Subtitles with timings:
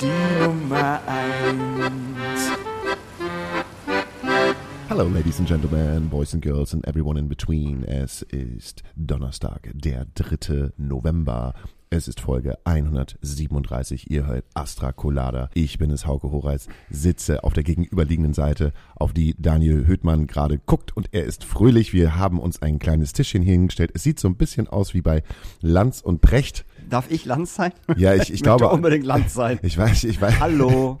[0.00, 0.06] die
[0.40, 2.52] Nummer eins.
[4.88, 7.84] Hello, ladies and gentlemen, boys and girls and everyone in between.
[7.84, 10.70] Es ist Donnerstag, der 3.
[10.76, 11.54] November.
[11.90, 14.10] Es ist Folge 137.
[14.10, 15.48] Ihr hört Astra Colada.
[15.54, 20.58] Ich bin es, Hauke Horeis, sitze auf der gegenüberliegenden Seite, auf die Daniel Höhtmann gerade
[20.58, 21.92] guckt und er ist fröhlich.
[21.94, 23.92] Wir haben uns ein kleines Tischchen hingestellt.
[23.94, 25.22] Es sieht so ein bisschen aus wie bei
[25.60, 26.66] Lanz und Brecht.
[26.88, 27.72] Darf ich Lanz sein?
[27.96, 28.68] Ja, ich, ich glaube.
[28.68, 29.58] unbedingt Lanz sein.
[29.62, 30.40] Ich weiß, ich weiß.
[30.40, 30.98] Hallo.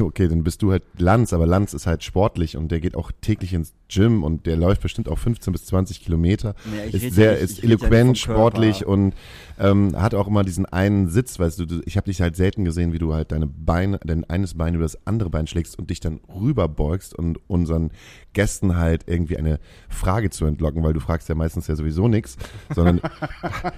[0.00, 3.12] Okay, dann bist du halt Lanz, aber Lanz ist halt sportlich und der geht auch
[3.20, 6.54] täglich ins Gym und der läuft bestimmt auch 15 bis 20 Kilometer.
[6.64, 8.40] Nee, ich ist sehr, ja nicht- ist ich ja eloquent, Körper.
[8.40, 9.12] sportlich und
[9.58, 12.64] ähm, hat auch immer diesen einen Sitz, weißt du, du ich habe dich halt selten
[12.64, 15.90] gesehen, wie du halt deine Beine, dein eines Bein über das andere Bein schlägst und
[15.90, 17.90] dich dann rüberbeugst und unseren
[18.32, 22.36] Gästen halt irgendwie eine Frage zu entlocken, weil du fragst ja meistens ja sowieso nichts,
[22.74, 23.00] sondern
[23.42, 23.72] Aber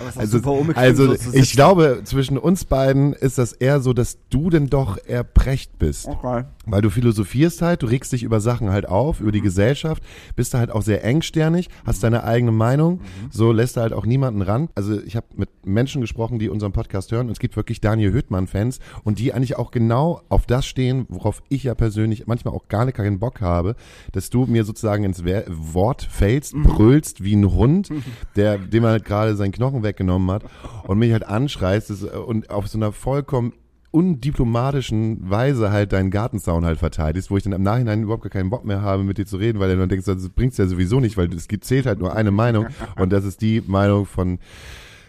[0.00, 0.52] es ist also, super
[1.00, 4.98] also so ich glaube, zwischen uns beiden ist das eher so, dass du denn doch
[5.06, 6.06] eher Precht bist.
[6.08, 6.44] Okay.
[6.64, 9.44] Weil du philosophierst halt, du regst dich über Sachen halt auf, über die Mhm.
[9.44, 10.02] Gesellschaft,
[10.36, 13.00] bist da halt auch sehr engsternig, hast deine eigene Meinung, Mhm.
[13.30, 14.68] so lässt du halt auch niemanden ran.
[14.74, 18.12] Also ich habe mit Menschen gesprochen, die unseren Podcast hören und es gibt wirklich Daniel
[18.12, 22.68] Hüttmann-Fans und die eigentlich auch genau auf das stehen, worauf ich ja persönlich manchmal auch
[22.68, 23.74] gar nicht keinen Bock habe,
[24.12, 26.62] dass du mir sozusagen ins Wort fällst, Mhm.
[26.62, 27.88] brüllst wie ein Hund,
[28.36, 30.44] der, dem halt gerade seinen Knochen weggenommen hat
[30.86, 33.52] und mich halt anschreist und auf so einer vollkommen
[33.92, 38.50] undiplomatischen Weise halt deinen Gartenzaun halt verteidigst, wo ich dann im Nachhinein überhaupt gar keinen
[38.50, 40.98] Bock mehr habe, mit dir zu reden, weil du dann denkst, das bringt's ja sowieso
[41.00, 42.66] nicht, weil es gibt- zählt halt nur eine Meinung
[42.98, 44.38] und das ist die Meinung von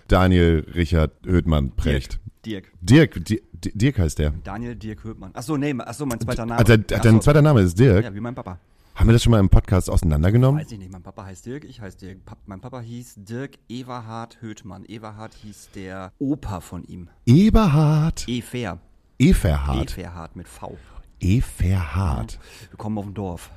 [0.07, 2.19] Daniel Richard Hödmann Precht.
[2.45, 2.71] Dirk.
[2.81, 4.33] Dirk, Di- Di- Dirk heißt der.
[4.43, 5.31] Daniel Dirk Höpmann.
[5.33, 6.59] Ach so, nee, ach so, mein zweiter Name.
[6.59, 8.03] Also, dein, dein zweiter Name ist Dirk.
[8.03, 8.59] Ja, wie mein Papa.
[8.95, 10.61] Haben wir das schon mal im Podcast auseinandergenommen?
[10.61, 12.25] Weiß ich nicht, mein Papa heißt Dirk, ich heiße Dirk.
[12.25, 14.85] Pap mein Papa hieß Dirk Everhard Höthmann.
[14.85, 17.09] Everhard hieß der Opa von ihm.
[17.25, 18.25] Eberhard.
[18.27, 18.79] Efer.
[19.17, 19.97] Eferhard.
[19.97, 20.77] Everhard mit V.
[21.19, 22.39] Eferhard.
[22.69, 23.49] Wir kommen auf dem Dorf.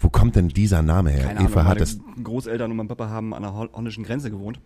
[0.00, 1.26] Wo kommt denn dieser Name her?
[1.26, 4.30] Keine Ahnung, Eferhard, meine das, Großeltern und mein Papa haben an der hol- holländischen Grenze
[4.30, 4.60] gewohnt.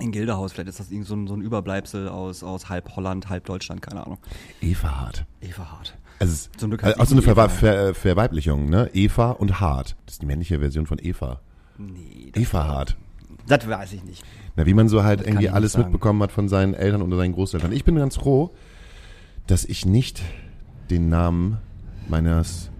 [0.00, 3.28] In Gilderhaus, vielleicht ist das irgend so ein, so ein Überbleibsel aus, aus halb Holland,
[3.28, 4.18] halb Deutschland, keine Ahnung.
[4.60, 5.24] Eferhard.
[5.40, 5.96] Everhard.
[6.18, 7.48] Also, es ist Zum Glück also heißt auch so eine Eva.
[7.48, 8.90] Ver äh, Verweiblichung, ne?
[8.92, 9.96] Eva und Hart.
[10.06, 11.40] Das ist die männliche Version von Eva.
[11.78, 12.96] Nee, das, Eva Hart.
[13.46, 14.24] das weiß ich nicht.
[14.56, 15.84] Na, wie man so halt kann irgendwie alles sagen.
[15.84, 17.72] mitbekommen hat von seinen Eltern oder seinen Großeltern.
[17.72, 18.50] Ich bin ganz froh,
[19.46, 20.22] dass ich nicht
[20.90, 21.58] den Namen
[22.08, 22.70] meines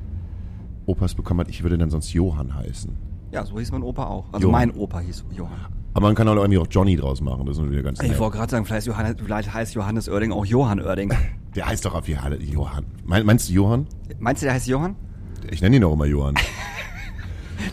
[0.86, 1.48] Opas bekommen hat.
[1.48, 2.96] Ich würde dann sonst Johann heißen.
[3.32, 4.32] Ja, so hieß mein Opa auch.
[4.32, 4.68] Also Johann.
[4.68, 5.73] mein Opa hieß Johann.
[5.94, 7.46] Aber man kann auch irgendwie auch Johnny draus machen.
[7.46, 8.18] Das ist wieder ganz Ich nett.
[8.18, 11.12] wollte gerade sagen, vielleicht, Johannes, vielleicht heißt Johannes Oerding auch Johann Oerding.
[11.54, 12.84] Der heißt doch auf jeden Fall Johann.
[13.04, 13.86] Mein, meinst du Johann?
[14.18, 14.96] Meinst du, der heißt Johann?
[15.52, 16.34] Ich nenne ihn auch immer Johann.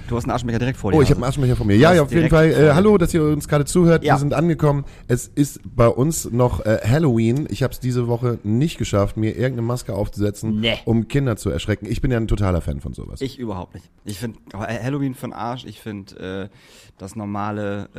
[0.07, 0.97] Du hast einen Aschenbecher direkt vor dir.
[0.97, 1.29] Oh, ich habe einen.
[1.29, 1.75] Aschenbecher von mir.
[1.75, 2.51] Ja, ja, auf jeden Fall.
[2.51, 4.03] vor Äh, hallo, dass ihr uns gerade zuhört.
[4.03, 4.15] Ja.
[4.15, 4.85] Wir sind angekommen.
[5.07, 7.47] Es ist bei uns noch äh, Halloween.
[7.49, 10.77] Ich habe es diese Woche nicht geschafft, mir irgendeine Maske aufzusetzen, Nee.
[10.85, 11.85] um Kinder zu erschrecken.
[11.89, 13.21] Ich bin ja ein totaler Fan von sowas.
[13.21, 13.89] Ich überhaupt nicht.
[14.05, 15.65] Ich finde Halloween für den Arsch.
[15.65, 16.55] Ich finde äh,
[16.97, 17.89] das normale,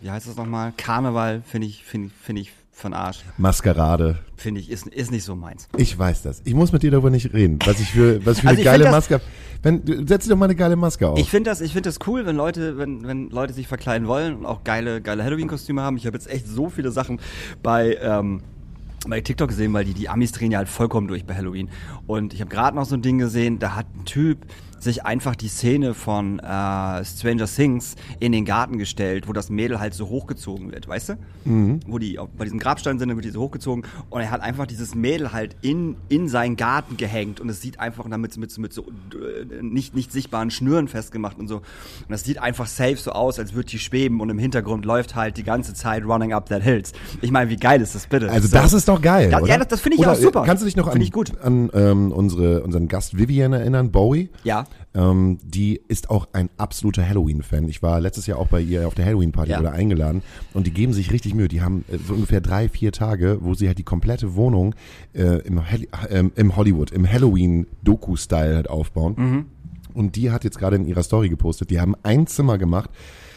[0.00, 0.72] äh, wie heißt das nochmal?
[0.76, 2.52] Karneval finde ich, finde ich, finde ich
[2.82, 3.20] den Arsch.
[3.36, 4.18] Maskerade.
[4.36, 5.68] Finde ich, ist, ist nicht so meins.
[5.76, 6.42] Ich weiß das.
[6.44, 8.64] Ich muss mit dir darüber nicht reden, was ich für, was ich für Also eine
[8.64, 9.24] geile das- Maske habe.
[9.62, 11.18] Wenn, setz dir doch mal eine geile Maske auf.
[11.18, 14.36] Ich finde das, ich finde das cool, wenn Leute, wenn, wenn Leute sich verkleiden wollen
[14.36, 15.96] und auch geile, geile Halloween-Kostüme haben.
[15.96, 17.18] Ich habe jetzt echt so viele Sachen
[17.64, 18.42] bei, ähm,
[19.08, 21.68] bei TikTok gesehen, weil die, die Amis drehen ja halt vollkommen durch bei Halloween.
[22.06, 24.38] Und ich habe gerade noch so ein Ding gesehen, da hat ein Typ
[24.80, 29.80] sich einfach die Szene von äh, Stranger Things in den Garten gestellt, wo das Mädel
[29.80, 31.14] halt so hochgezogen wird, weißt du?
[31.86, 34.66] Wo die bei diesem Grabstein sind, dann wird die so hochgezogen und er hat einfach
[34.66, 38.72] dieses Mädel halt in, in seinen Garten gehängt und es sieht einfach damit mit, mit
[38.72, 41.56] so äh, nicht, nicht sichtbaren Schnüren festgemacht und so.
[41.56, 41.62] Und
[42.10, 45.36] das sieht einfach safe so aus, als würde die schweben und im Hintergrund läuft halt
[45.38, 46.92] die ganze Zeit Running Up That Hills.
[47.22, 48.30] Ich meine, wie geil ist das bitte?
[48.30, 48.56] also so.
[48.56, 49.48] das ist doch geil, Ja, oder?
[49.48, 50.42] ja, das- das finde ich Oder, auch super.
[50.42, 51.32] äh, Kannst du dich noch an, ich gut.
[51.40, 54.28] an ähm, unsere, unseren Gast Vivian erinnern, Bowie?
[54.44, 54.66] Ja.
[54.94, 57.68] Ähm, die ist auch ein absoluter Halloween-Fan.
[57.68, 59.60] Ich war letztes Jahr auch bei ihr auf der Halloween-Party Ja.
[59.60, 60.22] oder eingeladen
[60.54, 61.48] und die geben sich richtig Mühe.
[61.48, 64.74] Die haben äh, so ungefähr drei, vier Tage, wo sie halt die komplette Wohnung
[65.12, 69.14] äh, im, Hall- ähm, im Hollywood, im Halloween-Doku-Style halt aufbauen.
[69.16, 69.46] Mhm.
[69.94, 72.90] Und die hat jetzt gerade in ihrer Story gepostet, die haben ein Zimmer gemacht,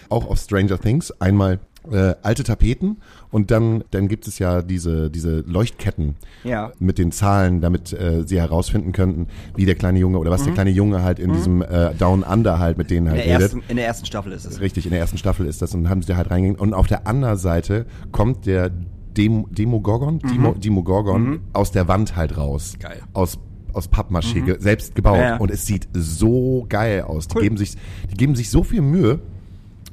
[0.10, 1.12] auch auf Stranger Things.
[1.20, 1.60] Einmal
[1.92, 2.98] äh, alte Tapeten
[3.32, 6.72] und dann, dann gibt es ja diese, diese Leuchtketten Ja.
[6.80, 10.54] mit den Zahlen, damit äh, sie herausfinden könnten, wie der kleine Junge oder was der
[10.54, 13.42] kleine Junge halt in diesem äh, Down Under halt mit denen In halt der, redet.
[13.42, 14.60] ersten, in der ersten Staffel ist es.
[14.62, 16.60] Richtig, in der ersten Staffel ist das und haben sie da halt reingegangen.
[16.62, 18.70] Und auf der anderen Seite kommt der
[19.18, 22.76] Dem Demogorgon, Demo, Demogorgon aus der Wand halt raus.
[22.80, 23.00] Geil.
[23.14, 23.40] Aus
[23.74, 25.16] aus Pappmaché, ge- selbst gebaut.
[25.16, 25.38] Ja, ja.
[25.38, 27.30] Und es sieht so geil aus.
[27.30, 27.78] Die geben sich,
[28.12, 29.20] die geben sich so viel Mühe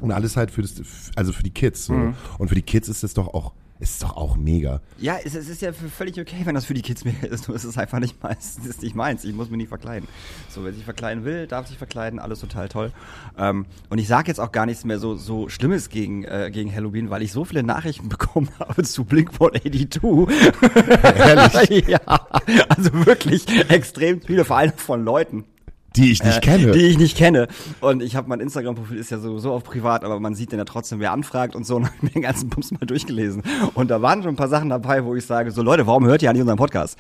[0.01, 0.81] und alles halt für das,
[1.17, 1.87] also für die Kids.
[1.87, 2.15] So.
[2.39, 4.81] Und für die Kids ist es doch auch, ist es doch auch mega.
[4.99, 7.49] Ja, es, es ist ja völlig okay, wenn das für die Kids mehr ist.
[7.49, 8.59] Nur es ist einfach nicht meins.
[8.61, 9.25] Es ist nicht meins.
[9.25, 10.09] Ich muss mich nicht verkleiden.
[10.49, 12.19] So, wer sich verkleiden will, darf sich verkleiden.
[12.19, 12.93] Alles total toll.
[13.37, 16.75] Ähm, und ich sage jetzt auch gar nichts mehr so, so Schlimmes gegen, äh, gegen
[16.75, 20.29] Halloween, weil ich so viele Nachrichten bekommen habe zu Blink-182.
[21.19, 21.87] Ehrlich?
[21.89, 22.01] ja,
[22.69, 25.45] also wirklich extrem viele, vor allem von Leuten.
[25.99, 26.71] Die ich nicht äh, kenne.
[26.73, 27.49] Die ich nicht kenne.
[27.81, 30.65] Und ich habe mein Instagram-Profil ist ja sowieso auf privat, aber man sieht dann ja
[30.65, 33.43] trotzdem, wer anfragt und so und hab mir den ganzen Bums mal durchgelesen.
[33.75, 36.23] Und da waren schon ein paar Sachen dabei, wo ich sage, so Leute, warum hört
[36.23, 36.99] ihr eigentlich unseren Podcast?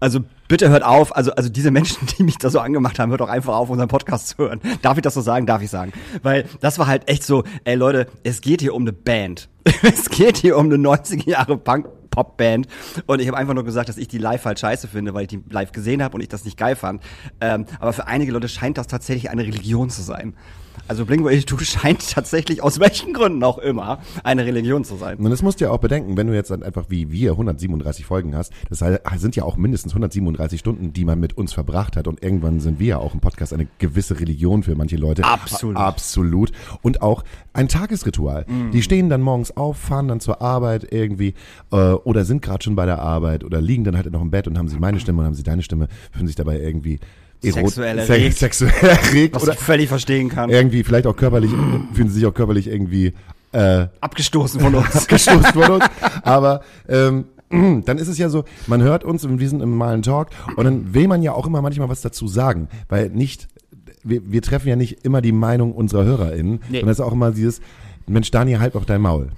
[0.00, 3.22] Also bitte hört auf, also, also diese Menschen, die mich da so angemacht haben, hört
[3.22, 4.60] doch einfach auf, unseren Podcast zu hören.
[4.82, 5.46] Darf ich das so sagen?
[5.46, 5.92] Darf ich sagen.
[6.22, 9.48] Weil das war halt echt so, ey Leute, es geht hier um eine Band.
[9.82, 11.86] es geht hier um eine 90er Jahre Punk.
[12.14, 12.68] Popband
[13.06, 15.28] und ich habe einfach nur gesagt, dass ich die live halt scheiße finde, weil ich
[15.28, 17.02] die live gesehen habe und ich das nicht geil fand.
[17.40, 20.34] Ähm, aber für einige Leute scheint das tatsächlich eine Religion zu sein.
[20.88, 25.18] Also Blink-182 scheint tatsächlich aus welchen Gründen auch immer eine Religion zu sein.
[25.18, 28.04] Und das musst du ja auch bedenken, wenn du jetzt dann einfach wie wir 137
[28.04, 28.84] Folgen hast, das
[29.16, 32.78] sind ja auch mindestens 137 Stunden, die man mit uns verbracht hat und irgendwann sind
[32.78, 35.24] wir ja auch im Podcast eine gewisse Religion für manche Leute.
[35.24, 35.76] Absolut.
[35.76, 36.52] A absolut.
[36.82, 38.46] Und auch ein Tagesritual.
[38.72, 41.34] Die stehen dann morgens auf, fahren dann zur Arbeit irgendwie
[41.70, 44.48] äh, oder sind gerade schon bei der Arbeit oder liegen dann halt noch im Bett
[44.48, 46.98] und haben sie meine Stimme und haben sie deine Stimme, fühlen sich dabei irgendwie
[47.52, 48.38] Sexuell se- erregt.
[48.38, 50.50] sexuell erregt Was oder ich völlig verstehen kann.
[50.50, 51.50] irgendwie vielleicht auch körperlich,
[51.92, 53.12] fühlen sie sich auch körperlich irgendwie
[53.52, 54.94] äh, Abgestoßen von uns.
[54.96, 55.84] abgestoßen von uns.
[56.22, 57.26] Aber ähm,
[57.84, 60.64] dann ist es ja so, man hört uns und wir sind im normalen Talk und
[60.64, 63.48] dann will man ja auch immer manchmal was dazu sagen, weil nicht,
[64.02, 66.78] wir, wir treffen ja nicht immer die Meinung unserer HörerInnen, Nee.
[66.80, 67.60] sondern es ist auch immer dieses,
[68.06, 69.28] Mensch, Dani, halt doch dein Maul.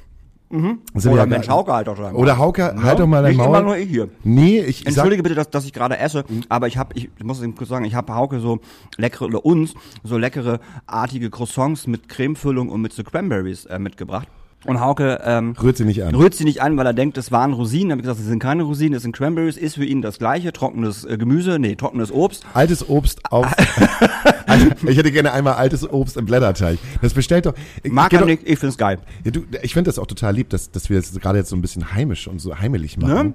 [0.49, 2.15] Sind Oder ja Mensch, Hauke halt doch Maul.
[2.15, 3.49] Oder Hauke, halt doch mal dein Nicht Maul.
[3.49, 4.09] immer nur ich hier.
[4.23, 7.43] Nee, ich, Entschuldige bitte, dass, dass ich gerade esse, aber ich habe, ich, ich muss
[7.43, 8.61] eben kurz sagen, ich habe Hauke so
[8.97, 14.29] leckere, oder uns, so leckere, artige Croissants mit Cremefüllung und mit so Cranberries äh, mitgebracht.
[14.67, 16.15] Und Hauke ähm, rührt sie nicht an.
[16.15, 17.93] rührt sie nicht an, weil er denkt, es waren Rosinen.
[17.93, 20.53] Hab ich gesagt, es sind keine Rosinen, es sind Cranberries, ist für ihn das gleiche,
[20.53, 22.45] trockenes äh, Gemüse, nee, trockenes Obst.
[22.55, 23.47] Altes Obst auf.
[24.49, 26.79] Also, ich hätte gerne einmal altes Obst im Blätterteig.
[27.03, 27.55] Das bestellt doch.
[27.83, 28.99] ich- Mag er nicht, ich find's geil.
[29.25, 31.57] Ja, du, ich finde das auch total lieb, dass, dass wir das gerade jetzt so
[31.57, 33.13] ein bisschen heimisch und so heimelig machen.
[33.29, 33.35] Ne?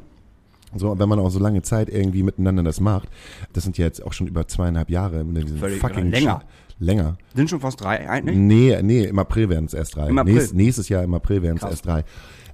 [0.73, 3.09] So, wenn man auch so lange Zeit irgendwie miteinander das macht.
[3.51, 5.25] Das sind ja jetzt auch schon über zweieinhalb Jahre.
[5.25, 6.43] Mit diesem Völlig fucking länger.
[6.81, 7.17] Länger.
[7.35, 8.37] Sind schon fast drei eigentlich?
[8.37, 10.09] Nee, nee, im April werden es erst drei.
[10.09, 10.33] Im April.
[10.33, 12.03] Nächst, nächstes Jahr im April werden es erst drei.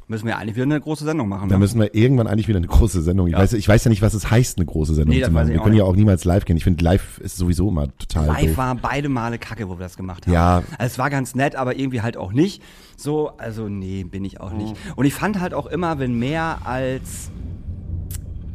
[0.09, 1.49] Müssen wir eigentlich wieder eine große Sendung machen.
[1.49, 1.59] Da ne?
[1.59, 3.27] müssen wir irgendwann eigentlich wieder eine große Sendung.
[3.27, 5.49] Ich, weiß, ich weiß ja nicht, was es heißt, eine große Sendung Nee, zu machen.
[5.49, 5.91] Wir können ja nicht.
[5.91, 6.55] auch niemals live gehen.
[6.55, 8.57] Ich finde, live ist sowieso immer total Live doof.
[8.57, 10.33] war beide Male kacke, wo wir das gemacht haben.
[10.33, 10.63] Ja.
[10.77, 12.61] Also es war ganz nett, aber irgendwie halt auch nicht.
[12.95, 14.75] So, also nee, bin ich auch nicht.
[14.95, 17.29] Und ich fand halt auch immer, wenn mehr als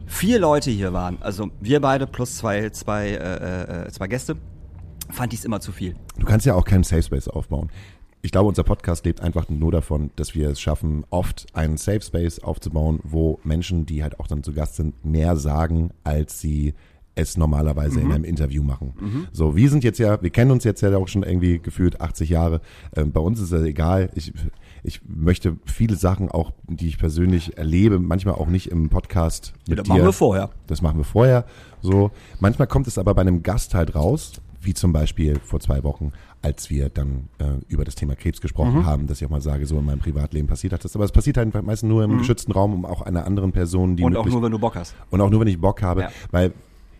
[0.06, 4.36] vier Leute hier waren, also wir beide plus zwei, zwei, äh, äh, zwei Gäste,
[5.12, 5.94] fand ich es immer zu viel.
[6.18, 7.70] Du kannst ja auch keinen Safe Space aufbauen.
[8.24, 12.00] Ich glaube, unser Podcast lebt einfach nur davon, dass wir es schaffen, oft einen Safe
[12.00, 16.74] Space aufzubauen, wo Menschen, die halt auch dann zu Gast sind, mehr sagen, als sie
[17.14, 18.94] es normalerweise in einem Interview machen.
[19.32, 22.30] So, wir sind jetzt ja, wir kennen uns jetzt ja auch schon irgendwie gefühlt 80
[22.30, 22.62] Jahre.
[22.96, 24.08] Ähm, bei uns ist es egal.
[24.14, 24.32] Ich,
[24.82, 29.78] ich möchte viele Sachen auch, die ich persönlich erlebe, manchmal auch nicht im Podcast mit
[29.78, 29.90] das dir.
[29.90, 30.50] machen wir vorher.
[30.68, 31.44] Das machen wir vorher.
[31.82, 32.12] So.
[32.40, 36.12] Manchmal kommt es aber bei einem Gast halt raus, wie zum Beispiel vor zwei Wochen,
[36.40, 38.86] als wir dann äh, über das Thema Krebs gesprochen Mhm.
[38.86, 40.94] haben, dass ich auch mal sage, so in meinem Privatleben passiert hat das.
[40.94, 44.02] Aber es passiert halt meistens nur im geschützten Raum, um auch einer anderen Person, die
[44.02, 44.06] Mhm.
[44.08, 44.94] Und auch nur, wenn du Bock hast.
[45.10, 46.10] und auch nur, wenn ich Bock habe, Ja.
[46.30, 46.52] weil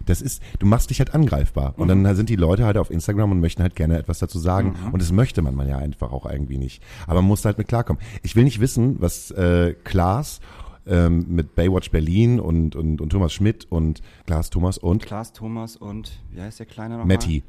[0.04, 1.74] das ist, du machst dich halt angreifbar.
[1.76, 2.02] Und Mhm.
[2.02, 4.74] dann sind die Leute halt auf Instagram und möchten halt gerne etwas dazu sagen.
[4.88, 4.92] Mhm.
[4.94, 6.82] Und das möchte man man ja einfach auch irgendwie nicht.
[7.06, 8.02] Aber man muss halt mit klarkommen.
[8.24, 10.40] Ich will nicht wissen, was äh, Klaas
[10.86, 15.76] ähm, mit Baywatch Berlin und, und, und Thomas Schmidt und Klaas Thomas und Klaas, Thomas
[15.76, 17.44] und, wie heißt der Kleine noch Matti.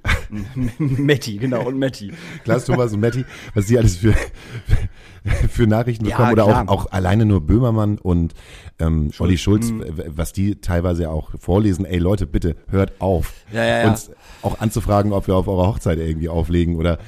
[0.77, 2.11] Metti, genau, und Metti.
[2.43, 4.13] Klaas Thomas und Matti, was die alles für,
[5.49, 6.33] für Nachrichten Ja, bekommen.
[6.33, 6.69] Oder klar.
[6.69, 8.33] auch, auch alleine nur Böhmermann und
[8.79, 9.81] ähm, Olli Schulz, Mhm.
[9.97, 11.85] w- was die teilweise auch vorlesen.
[11.85, 13.33] Ey Leute, bitte hört auf.
[13.51, 13.89] Ja, ja, ja.
[13.89, 14.11] Uns
[14.41, 16.99] auch anzufragen, ob wir auf eurer Hochzeit irgendwie auflegen oder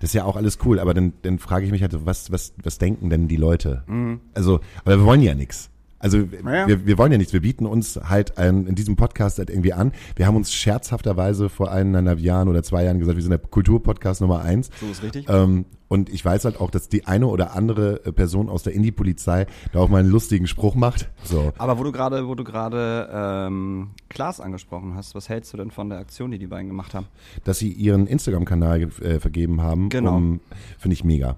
[0.00, 2.54] das ist ja auch alles cool, aber dann, dann frage ich mich halt, was, was,
[2.62, 3.82] was denken denn die Leute?
[3.86, 4.20] Mhm.
[4.34, 5.70] Also, aber wir wollen ja nix.
[6.00, 6.66] Also Ja.
[6.68, 9.72] wir, wir wollen ja nichts, wir bieten uns halt ein, in diesem Podcast halt irgendwie
[9.72, 9.92] an.
[10.16, 14.20] Wir haben uns scherzhafterweise vor eineinhalb Jahren oder zwei Jahren gesagt, wir sind der Kulturpodcast
[14.20, 14.70] Nummer eins.
[14.80, 15.26] So ist richtig.
[15.28, 18.74] Ähm, und ich weiß halt auch, dass die eine oder andere äh, Person aus der
[18.74, 21.08] Indie-Polizei da auch mal einen lustigen Spruch macht.
[21.24, 21.52] So.
[21.56, 25.70] Aber wo du gerade, wo du gerade ähm, Klaas angesprochen hast, was hältst du denn
[25.70, 27.06] von der Aktion, die die beiden gemacht haben?
[27.44, 29.88] dass sie ihren Instagram-Kanal äh, vergeben haben.
[29.88, 30.16] Genau.
[30.16, 30.40] Um,
[30.78, 31.36] Finde ich mega.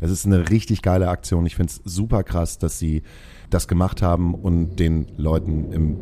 [0.00, 1.46] Das ist eine richtig geile Aktion.
[1.46, 3.02] Ich finde es super krass, dass sie
[3.50, 5.96] das gemacht haben und den Leuten im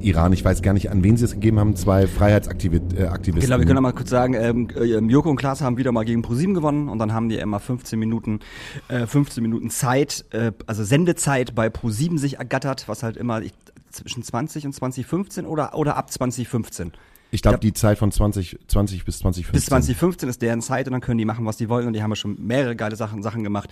[0.00, 2.98] Iran, ich weiß gar nicht, an wen sie es gegeben haben, zwei Freiheitsaktivisten.
[2.98, 3.40] Äh.
[3.40, 6.20] Genau, wir können mal kurz sagen, ähm, äh, Joko und Klaas haben wieder mal gegen
[6.22, 8.40] ProSieben gewonnen und dann haben die immer 15 Minuten,
[8.88, 13.54] äh, 15 Minuten Zeit, äh, also Sendezeit bei ProSieben sich ergattert, was halt immer ich,
[13.90, 16.92] zwischen 20 und 2015 oder, oder ab 2015.
[17.34, 19.52] ich glaube, glaub- die Zeit von 20, 20 bis 2015.
[19.52, 22.02] Bis 2015 ist deren Zeit und dann können die machen, was die wollen und die
[22.02, 23.70] haben ja schon mehrere geile Sachen, Sachen gemacht.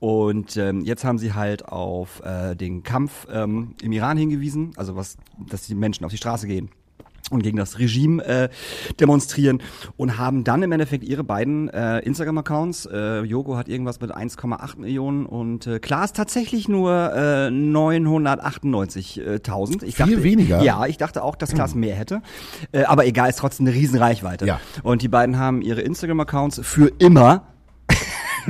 [0.00, 4.96] Und ähm, jetzt haben sie halt auf äh, den Kampf ähm, im Iran hingewiesen, also
[4.96, 5.16] was,
[5.48, 6.70] dass die Menschen auf die Straße gehen
[7.30, 8.48] und gegen das Regime äh,
[9.00, 9.62] demonstrieren
[9.96, 14.78] und haben dann im Endeffekt ihre beiden äh, Instagram-Accounts, äh, Yogo hat irgendwas mit 1,8
[14.78, 19.84] Millionen und äh, Klaas tatsächlich nur äh, 998.000.
[19.84, 20.62] Ich Viel dachte, weniger?
[20.62, 22.20] Ja, ich dachte auch, dass Klaas mehr hätte,
[22.72, 24.46] äh, aber egal, ist trotzdem eine riesen Reichweite.
[24.46, 24.60] Ja.
[24.82, 27.53] Und die beiden haben ihre Instagram-Accounts für immer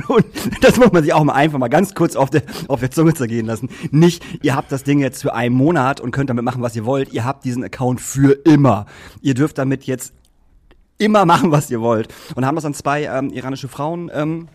[0.07, 0.25] und
[0.61, 3.13] das muss man sich auch mal einfach mal ganz kurz auf der, auf der Zunge
[3.13, 3.69] zergehen lassen.
[3.91, 6.85] Nicht, ihr habt das Ding jetzt für einen Monat und könnt damit machen, was ihr
[6.85, 7.13] wollt.
[7.13, 8.85] Ihr habt diesen Account für immer.
[9.21, 10.13] Ihr dürft damit jetzt
[10.97, 12.13] immer machen, was ihr wollt.
[12.35, 14.47] Und haben das an zwei ähm, iranische Frauen ähm,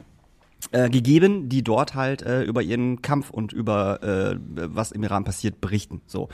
[0.73, 5.25] äh, gegeben, die dort halt äh, über ihren Kampf und über äh, was im Iran
[5.25, 6.02] passiert berichten.
[6.06, 6.28] So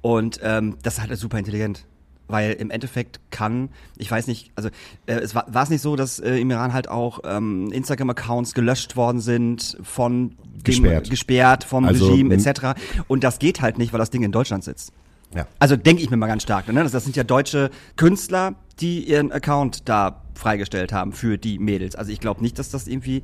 [0.00, 1.86] und ähm, das ist halt super intelligent.
[2.30, 4.68] Weil im Endeffekt kann, ich weiß nicht, also
[5.06, 8.96] äh, es war es nicht so, dass äh, im Iran halt auch ähm, Instagram-Accounts gelöscht
[8.96, 11.10] worden sind von dem, Gesperrt.
[11.10, 12.78] gesperrt vom Also, Regime etc.
[13.08, 14.92] Und das geht halt nicht, weil das Ding in Deutschland sitzt.
[15.34, 15.46] Ja.
[15.58, 16.66] Also denke ich mir mal ganz stark.
[16.72, 16.82] Ne?
[16.82, 21.94] Das, das sind ja deutsche Künstler, die ihren Account da freigestellt haben für die Mädels.
[21.94, 23.22] Also ich glaube nicht, dass das irgendwie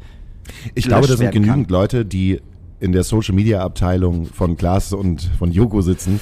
[0.74, 1.72] Ich glaube, da sind genügend kann.
[1.72, 2.40] Leute, die
[2.78, 6.20] in der Social Media Abteilung von Klaas und von Joko sitzen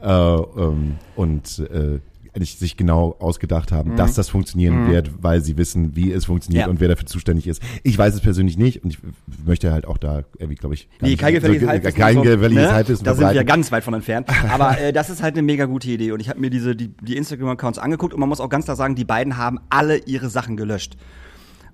[0.00, 2.00] äh, ähm, und äh,
[2.34, 6.64] eigentlich sich genau ausgedacht haben, dass das funktionieren wird, weil sie wissen, wie es funktioniert
[6.66, 6.68] Mhm.
[6.68, 6.70] Ja.
[6.70, 7.60] und wer dafür zuständig ist.
[7.82, 8.98] Ich weiß es persönlich nicht und ich
[9.44, 11.98] möchte halt auch da irgendwie, glaube ich, Nee, nicht- kein gefährliches so- Halbwissen.
[12.00, 12.72] kein so, gefährliches ne?
[12.72, 13.46] Halbwissen Da sind wir verbreiten.
[13.48, 14.28] ganz weit von entfernt.
[14.50, 16.12] Aber äh, das ist halt eine mega gute Idee.
[16.12, 18.76] Und ich habe mir diese die, die Instagram-Accounts angeguckt und man muss auch ganz klar
[18.76, 20.96] sagen, die beiden haben alle ihre Sachen gelöscht.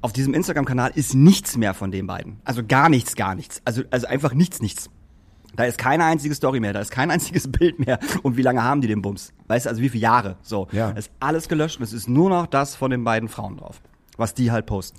[0.02, 2.36] Auf diesem Instagram-Kanal ist nichts mehr von den beiden.
[2.44, 3.60] Also gar nichts, gar nichts.
[3.64, 4.88] Also, also einfach nichts, nichts.
[5.56, 7.98] Da ist keine einzige Story mehr, da ist kein einziges Bild mehr.
[8.22, 9.32] Und wie lange haben die den Bums?
[9.48, 10.36] Weißt du, also wie viele Jahre?
[10.42, 10.68] So.
[10.72, 10.90] Ja.
[10.90, 13.80] Es ist alles gelöscht und es ist nur noch das von den beiden Frauen drauf.
[14.16, 14.98] Was die halt posten.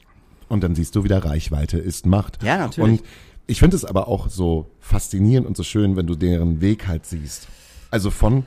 [0.49, 2.41] Und dann siehst du wieder, Reichweite ist Macht.
[2.43, 3.01] Ja, natürlich.
[3.01, 3.07] Und
[3.47, 7.05] ich finde es aber auch so faszinierend und so schön, wenn du deren Weg halt
[7.05, 7.47] siehst.
[7.91, 8.45] Also von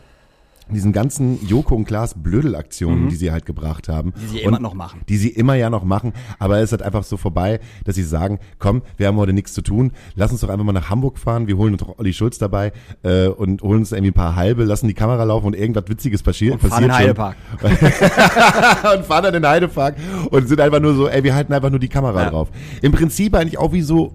[0.75, 4.09] diesen ganzen Joko und Klaas Blödel-Aktionen, die sie halt gebracht haben.
[4.11, 4.21] Mhm.
[4.21, 5.01] Die sie immer noch machen.
[5.09, 6.13] Die sie immer ja noch machen.
[6.39, 9.53] Aber es ist halt einfach so vorbei, dass sie sagen, komm, wir haben heute nichts
[9.53, 9.93] zu tun.
[10.15, 11.47] Lass uns doch einfach mal nach Hamburg fahren.
[11.47, 12.73] Wir holen uns doch Olli Schulz dabei
[13.03, 16.23] äh, und holen uns irgendwie ein paar halbe, lassen die Kamera laufen und irgendwas Witziges
[16.23, 17.25] passi Und fahren passiert in den schon.
[17.25, 18.95] Heidepark.
[18.99, 19.97] und fahren dann in den Heidepark
[20.31, 22.31] und sind einfach nur so, ey, wir halten einfach nur die Kamera Ja.
[22.31, 22.49] drauf.
[22.83, 24.13] Im Prinzip eigentlich auch wie so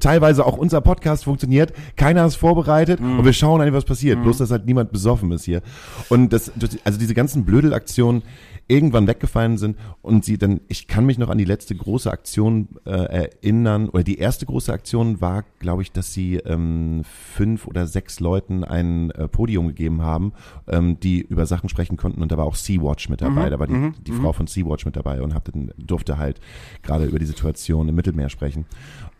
[0.00, 1.72] teilweise auch unser Podcast funktioniert.
[1.96, 3.18] Keiner ist vorbereitet Mhm.
[3.18, 4.22] und wir schauen einfach, was passiert.
[4.22, 5.62] Bloß, dass halt niemand besoffen ist hier.
[6.08, 6.52] Und das,
[6.84, 8.22] also diese ganzen Blödelaktionen
[8.68, 12.66] irgendwann weggefallen sind und sie dann, ich kann mich noch an die letzte große Aktion
[12.84, 17.86] äh, erinnern, oder die erste große Aktion war, glaube ich, dass sie ähm, fünf oder
[17.86, 20.32] sechs Leuten ein äh, Podium gegeben haben,
[20.66, 23.68] ähm, die über Sachen sprechen konnten und da war auch Sea-Watch mit dabei, da war
[23.68, 25.48] die, die Frau von Sea-Watch mit dabei und hab,
[25.78, 26.40] durfte halt
[26.82, 28.66] gerade über die Situation im Mittelmeer sprechen.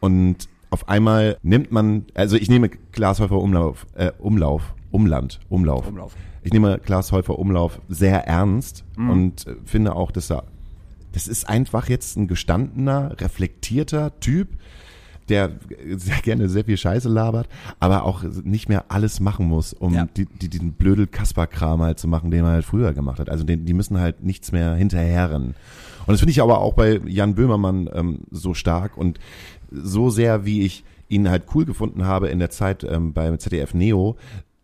[0.00, 5.88] Und auf einmal nimmt man, also ich nehme Glashäufer Umlauf, äh, Umlauf, Umland, Umlauf.
[5.88, 6.14] Umlauf.
[6.42, 9.11] Ich nehme Glashäufer Umlauf sehr ernst Mhm.
[9.11, 10.45] und äh, finde auch, dass er,
[11.12, 14.49] das ist einfach jetzt ein gestandener, reflektierter Typ,
[15.30, 15.52] der
[15.97, 17.49] sehr gerne sehr viel Scheiße labert,
[17.80, 20.06] aber auch nicht mehr alles machen muss, um Ja.
[20.14, 23.30] die, die, diesen blödel Kasper-Kram halt zu machen, den man halt früher gemacht hat.
[23.30, 25.54] Also den, die müssen halt nichts mehr hinterherrennen.
[26.06, 29.18] Und das finde ich aber auch bei Jan Böhmermann ähm, so stark und
[29.70, 33.75] so sehr, wie ich ihn halt cool gefunden habe in der Zeit ähm, beim ZDF
[33.75, 34.16] Neo,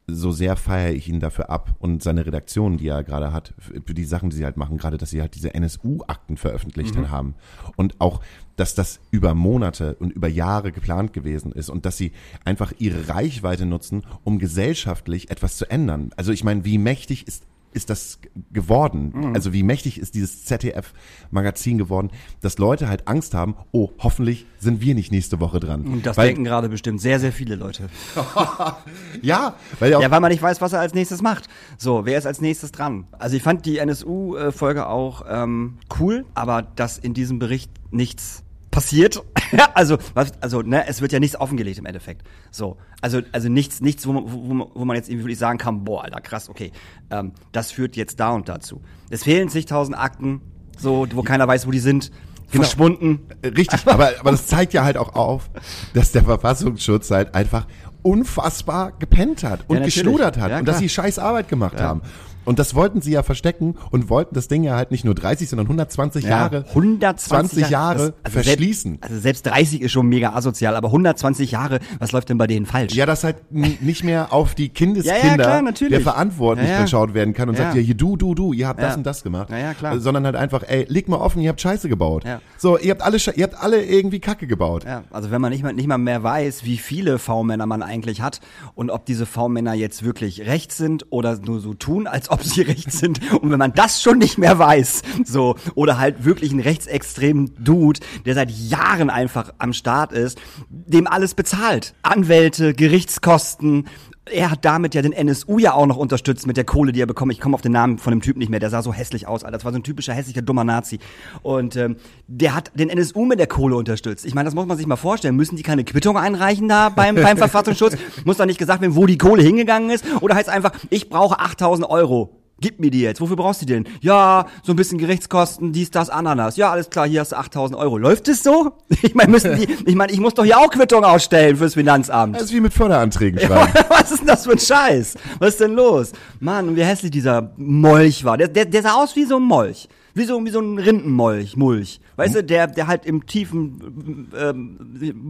[0.09, 3.55] so sehr feiere ich ihn dafür ab und seine Redaktion, die er gerade hat,
[3.87, 7.11] für die Sachen, die sie halt machen, gerade, dass sie halt diese NSU-Akten veröffentlicht Mhm.
[7.11, 7.35] haben
[7.77, 8.21] und auch,
[8.57, 12.13] dass das über Monate und über Jahre geplant gewesen ist und dass sie
[12.45, 16.11] einfach ihre Reichweite nutzen, um gesellschaftlich etwas zu ändern.
[16.17, 18.19] Also ich meine, wie mächtig ist ist das
[18.53, 19.13] geworden?
[19.15, 19.35] Mhm.
[19.35, 22.11] Also wie mächtig ist dieses ZDF-Magazin geworden,
[22.41, 25.83] dass Leute halt Angst haben, oh, hoffentlich sind wir nicht nächste Woche dran.
[25.83, 27.89] Und das weil, denken gerade bestimmt sehr, sehr viele Leute.
[29.21, 31.49] Ja, weil ja auch Ja, weil man nicht weiß, was er als nächstes macht.
[31.77, 33.07] So, wer ist als nächstes dran?
[33.13, 39.23] Also ich fand die NSU-Folge auch ähm, cool, aber dass in diesem Bericht nichts passiert.
[39.75, 42.27] also, was, also, ne, es wird ja nichts offengelegt im Endeffekt.
[42.51, 45.85] So, also, also nichts, nichts, wo man, wo, wo man jetzt irgendwie wirklich sagen kann,
[45.85, 46.73] boah, Alter, krass, okay,
[47.11, 48.83] ähm, das führt jetzt da und dazu.
[49.11, 50.41] Es fehlen zigtausend Akten,
[50.77, 52.11] so, wo keiner weiß, wo die sind,
[52.51, 52.65] Genau.
[52.65, 53.21] verschwunden.
[53.43, 55.49] Richtig, aber, aber das zeigt ja halt auch auf,
[55.95, 57.67] dass der Verfassungsschutz halt einfach
[58.03, 59.95] unfassbar gepennt hat und natürlich.
[59.95, 62.03] geschludert hat Ja, und dass sie scheiß Arbeit gemacht haben.
[62.45, 65.49] Und das wollten sie ja verstecken und wollten das Ding ja halt nicht nur 30,
[65.49, 67.29] sondern 120 Jahre, 120
[67.63, 68.91] 20 Jahre Das- also verschließen.
[68.93, 72.47] Selbst, also selbst 30 ist schon mega asozial, aber 120 Jahre, was läuft denn bei
[72.47, 72.95] denen falsch?
[72.95, 76.83] Ja, dass halt nicht mehr auf die Kindeskinder Ja, ja, klar, der Verantwortlich Ja, ja.
[76.83, 77.65] geschaut werden kann und Ja.
[77.65, 78.89] sagt, ja, hier, du, du, du, ihr habt Ja.
[78.89, 79.51] das und das gemacht.
[79.51, 79.99] Ja, ja, klar.
[80.01, 82.25] Sondern halt einfach, ey, leg mal offen, ihr habt Scheiße gebaut.
[82.25, 82.41] Ja.
[82.59, 84.85] So, ihr habt alle, ihr habt alle irgendwie Kacke gebaut.
[84.85, 88.21] Ja, also wenn man nicht mal, nicht mal mehr weiß, wie viele V-Männer man eigentlich
[88.21, 88.41] hat
[88.75, 92.63] und ob diese V-Männer jetzt wirklich rechts sind oder nur so tun, als ob sie
[92.63, 93.21] rechts sind.
[93.33, 98.01] Und wenn man das schon nicht mehr weiß, so, oder halt wirklich einen rechtsextremen Dude,
[98.25, 101.95] der seit Jahren einfach am Start ist, dem alles bezahlt.
[102.03, 103.87] Anwälte, Gerichtskosten,
[104.31, 107.07] er hat damit ja den NSU ja auch noch unterstützt mit der Kohle, die er
[107.07, 107.33] bekommt.
[107.33, 108.61] Ich komme auf den Namen von dem Typ nicht mehr.
[108.61, 109.59] Der sah so hässlich aus, Alter.
[109.59, 111.01] Das war so ein typischer hässlicher, dummer Nazi.
[111.43, 111.97] Und ähm,
[112.29, 114.25] der hat den NSU mit der Kohle unterstützt.
[114.25, 115.35] Ich meine, das muss man sich mal vorstellen.
[115.35, 117.97] Müssen die keine Quittung einreichen da beim, beim Verfassungsschutz?
[118.25, 120.05] Muss da nicht gesagt werden, wo die Kohle hingegangen ist?
[120.21, 122.42] Oder heißt einfach, ich brauche 8000 Euro.
[122.63, 123.21] Gib mir die jetzt.
[123.21, 123.89] Wofür brauchst du die denn?
[124.01, 126.57] Ja, so ein bisschen Gerichtskosten, dies, das, Ananas.
[126.57, 127.99] Ja, alles klar, hier hast du 8000 Euro.
[127.99, 128.73] Läuft es so?
[129.03, 132.37] Ich meine, müssen die, ich meine, ich muss doch hier auch Quittung ausstellen fürs Finanzamt.
[132.37, 133.73] Das ist wie mit Förderanträgen schreiben.
[133.89, 135.17] Was ist denn das für ein Scheiß?
[135.41, 136.13] Was ist denn los?
[136.39, 138.39] Mann, und wie hässlich dieser Molch war.
[138.39, 139.89] Der, der, der sah aus wie so ein Molch.
[140.15, 142.01] Wie so, wie so ein Rindenmolch, Mulch.
[142.17, 144.79] Weißt du, der, der halt im tiefen ähm,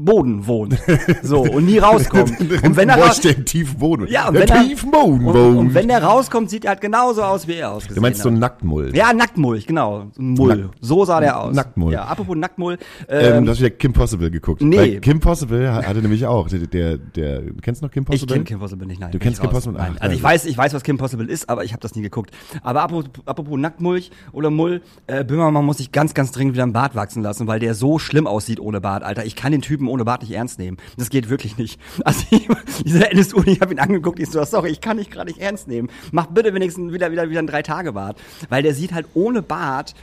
[0.04, 0.76] Boden wohnt.
[1.22, 2.32] So, und nie rauskommt.
[2.62, 4.06] Und wenn er raus, der im tiefen Boden.
[4.08, 5.58] ja, und der wenn er, tiefen Boden und, wohnt.
[5.58, 8.28] und wenn der rauskommt, sieht er halt genauso aus, wie er ausgesehen Du meinst so
[8.28, 8.36] hat.
[8.36, 8.94] ein Nacktmull?
[8.96, 10.06] Ja, Nacktmulch, genau.
[10.18, 10.56] Mull.
[10.56, 11.54] Nack- so sah der aus.
[11.54, 11.92] Nacktmull.
[11.92, 12.78] Ja, apropos Nacktmull.
[13.08, 14.60] Ähm, Ähm, du hast wieder Kim Possible geguckt.
[14.62, 14.76] Nee.
[14.76, 18.06] Weil Kim Possible ha- hatte nämlich auch, der, der, der kennst du noch Kim ich
[18.08, 18.34] Possible?
[18.34, 19.10] kenne Kim Possible nicht, nein.
[19.12, 19.64] Du kennst ich Kim raus.
[19.64, 19.78] Possible?
[19.80, 19.92] Nein.
[19.98, 20.32] Ach, Also ich nein.
[20.32, 22.30] weiß, ich weiß, was Kim Possible ist, aber ich habe das nie geguckt.
[22.62, 26.72] Aber apropos, apropos Nacktmulch oder Mull, äh, Böhmermann muss sich ganz, ganz dringend wieder einen
[26.82, 29.24] Bart wachsen lassen, weil der so schlimm aussieht ohne Bart, Alter.
[29.24, 30.78] Ich kann den Typen ohne Bart nicht ernst nehmen.
[30.96, 31.78] Das geht wirklich nicht.
[32.04, 32.48] Also ich,
[32.84, 35.68] dieser NSU, ich habe ihn angeguckt, ich so, sorry, ich kann dich gerade nicht ernst
[35.68, 35.88] nehmen.
[36.10, 38.18] Mach bitte wenigstens wieder, wieder, wieder einen Drei-Tage-Bart.
[38.48, 39.94] Weil der sieht halt ohne Bart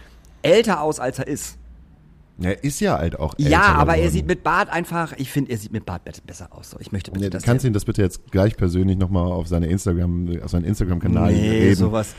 [0.41, 1.57] älter aus, als er ist.
[2.41, 4.11] Er ist ja halt auch älter Ja, aber er geworden.
[4.13, 6.69] sieht mit Bart einfach, ich finde, er sieht mit Bart be- besser aus.
[6.69, 9.29] So, ich möchte bitte, Ja, dass kannst du ihn das bitte jetzt gleich persönlich nochmal
[9.29, 11.75] auf seine Instagram, auf seinen Instagram-Kanal Nee, reden?
[11.75, 12.15] sowas,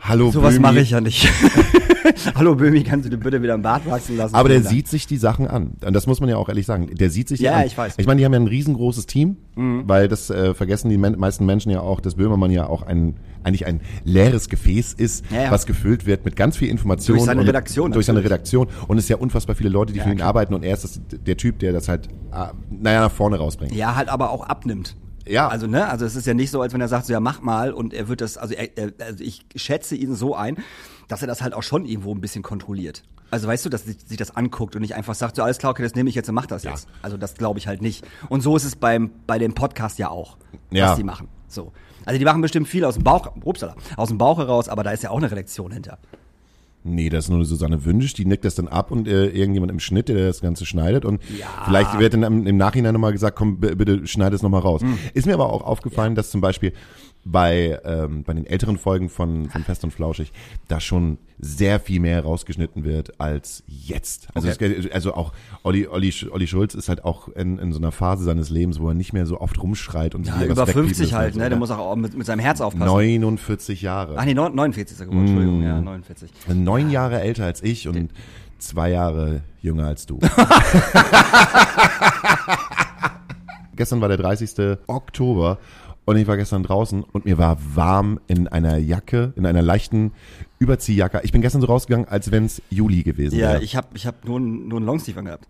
[0.00, 0.60] Hallo sowas Böhmi.
[0.62, 1.28] mache ich ja nicht.
[2.34, 4.34] Hallo Böhmi, kannst du dir bitte wieder einen Bart wachsen lassen?
[4.34, 5.72] Aber der sieht sich die Sachen an.
[5.84, 6.88] Und das muss man ja auch ehrlich sagen.
[6.94, 7.66] Der sieht sich die Ja, an.
[7.66, 7.96] ich weiß.
[7.96, 8.00] Mhm.
[8.00, 11.44] Ich meine, die haben ja ein riesengroßes Team, weil das äh, vergessen die men meisten
[11.44, 15.50] Menschen ja auch, dass Böhmermann ja auch ein eigentlich ein leeres Gefäß ist, Ja, ja.
[15.50, 17.16] was gefüllt wird mit ganz viel Information.
[17.16, 18.22] Durch seine Redaktion Durch seine.
[18.24, 18.68] Redaktion.
[18.88, 20.28] Und es ist ja unfassbar viele Leute, die Ja, für ihn klar.
[20.30, 23.74] arbeiten und er ist das, der Typ, der das halt, ah, naja, nach vorne rausbringt.
[23.74, 24.96] Ja, halt aber auch abnimmt.
[25.28, 25.48] Ja.
[25.48, 27.40] Also, ne, also es ist ja nicht so, als wenn er sagt, so, ja, mach
[27.42, 30.56] mal und er wird das, also, er, er, also ich schätze ihn so ein,
[31.08, 33.02] dass er das halt auch schon irgendwo ein bisschen kontrolliert.
[33.30, 35.72] Also weißt du, dass sich, sich das anguckt und nicht einfach sagt, so alles klar,
[35.72, 36.88] okay, das nehme ich jetzt und mach das jetzt.
[37.02, 38.06] Also das glaube ich halt nicht.
[38.30, 40.38] Und so ist es beim bei dem Podcast ja auch,
[40.70, 40.90] Ja.
[40.90, 41.28] was die machen.
[41.46, 41.72] So.
[42.06, 44.92] Also die machen bestimmt viel aus dem Bauch, upsala, aus dem Bauch heraus, aber da
[44.92, 45.98] ist ja auch eine Redaktion hinter.
[46.84, 49.80] Nee, das ist nur Susanne Wünsch, die nickt das dann ab und äh, irgendjemand im
[49.80, 51.46] Schnitt, der das Ganze schneidet und Ja.
[51.64, 54.82] vielleicht wird dann im, im Nachhinein nochmal gesagt, komm, bitte schneid es nochmal raus.
[54.82, 54.96] Hm.
[55.12, 56.72] Ist mir aber auch aufgefallen, dass zum Beispiel
[57.24, 60.32] bei, ähm, bei den älteren Folgen von, von Fest und Flauschig
[60.68, 64.28] da schon sehr viel mehr rausgeschnitten wird als jetzt.
[64.34, 67.92] Also, es, also auch Olli, Olli, Olli Schulz ist halt auch in, in so einer
[67.92, 70.76] Phase seines Lebens, wo er nicht mehr so oft rumschreit und Ja, über was 50
[70.84, 71.44] wegpieselt halt, ne?
[71.44, 72.86] so, Der muss auch mit, mit seinem Herz aufpassen.
[72.86, 74.14] 49 Jahre.
[74.16, 76.30] Ach nee, neun- 49 ist er geworden, Entschuldigung, ja, 49.
[76.54, 78.10] Neun Jahre älter als ich und
[78.58, 80.18] zwei Jahre jünger als du.
[83.76, 84.78] gestern war der 30.
[84.86, 85.58] Oktober
[86.08, 90.12] und ich war gestern draußen und mir war warm in einer Jacke, in einer leichten
[90.58, 91.20] Überziehjacke.
[91.22, 93.62] Ich bin gestern so rausgegangen, als wenn es Juli gewesen Ja, wäre.
[93.62, 95.46] ich habe ich hab nur, ein- nur einen Longsleeve angehabt.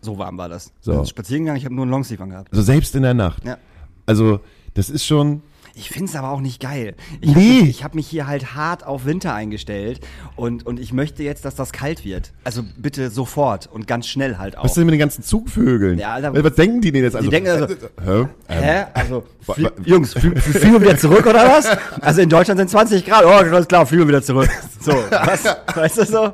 [0.00, 0.72] So warm war das.
[0.80, 0.92] So.
[0.92, 2.50] Ich bin spazieren gegangen, ich habe nur einen Longsleeve angehabt.
[2.52, 3.44] Also selbst in der Nacht.
[3.44, 3.58] Ja.
[4.06, 4.40] Also
[4.74, 5.42] das ist schon,
[5.78, 6.94] Ich find's aber auch nicht geil.
[7.20, 7.60] Ich Nee.
[7.60, 10.00] Hab, ich habe mich hier halt hart auf Winter eingestellt
[10.34, 12.32] und, und ich möchte jetzt, dass das kalt wird.
[12.42, 14.64] Also bitte sofort und ganz schnell halt auch.
[14.64, 15.98] Was ist denn mit den ganzen Zugvögeln?
[15.98, 16.42] Ja, Alter.
[16.42, 17.14] was denken die denn jetzt?
[17.14, 18.26] Also, denken also, äh, hä?
[18.48, 18.84] Ähm, Hä?
[18.92, 21.66] Also, flie Jungs, flie fliegen wir wieder zurück oder was?
[22.00, 23.24] Also in Deutschland sind 20 Grad.
[23.24, 24.48] Oh, alles klar, fliegen wir wieder zurück.
[24.80, 25.44] So, was?
[25.74, 26.32] Weißt du so?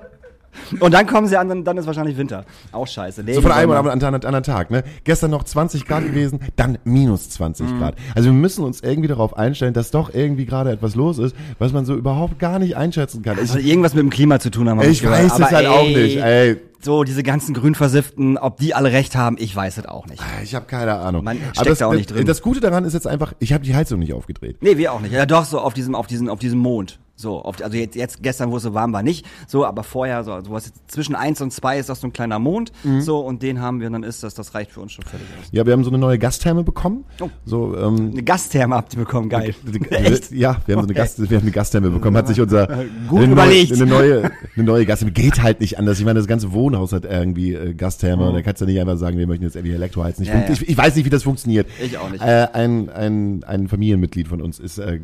[0.80, 2.44] Und dann kommen sie an, dann, dann ist wahrscheinlich Winter.
[2.72, 3.22] Auch scheiße.
[3.24, 4.84] Nee, So von einem an anderen, anderen Tag, ne?
[5.04, 7.78] Gestern noch 20 Grad gewesen, dann minus 20 Mhm.
[7.78, 7.94] Grad.
[8.14, 11.72] Also wir müssen uns irgendwie darauf einstellen, dass doch irgendwie gerade etwas los ist, was
[11.72, 13.38] man so überhaupt gar nicht einschätzen kann.
[13.42, 14.78] Ich, soll irgendwas mit dem Klima zu tun haben.
[14.80, 15.24] hab ich gehört.
[15.24, 16.56] weiß es halt auch ey, nicht, ey.
[16.80, 20.22] So, diese ganzen Grünversifften, ob die alle recht haben, ich weiß es auch nicht.
[20.42, 21.24] ich habe keine Ahnung.
[21.24, 22.26] Man steckt Aber das, da auch nicht drin.
[22.26, 24.58] das Gute daran ist jetzt einfach, ich habe die Heizung nicht aufgedreht.
[24.60, 25.12] Nee, wir auch nicht.
[25.12, 26.98] Ja, doch, so auf diesem, auf diesem, auf diesem Mond.
[27.16, 29.24] So, auf, also jetzt, jetzt gestern, wo es so warm war, nicht.
[29.46, 32.12] So, aber vorher, so, also was jetzt zwischen eins und zwei ist das so ein
[32.12, 32.72] kleiner Mond.
[32.82, 33.02] Mhm.
[33.02, 35.26] So, und den haben wir, und dann ist das, das reicht für uns schon völlig
[35.40, 35.46] aus.
[35.52, 37.04] Ja, wir haben so eine neue Gastherme bekommen.
[37.20, 37.30] Oh.
[37.44, 39.54] So, ähm, Eine Gastherme habt ihr bekommen, geil.
[39.90, 40.32] Echt?
[40.32, 42.16] Ja, wir haben so eine, Gast, wir haben eine Gastherme bekommen.
[42.16, 42.66] Hat sich unser
[43.08, 43.70] Gut eine überlegt.
[43.70, 44.22] Neue, eine neue,
[44.56, 46.00] eine neue Gastherme geht halt nicht anders.
[46.00, 48.32] Ich meine, das ganze Wohnhaus hat irgendwie äh, Gastherme.
[48.32, 50.22] Da kannst du nicht einfach sagen, wir möchten jetzt irgendwie Elektro heizen.
[50.22, 50.50] Ich, Ja, ja.
[50.50, 51.68] ich, ich weiß nicht, wie das funktioniert.
[51.80, 52.22] Ich auch nicht.
[52.22, 54.98] Äh, ein, ein, ein Familienmitglied von uns ist äh,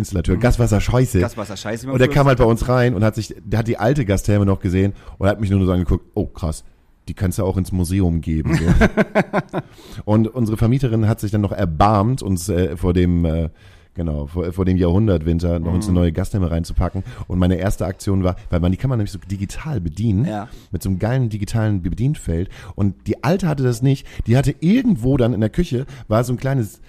[0.00, 1.20] Gaswasserinstallateur, Gaswasserscheiße.
[1.20, 3.68] Gaswasserscheiße, wie man Und der kam halt bei uns rein und hat sich, der hat
[3.68, 6.64] die alte Gastherme noch gesehen und hat mich nur so angeguckt, oh krass.
[7.08, 8.54] Die kannst du auch ins Museum geben.
[8.56, 8.64] So.
[10.04, 13.48] Und unsere Vermieterin hat sich dann noch erbarmt, uns äh, vor dem äh,
[13.94, 15.74] genau vor, vor dem Jahrhundertwinter noch Mhm.
[15.74, 17.02] uns eine neue Gastherme reinzupacken.
[17.26, 20.48] Und meine erste Aktion war, weil man die kann man nämlich so digital bedienen Ja.
[20.70, 22.48] mit so einem geilen digitalen Bedienfeld.
[22.76, 24.06] Und die alte hatte das nicht.
[24.28, 26.80] Die hatte irgendwo dann in der Küche war so ein kleines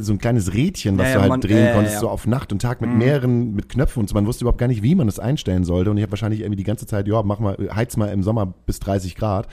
[0.00, 2.52] so ein kleines Rädchen, was Ja, du halt man- drehen ja, konntest, so auf Nacht
[2.52, 4.14] und Tag mit mehreren, mit Knöpfen und so.
[4.14, 5.90] Man wusste überhaupt gar nicht, wie man das einstellen sollte.
[5.90, 8.52] Und ich habe wahrscheinlich irgendwie die ganze Zeit, ja, mach mal, heiz mal im Sommer
[8.66, 9.46] bis 30 Grad.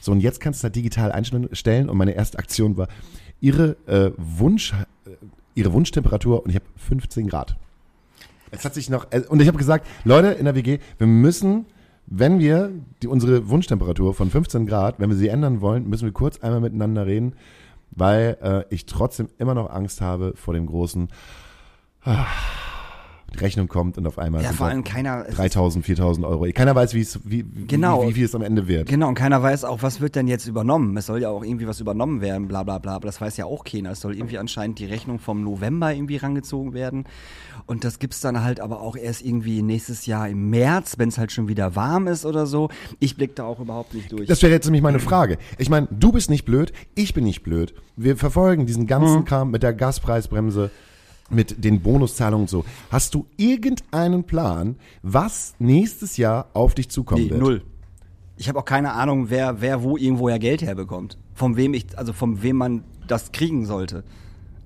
[0.00, 1.88] So, und jetzt kannst du halt digital einstellen.
[1.88, 2.88] Und meine erste Aktion war,
[3.40, 5.10] ihre äh, Wunsch, äh,
[5.54, 7.56] ihre Wunschtemperatur und ich habe 15 Grad.
[8.50, 11.66] Es hat sich noch, äh, und ich habe gesagt, Leute in der WG, wir müssen,
[12.06, 12.70] wenn wir
[13.02, 16.60] die, unsere Wunschtemperatur von 15 Grad, wenn wir sie ändern wollen, müssen wir kurz einmal
[16.60, 17.32] miteinander reden,
[17.96, 21.08] weil äh, ich trotzdem immer noch Angst habe vor dem großen,
[22.04, 22.26] ah,
[23.40, 25.22] Rechnung kommt und auf einmal Ja, sind vor allem keiner.
[25.24, 26.46] es ist- 3000, 4000 Euro.
[26.54, 28.02] Keiner weiß, wie es, wie, Genau.
[28.04, 28.88] wie, wie viel es am Ende wird.
[28.88, 30.96] Genau, und keiner weiß auch, was wird denn jetzt übernommen.
[30.96, 32.94] Es soll ja auch irgendwie was übernommen werden, bla bla bla.
[32.96, 33.90] Aber das weiß ja auch keiner.
[33.92, 37.04] Es soll irgendwie anscheinend die Rechnung vom November irgendwie rangezogen werden.
[37.66, 41.18] Und das gibt's dann halt aber auch erst irgendwie nächstes Jahr im März, wenn es
[41.18, 42.68] halt schon wieder warm ist oder so.
[43.00, 44.26] Ich blick da auch überhaupt nicht durch.
[44.28, 45.38] Das wäre jetzt nämlich meine Frage.
[45.58, 47.74] Ich meine, du bist nicht blöd, ich bin nicht blöd.
[47.96, 49.24] Wir verfolgen diesen ganzen Mhm.
[49.24, 50.70] Kram mit der Gaspreisbremse,
[51.30, 52.64] mit den Bonuszahlungen und so.
[52.90, 57.40] Hast du irgendeinen Plan, was nächstes Jahr auf dich zukommen nee, wird?
[57.40, 57.62] null.
[58.36, 61.16] Ich habe auch keine Ahnung, wer, wer wo irgendwoher Geld herbekommt.
[61.34, 64.04] Von wem ich, also von wem man das kriegen sollte.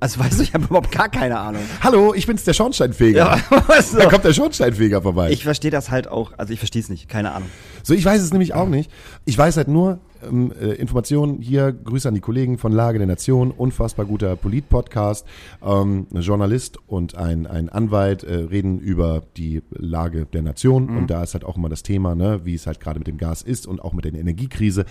[0.01, 1.62] Also weißt du, ich habe überhaupt gar keine Ahnung.
[1.83, 3.18] Hallo, ich bin's, der Schornsteinfeger.
[3.18, 3.99] Ja, was so.
[3.99, 5.31] Da kommt der Schornsteinfeger vorbei.
[5.31, 7.51] Ich verstehe das halt auch, also ich verstehe es nicht, keine Ahnung.
[7.83, 8.90] So, ich weiß es nämlich auch nicht.
[9.27, 13.06] Ich weiß halt nur, ähm, äh, Informationen hier, Grüße an die Kollegen von Lage der
[13.06, 15.26] Nation, unfassbar guter Polit-Podcast.
[15.62, 21.11] Ähm, ein Journalist und ein, ein Anwalt äh, reden über die Lage der Nation und
[21.11, 23.42] da ist halt auch immer das Thema, ne, wie es halt gerade mit dem Gas
[23.42, 24.85] ist und auch mit der Energiekrise.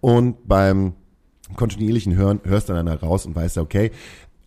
[0.00, 0.94] Und beim
[1.56, 3.90] kontinuierlichen Hören hörst du dann raus und weißt, okay,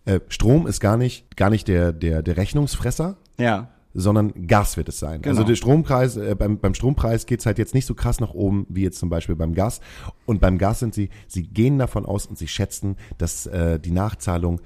[0.04, 3.68] äh, Strom ist gar nicht, gar nicht der, der, der Rechnungsfresser, Ja.
[3.94, 5.20] Sondern Gas wird es sein.
[5.24, 5.48] Also Genau.
[5.48, 8.82] der Strompreis, äh, beim, beim Strompreis geht's halt jetzt nicht so krass nach oben wie
[8.82, 9.80] jetzt zum Beispiel beim Gas.
[10.26, 13.90] Und beim Gas sind sie, sie gehen davon aus und sie schätzen, dass äh, die
[13.90, 14.60] Nachzahlung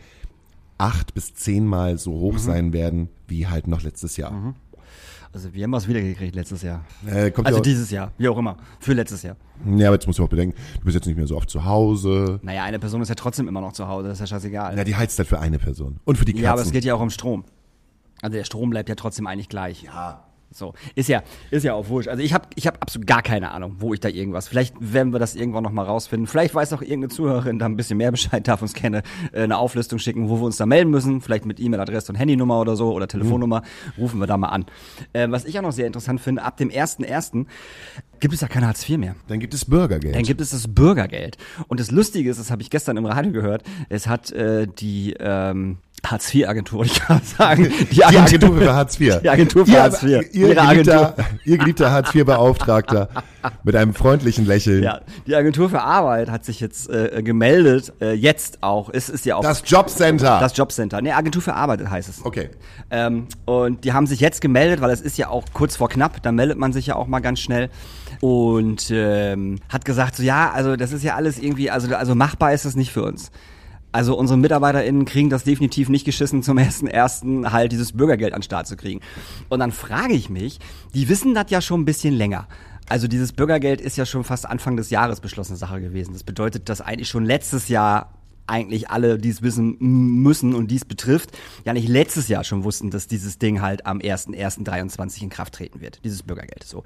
[0.79, 2.21] acht bis zehnmal so Mhm.
[2.21, 4.55] hoch sein werden wie halt noch letztes Jahr.
[5.33, 6.85] Also wir haben was wiedergekriegt letztes Jahr.
[7.07, 8.57] Äh, Also dieses Jahr, wie auch immer.
[8.81, 9.37] Für letztes Jahr.
[9.77, 11.65] ja, aber jetzt musst du auch bedenken, du bist jetzt nicht mehr so oft zu
[11.65, 12.41] Hause.
[12.43, 14.77] Naja, eine Person ist ja trotzdem immer noch zu Hause, das ist ja scheißegal.
[14.79, 15.99] Ja, die heizt halt für eine Person.
[16.05, 16.45] Und für die Katzen.
[16.45, 17.45] Ja, aber es geht ja auch um Strom.
[18.23, 19.83] Also der Strom bleibt ja trotzdem eigentlich gleich.
[19.83, 20.27] ja.
[20.53, 22.09] So, ist ja, ist ja auch wurscht.
[22.09, 24.49] Also ich habe ich hab absolut gar keine Ahnung, wo ich da irgendwas.
[24.49, 26.27] Vielleicht werden wir das irgendwann noch mal rausfinden.
[26.27, 29.03] Vielleicht weiß auch irgendeine Zuhörerin da ein bisschen mehr Bescheid, darf uns gerne
[29.33, 31.21] äh, eine Auflistung schicken, wo wir uns da melden müssen.
[31.21, 33.63] Vielleicht mit E-Mail-Adresse und Handynummer oder so oder Telefonnummer.
[33.99, 34.67] Rufen wir da mal an.
[35.13, 37.47] Äh, was ich auch noch sehr interessant finde, ab dem 1.1.
[38.21, 39.17] gibt es ja kein Hartz IV mehr.
[39.27, 40.15] Dann gibt es Bürgergeld.
[40.15, 41.37] Dann gibt es das Bürgergeld.
[41.69, 45.15] Und das Lustige ist, das habe ich gestern im Radio gehört, es hat äh, die
[45.19, 45.79] ähm,
[46.11, 47.73] Hartz-IV-Agentur, ich kann sagen.
[47.91, 49.21] die Agentur für Hartz IV.
[49.23, 50.09] Die Agentur für ihr, Hartz IV.
[50.11, 51.15] Ihr, Ihre geliebter, Agentur.
[51.45, 53.09] ihr geliebter Hartz IV-Beauftragter
[53.65, 54.83] mit einem freundlichen Lächeln.
[54.83, 59.25] Ja, die Agentur für Arbeit hat sich jetzt äh, gemeldet, äh, jetzt auch, es ist
[59.25, 60.39] ja auch Das Jobcenter.
[60.41, 61.01] das Jobcenter.
[61.03, 62.25] Ne, Agentur für Arbeit heißt es.
[62.25, 62.51] okay.
[62.91, 66.23] Ähm, und die haben sich jetzt gemeldet, weil es ist ja auch kurz vor knapp,
[66.23, 67.69] da meldet man sich ja auch mal ganz schnell.
[68.21, 72.53] Und ähm, hat gesagt, so ja, also das ist ja alles irgendwie, also, also machbar
[72.53, 73.31] ist das nicht für uns.
[73.97, 78.41] Also unsere MitarbeiterInnen kriegen das definitiv nicht geschissen, zum ersten ersten halt dieses Bürgergeld an
[78.41, 79.01] den Start zu kriegen.
[79.49, 80.61] Und dann frage ich mich,
[80.93, 82.47] die wissen das ja schon ein bisschen länger.
[82.91, 86.13] Also dieses Bürgergeld ist ja schon fast Anfang des Jahres beschlossene Sache gewesen.
[86.13, 88.13] Das bedeutet, dass eigentlich schon letztes Jahr
[88.47, 92.91] eigentlich alle, die es wissen müssen und dies betrifft, ja nicht letztes Jahr schon wussten,
[92.91, 96.65] dass dieses Ding halt am 1.1.23 in Kraft treten wird, dieses Bürgergeld.
[96.65, 96.85] So.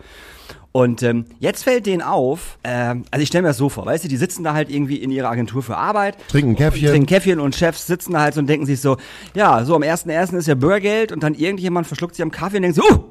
[0.72, 4.04] Und ähm, jetzt fällt denen auf, ähm, also ich stelle mir das so vor, weißt
[4.04, 6.16] du, die sitzen da halt irgendwie in ihrer Agentur für Arbeit.
[6.28, 6.88] Trinken Käffchen.
[6.88, 8.96] Trinken Käffchen und Chefs sitzen da halt so und denken sich so,
[9.34, 10.36] ja, so am 1.1.
[10.36, 13.04] ist ja Bürgergeld und dann irgendjemand verschluckt sich am Kaffee und denkt so, uh,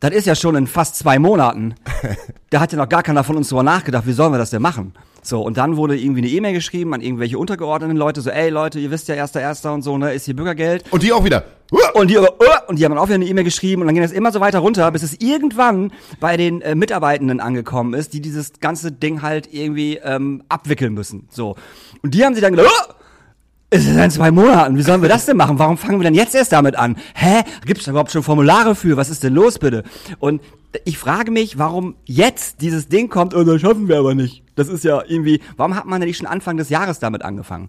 [0.00, 1.74] das ist ja schon in fast zwei Monaten.
[2.50, 4.62] da hat ja noch gar keiner von uns drüber nachgedacht, wie sollen wir das denn
[4.62, 4.94] machen?
[5.26, 8.78] So, und dann wurde irgendwie eine E-Mail geschrieben an irgendwelche untergeordneten Leute, so, ey Leute,
[8.78, 10.84] ihr wisst ja, erster, erster und so, ne, ist hier Bürgergeld.
[10.90, 11.44] Und die auch wieder.
[11.94, 12.26] Und die, uh,
[12.68, 14.40] und die haben dann auch wieder eine E-Mail geschrieben und dann ging das immer so
[14.40, 19.22] weiter runter, bis es irgendwann bei den äh, Mitarbeitenden angekommen ist, die dieses ganze Ding
[19.22, 21.26] halt irgendwie ähm, abwickeln müssen.
[21.30, 21.56] So.
[22.02, 22.93] Und die haben sich dann gedacht,
[23.74, 24.76] es ist in zwei Monaten.
[24.76, 25.58] Wie sollen wir das denn machen?
[25.58, 26.96] Warum fangen wir denn jetzt erst damit an?
[27.16, 27.42] Hä?
[27.66, 28.96] Gibt es da überhaupt schon Formulare für?
[28.96, 29.82] Was ist denn los, bitte?
[30.20, 30.40] Und
[30.84, 34.44] ich frage mich, warum jetzt dieses Ding kommt, oh, das schaffen wir aber nicht.
[34.54, 37.68] Das ist ja irgendwie, warum hat man denn nicht schon Anfang des Jahres damit angefangen?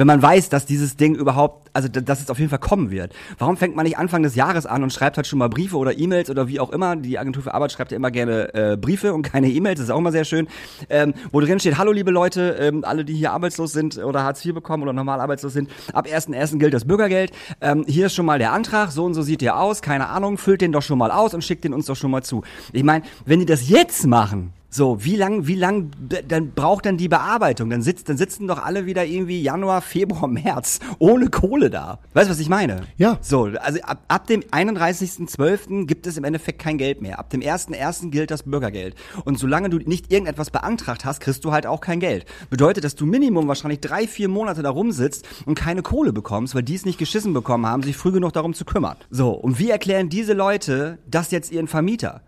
[0.00, 3.12] Wenn man weiß, dass dieses Ding überhaupt, also dass es auf jeden Fall kommen wird.
[3.36, 5.98] Warum fängt man nicht Anfang des Jahres an und schreibt halt schon mal Briefe oder
[5.98, 6.96] E-Mails oder wie auch immer?
[6.96, 9.90] Die Agentur für Arbeit schreibt ja immer gerne äh, Briefe und keine E-Mails, das ist
[9.90, 10.48] auch immer sehr schön.
[10.88, 14.42] Ähm, wo drin steht, hallo liebe Leute, ähm, alle, die hier arbeitslos sind oder Hartz
[14.42, 16.58] IV bekommen oder normal arbeitslos sind, ab 1.1.
[16.58, 17.32] gilt das Bürgergeld.
[17.60, 20.38] Ähm, hier ist schon mal der Antrag, so und so sieht der aus, keine Ahnung,
[20.38, 22.42] füllt den doch schon mal aus und schickt den uns doch schon mal zu.
[22.72, 25.90] Ich meine, wenn die das jetzt machen, so, wie lang, wie lang,
[26.28, 27.70] dann braucht dann die Bearbeitung?
[27.70, 31.98] Dann sitzt, dann sitzen doch alle wieder irgendwie Januar, Februar, März ohne Kohle da.
[32.14, 32.82] Weißt du, was ich meine?
[32.96, 33.18] Ja.
[33.20, 35.86] So, also ab, ab dem 31.12.
[35.86, 37.18] gibt es im Endeffekt kein Geld mehr.
[37.18, 38.10] Ab dem 1.1.
[38.10, 38.94] gilt das Bürgergeld.
[39.24, 42.24] Und solange du nicht irgendetwas beantragt hast, kriegst du halt auch kein Geld.
[42.48, 46.62] Bedeutet, dass du Minimum wahrscheinlich drei, vier Monate da rumsitzt und keine Kohle bekommst, weil
[46.62, 48.96] die es nicht geschissen bekommen haben, sich früh genug darum zu kümmern.
[49.10, 52.22] So, und wie erklären diese Leute das jetzt ihren Vermieter?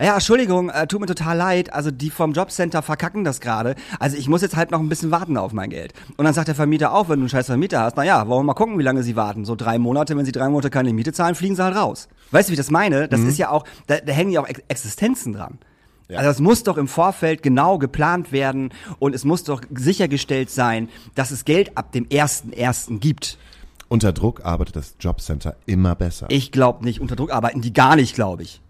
[0.00, 1.72] Ja, Entschuldigung, äh, tut mir total leid.
[1.72, 3.74] Also die vom Jobcenter verkacken das gerade.
[3.98, 5.92] Also ich muss jetzt halt noch ein bisschen warten auf mein Geld.
[6.16, 8.40] Und dann sagt der Vermieter auch, wenn du einen scheiß Vermieter hast, na ja, wollen
[8.40, 9.44] wir mal gucken, wie lange sie warten.
[9.44, 12.08] So drei Monate, wenn sie drei Monate keine Miete zahlen, fliegen sie halt raus.
[12.30, 13.08] Weißt du, wie ich das meine?
[13.08, 13.28] Das mhm.
[13.28, 15.58] ist ja auch, da, da hängen ja auch Existenzen dran.
[16.08, 16.18] Ja.
[16.18, 20.88] Also es muss doch im Vorfeld genau geplant werden und es muss doch sichergestellt sein,
[21.14, 23.38] dass es Geld ab dem ersten ersten gibt.
[23.88, 26.26] Unter Druck arbeitet das Jobcenter immer besser.
[26.28, 28.60] Ich glaube nicht, unter Druck arbeiten die gar nicht, glaube ich.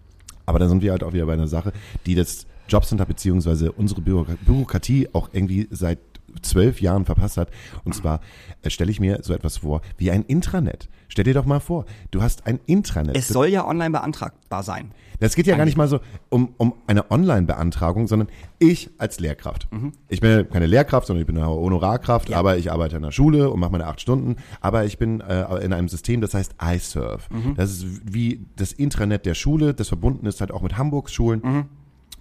[0.45, 1.73] Aber da sind wir halt auch wieder bei einer Sache,
[2.05, 5.99] die das Jobcenter beziehungsweise unsere Bürokratie auch irgendwie seit
[6.41, 7.49] zwölf Jahren verpasst hat.
[7.83, 8.21] Und zwar
[8.61, 10.89] äh, stelle ich mir so etwas vor wie ein Intranet.
[11.07, 13.15] Stell dir doch mal vor, du hast ein Intranet.
[13.15, 14.91] Es soll ja online beantragbar sein.
[15.19, 18.27] Das geht ja gar nicht mal so um, um eine Online-Beantragung, sondern
[18.59, 19.71] ich als Lehrkraft.
[19.71, 19.93] Mhm.
[20.09, 22.37] Ich bin keine Lehrkraft, sondern ich bin eine Honorarkraft, ja.
[22.37, 24.35] aber ich arbeite in der Schule und mache meine acht Stunden.
[24.61, 27.23] Aber ich bin äh, in einem System, das heißt iServe.
[27.29, 27.55] Mhm.
[27.55, 31.41] Das ist wie das Intranet der Schule, das verbunden ist halt auch mit Hamburgs Schulen.
[31.43, 31.65] Mhm.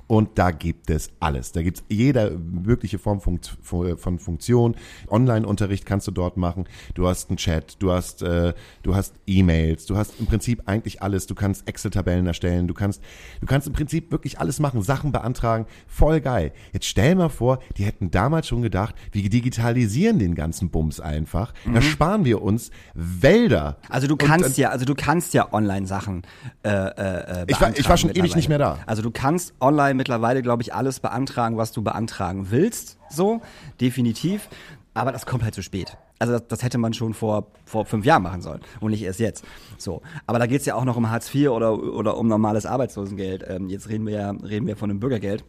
[0.07, 1.53] Und da gibt es alles.
[1.53, 4.77] Da gibt es jede mögliche Form von Funktion.
[5.09, 6.67] Online-Unterricht kannst du dort machen.
[6.95, 11.03] Du hast einen Chat, du hast, äh, du hast E-Mails, du hast im Prinzip eigentlich
[11.03, 11.27] alles.
[11.27, 13.03] Du kannst Excel-Tabellen erstellen, du kannst,
[13.41, 15.67] du kannst im Prinzip wirklich alles machen, Sachen beantragen.
[15.87, 16.53] Voll geil.
[16.73, 21.55] Jetzt stell mal vor, die hätten damals schon gedacht, wir digitalisieren den ganzen Bums einfach.
[21.65, 21.75] Mhm.
[21.75, 23.79] Da sparen wir uns Wälder.
[23.89, 26.23] Also du kannst und, ja, also du kannst ja Online-Sachen.
[26.63, 28.79] Äh, äh, ich, war, ich war schon ewig nicht mehr da.
[28.87, 32.99] Also du kannst online mittlerweile, glaube ich, alles beantragen, was du beantragen willst.
[33.11, 33.41] So,
[33.81, 34.49] definitiv.
[34.95, 35.97] Aber das kommt halt zu spät.
[36.21, 39.19] Also das, das, hätte man schon vor, vor fünf Jahren machen sollen und nicht erst
[39.19, 39.45] jetzt.
[39.77, 40.03] So.
[40.27, 43.45] Aber da geht es ja auch noch um Hartz IV oder, oder um normales Arbeitslosengeld.
[43.49, 45.45] Ähm, jetzt reden wir ja reden wir von dem Bürgergeld.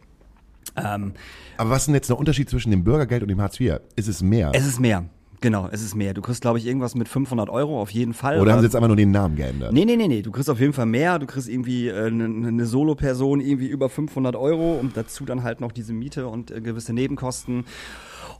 [0.74, 1.12] Ähm,
[1.56, 3.78] Aber was ist denn jetzt der Unterschied zwischen dem Bürgergeld und dem Hartz IV?
[3.94, 4.50] Ist es mehr?
[4.52, 5.04] Es ist mehr.
[5.40, 6.14] Genau, es ist mehr.
[6.14, 8.40] Du kriegst, glaube ich, irgendwas mit 500 Euro auf jeden Fall.
[8.40, 9.72] Oder haben sie jetzt einfach nur den Namen geändert?
[9.72, 10.22] Nee, nee, nee, nee.
[10.22, 11.18] Du kriegst auf jeden Fall mehr.
[11.18, 15.60] Du kriegst irgendwie äh, eine, eine Solo-Person irgendwie über 500 Euro und dazu dann halt
[15.60, 17.64] noch diese Miete und äh, gewisse Nebenkosten.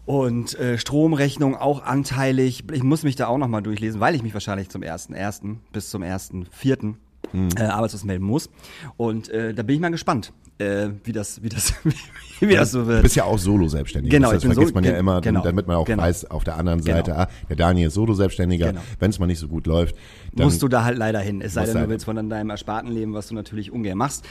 [0.05, 2.65] Und äh, Stromrechnung auch anteilig.
[2.73, 5.91] Ich muss mich da auch nochmal durchlesen, weil ich mich wahrscheinlich zum ersten ersten bis
[5.91, 6.97] zum ersten vierten
[7.33, 7.49] hm.
[7.57, 8.49] äh, arbeitslos melden muss.
[8.97, 11.75] Und äh, da bin ich mal gespannt, äh, wie das, wie das,
[12.41, 12.99] wie das so wird.
[12.99, 14.17] Du bist ja auch Solo-Selbstständiger.
[14.17, 16.03] Genau, das bin vergisst so, man ja immer, genau, damit man auch genau.
[16.03, 17.23] weiß, auf der anderen Seite, genau.
[17.23, 18.69] ah, der Daniel ist Solo-Selbstständiger.
[18.69, 18.81] Genau.
[18.99, 19.97] Wenn es mal nicht so gut läuft,
[20.37, 21.41] musst du da halt leider hin.
[21.41, 24.25] Es sei denn, du willst von deinem Ersparten leben, was du natürlich ungern machst.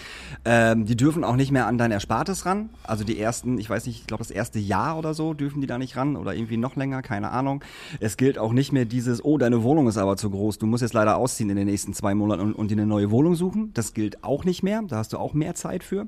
[0.44, 2.70] Ähm, die dürfen auch nicht mehr an dein Erspartes ran.
[2.84, 5.68] Also die ersten, ich weiß nicht, ich glaube das erste Jahr oder so dürfen die
[5.68, 7.64] da nicht ran oder irgendwie noch länger, keine Ahnung.
[8.00, 10.82] Es gilt auch nicht mehr dieses, oh, deine Wohnung ist aber zu groß, du musst
[10.82, 13.72] jetzt leider ausziehen in den nächsten zwei Monaten und, und dir eine neue Wohnung suchen.
[13.74, 14.82] Das gilt auch nicht mehr.
[14.88, 16.08] Da hast du auch mehr Zeit für.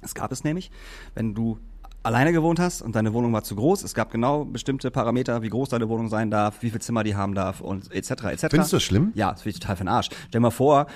[0.00, 0.70] Das gab es nämlich.
[1.14, 1.58] Wenn du
[2.02, 3.82] alleine gewohnt hast und deine Wohnung war zu groß.
[3.82, 7.14] Es gab genau bestimmte Parameter, wie groß deine Wohnung sein darf, wie viel Zimmer die
[7.14, 8.10] haben darf und etc.
[8.10, 8.46] etc.
[8.50, 9.12] Findest du das schlimm?
[9.14, 10.06] Ja, das finde ich total für den Arsch.
[10.06, 10.86] Stell dir mal vor,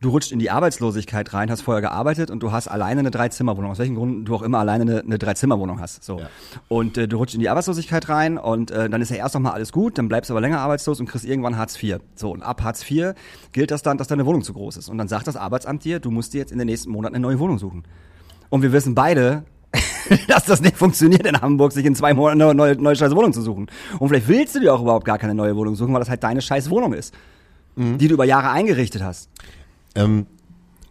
[0.00, 3.70] du rutscht in die Arbeitslosigkeit rein, hast vorher gearbeitet und du hast alleine eine Dreizimmerwohnung.
[3.70, 6.04] Aus welchem Grund du auch immer alleine eine, eine Dreizimmerwohnung hast.
[6.04, 6.18] So.
[6.18, 6.28] Ja.
[6.68, 9.42] Und äh, du rutscht in die Arbeitslosigkeit rein und äh, dann ist ja erst noch
[9.42, 11.98] mal alles gut, dann bleibst du aber länger arbeitslos und kriegst irgendwann Hartz IV.
[12.14, 13.14] So, und ab Hartz IV
[13.52, 14.88] gilt das dann, dass deine Wohnung zu groß ist.
[14.88, 17.22] Und dann sagt das Arbeitsamt dir, du musst dir jetzt in den nächsten Monaten eine
[17.22, 17.84] neue Wohnung suchen.
[18.50, 19.44] Und wir wissen beide,
[20.28, 23.32] dass das nicht funktioniert in Hamburg, sich in zwei Monaten eine neue, neue scheiß Wohnung
[23.32, 23.66] zu suchen.
[23.98, 26.22] Und vielleicht willst du dir auch überhaupt gar keine neue Wohnung suchen, weil das halt
[26.22, 27.14] deine scheiß Wohnung ist,
[27.76, 29.28] die du über Jahre eingerichtet hast.
[29.94, 30.26] Ähm,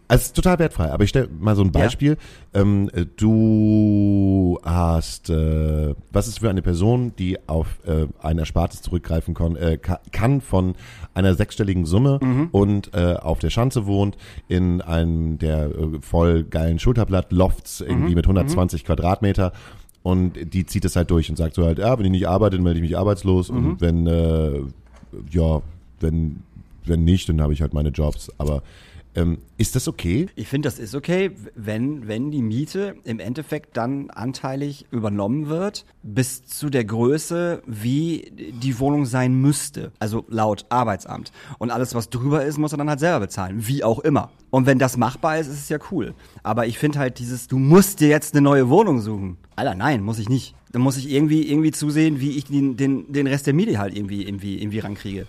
[0.06, 2.16] also es ist total wertfrei, aber ich stelle mal so ein Beispiel.
[2.52, 8.82] Ähm, äh, du hast, äh, was ist für eine Person, die auf äh, ein Erspartes
[8.82, 10.74] zurückgreifen kon, äh, ka kann von
[11.14, 12.18] einer sechsstelligen Summe
[12.52, 14.16] und äh, auf der Schanze wohnt,
[14.48, 19.52] in einem der äh, voll geilen Schulterblatt-Lofts irgendwie mit 120 Quadratmeter
[20.02, 22.56] und die zieht es halt durch und sagt so halt, ja, wenn ich nicht arbeite,
[22.56, 24.60] dann melde ich mich arbeitslos und wenn, äh,
[25.30, 25.62] ja,
[26.00, 26.42] wenn,
[26.84, 28.62] wenn nicht, dann habe ich halt meine Jobs, aber
[29.14, 30.26] ähm, ist das okay?
[30.34, 35.84] Ich finde, das ist okay, wenn, wenn die Miete im Endeffekt dann anteilig übernommen wird,
[36.02, 39.92] bis zu der Größe, wie die Wohnung sein müsste.
[39.98, 41.32] Also laut Arbeitsamt.
[41.58, 43.66] Und alles, was drüber ist, muss er dann halt selber bezahlen.
[43.66, 44.30] Wie auch immer.
[44.50, 46.14] Und wenn das machbar ist, ist es ja cool.
[46.42, 49.36] Aber ich finde halt dieses, du musst dir jetzt eine neue Wohnung suchen.
[49.56, 50.54] Alter, nein, muss ich nicht.
[50.72, 53.96] Dann muss ich irgendwie, irgendwie zusehen, wie ich den, den, den Rest der Miete halt
[53.96, 55.26] irgendwie, irgendwie, irgendwie rankriege.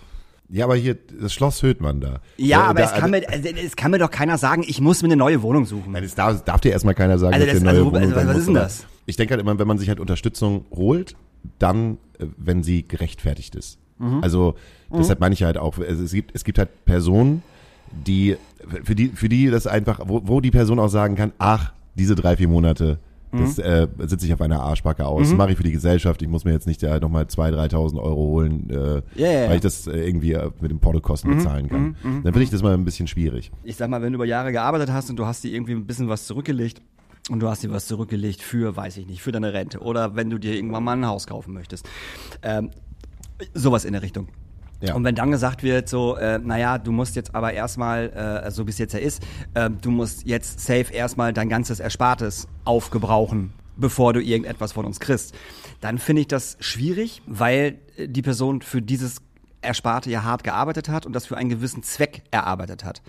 [0.48, 2.20] Ja, aber hier, das Schloss Höhtmann da.
[2.36, 5.02] Ja, aber da, es, kann mir, also, es kann mir doch keiner sagen, ich muss
[5.02, 5.92] mir eine neue Wohnung suchen.
[5.92, 8.12] Nein, das darf, darf dir erstmal keiner sagen, Also dass das- eine neue also, Wohnung
[8.16, 8.86] also, was ist denn das?
[9.06, 11.16] Ich denke halt immer, wenn man sich halt Unterstützung holt,
[11.58, 13.78] dann, äh, wenn sie gerechtfertigt ist.
[13.98, 14.20] Mhm.
[14.22, 14.54] Also
[14.92, 17.42] deshalb meine ich halt auch, es, gibt, es gibt halt Personen,
[17.90, 18.36] die,
[18.84, 22.14] für die, für die das einfach, wo, wo die Person auch sagen kann, ach, diese
[22.14, 23.05] drei, vier Monate, Mhm.
[23.32, 25.28] Das äh, sitze ich auf einer Arschbacke aus.
[25.28, 26.22] Das mache ich für die Gesellschaft.
[26.22, 28.74] Ich muss mir jetzt nicht äh, nochmal 2.000, 3.000 Euro holen, äh,
[29.14, 29.46] ja.
[29.46, 29.48] Mhm.
[29.48, 31.96] weil ich das äh, irgendwie äh, mit den Portokosten bezahlen kann.
[32.02, 33.50] Dann finde ich das mal ein bisschen schwierig.
[33.64, 35.86] ich sag mal, wenn du über Jahre gearbeitet hast und du hast dir irgendwie ein
[35.86, 36.80] bisschen was zurückgelegt
[37.30, 40.30] und du hast dir was zurückgelegt für, weiß ich nicht, für deine Rente oder wenn
[40.30, 41.88] du dir irgendwann mal ein Haus kaufen möchtest.
[42.42, 42.70] Ähm,
[43.54, 44.28] sowas in der Richtung.
[44.80, 44.94] Ja.
[44.94, 48.10] Und wenn dann gesagt wird, so, äh, naja, du musst jetzt aber erstmal,
[48.44, 49.22] äh, so wie es jetzt ja ist,
[49.54, 55.00] äh, du musst jetzt safe erstmal dein ganzes Erspartes aufgebrauchen, bevor du irgendetwas von uns
[55.00, 55.34] kriegst,
[55.80, 59.22] dann finde ich das schwierig, weil äh, die Person für dieses
[59.62, 63.02] Ersparte ja hart gearbeitet hat und das für einen gewissen Zweck erarbeitet hat.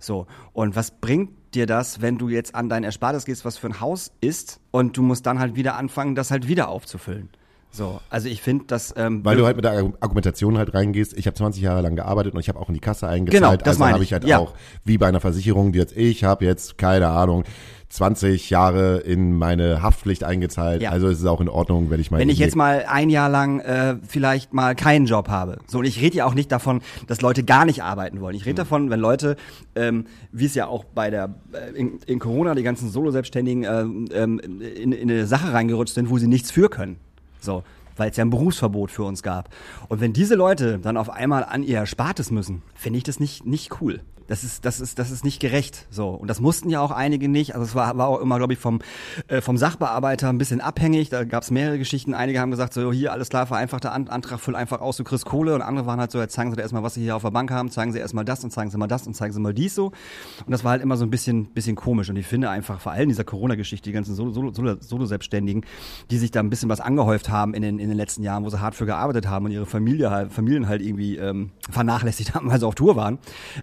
[0.00, 3.68] So, und was bringt dir das, wenn du jetzt an dein Erspartes gehst, was für
[3.68, 7.30] ein Haus ist, und du musst dann halt wieder anfangen, das halt wieder aufzufüllen?
[7.76, 11.12] So, also ich finde, dass ähm, Weil du halt mit der Argu- Argumentation halt reingehst,
[11.18, 13.56] ich habe 20 Jahre lang gearbeitet und ich habe auch in die Kasse eingezahlt, Genau,
[13.56, 14.38] das also habe ich, halt ja.
[14.38, 17.42] auch, wie bei einer Versicherung, die jetzt, ich habe jetzt, keine Ahnung,
[17.88, 20.90] 20 Jahre in meine Haftpflicht eingezahlt, Ja.
[20.90, 22.18] also ist es auch in Ordnung, wenn ich mal...
[22.20, 25.58] wenn ich jetzt mal ein Jahr lang äh, vielleicht mal keinen Job habe.
[25.66, 28.34] So, und ich rede ja auch nicht davon, dass Leute gar nicht arbeiten wollen.
[28.36, 29.36] Ich rede davon, wenn Leute,
[29.76, 34.08] ähm, wie es ja auch bei der äh, in, in Corona die ganzen Solo-Selbstständigen ähm,
[34.12, 36.96] ähm, in, in eine Sache reingerutscht sind, wo sie nichts für können.
[37.44, 37.62] So,
[37.96, 39.50] weil es ja ein Berufsverbot für uns gab.
[39.88, 43.46] Und wenn diese Leute dann auf einmal an ihr Erspartes müssen, finde ich das nicht
[43.46, 44.00] nicht cool.
[44.26, 45.86] Das ist, das ist, das ist nicht gerecht.
[45.90, 46.08] So.
[46.08, 47.54] Und das mussten ja auch einige nicht.
[47.54, 48.80] Also es war, war auch immer, glaube ich, vom,
[49.28, 51.10] äh, vom Sachbearbeiter ein bisschen abhängig.
[51.10, 52.14] Da gab es mehrere Geschichten.
[52.14, 55.26] Einige haben gesagt, so hier, alles klar, vereinfachter An Antrag, füll einfach aus, du kriegst
[55.26, 55.54] Kohle.
[55.54, 57.30] Und andere waren halt so, jetzt zeigen sie dir erstmal, was sie hier auf der
[57.32, 59.52] Bank haben, zeigen sie erstmal das und zeigen sie mal das und zeigen sie mal
[59.52, 59.86] dies so.
[59.86, 62.08] Und das war halt immer so ein bisschen, bisschen komisch.
[62.08, 65.64] Und ich finde einfach, vor allem dieser Corona-Geschichte, die ganzen Solo- Solo- Solo-Selbstständigen,
[66.10, 68.48] die sich da ein bisschen was angehäuft haben in den, in den letzten Jahren, wo
[68.50, 72.50] sie hart für gearbeitet haben und ihre Familie halt, Familien halt irgendwie ähm, vernachlässigt haben,
[72.50, 73.18] weil sie auf Tour waren,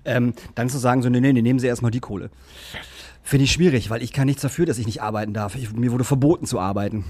[0.06, 2.30] ähm, dann zu sagen, so, nee, nee, nee, nehmen sie erstmal die Kohle.
[3.24, 5.56] Finde ich schwierig, weil ich kann nichts dafür, dass ich nicht arbeiten darf.
[5.56, 7.06] Ich, mir wurde verboten zu arbeiten.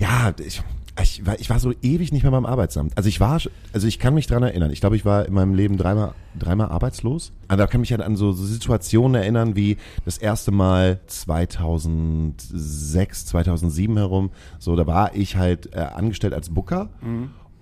[0.00, 0.62] Ja, ich,
[1.00, 2.96] ich, war, ich war so ewig nicht mehr beim Arbeitsamt.
[2.96, 3.40] Also ich war,
[3.72, 4.70] also ich kann mich dran erinnern.
[4.70, 7.32] Ich glaube, ich war in meinem Leben dreimal, dreimal arbeitslos.
[7.48, 13.26] Also da kann mich halt an so, so Situationen erinnern, wie das erste Mal 2006,
[13.26, 14.30] 2007 herum.
[14.58, 16.90] So, da war ich halt äh, angestellt als Booker.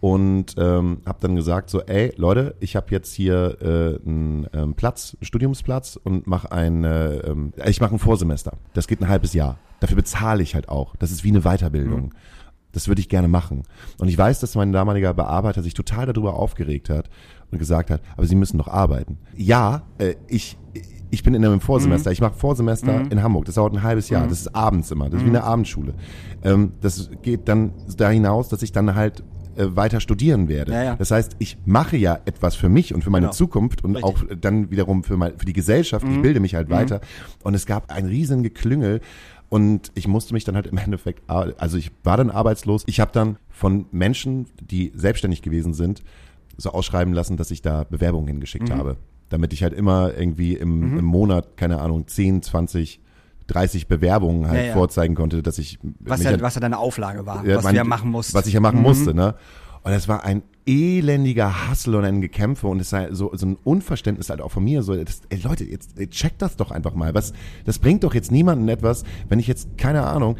[0.02, 4.74] Und ähm, habe dann gesagt so, ey Leute, ich habe jetzt hier äh, einen ähm,
[4.74, 8.54] Platz, einen Studiumsplatz und mache ein, äh, ähm, ich mache ein Vorsemester.
[8.74, 9.60] Das geht ein halbes Jahr.
[9.78, 10.96] Dafür bezahle ich halt auch.
[10.96, 12.12] Das ist wie eine Weiterbildung.
[12.72, 13.62] Das würde ich gerne machen.
[14.00, 17.08] Und ich weiß, dass mein damaliger Bearbeiter sich total darüber aufgeregt hat
[17.52, 19.18] und gesagt hat, aber Sie müssen doch arbeiten.
[19.36, 20.58] Ja, äh, ich,
[21.10, 22.10] ich bin in einem Vorsemester.
[22.10, 23.44] Ich mache Vorsemester in Hamburg.
[23.44, 24.26] Das dauert ein halbes Jahr.
[24.26, 25.10] Das ist abends immer.
[25.10, 25.94] Das ist wie eine Abendschule.
[26.42, 29.22] Ähm, das geht dann da hinaus, dass ich dann halt
[29.56, 30.72] äh, weiter studieren werde.
[30.72, 30.96] Ja, ja.
[30.96, 33.32] Das heißt, ich mache ja etwas für mich und für meine Genau.
[33.34, 34.20] Zukunft und Richtig.
[34.22, 34.30] Mhm.
[34.30, 36.06] auch dann wiederum für, mein, für die Gesellschaft.
[36.10, 37.00] Ich bilde mich halt weiter.
[37.42, 39.00] Und es gab ein riesen Geklüngel
[39.48, 42.84] Und ich musste mich dann halt im Endeffekt, also ich war dann arbeitslos.
[42.86, 46.02] Ich habe dann von Menschen, die selbstständig gewesen sind,
[46.56, 48.74] so ausschreiben lassen, dass ich da Bewerbungen hingeschickt Mhm.
[48.78, 48.96] habe.
[49.28, 53.01] Damit ich halt immer irgendwie im, im Monat, keine Ahnung, 10, 20,
[53.48, 54.72] 30 Bewerbungen halt Ja, ja.
[54.74, 57.74] vorzeigen konnte, dass ich Was ja, halt- was ja deine Auflage war, ja, was mein-
[57.74, 58.34] du ja machen musst.
[58.34, 59.34] Was ich ja machen musste, ne?
[59.84, 63.56] Und es war ein elendiger Hassel und ein Gekämpfe und es war so, so ein
[63.64, 64.82] Unverständnis halt auch von mir.
[64.84, 67.14] So, das, ey Leute, jetzt checkt das doch einfach mal.
[67.14, 67.32] Was,
[67.64, 70.36] das bringt doch jetzt niemanden etwas, wenn ich jetzt, keine Ahnung,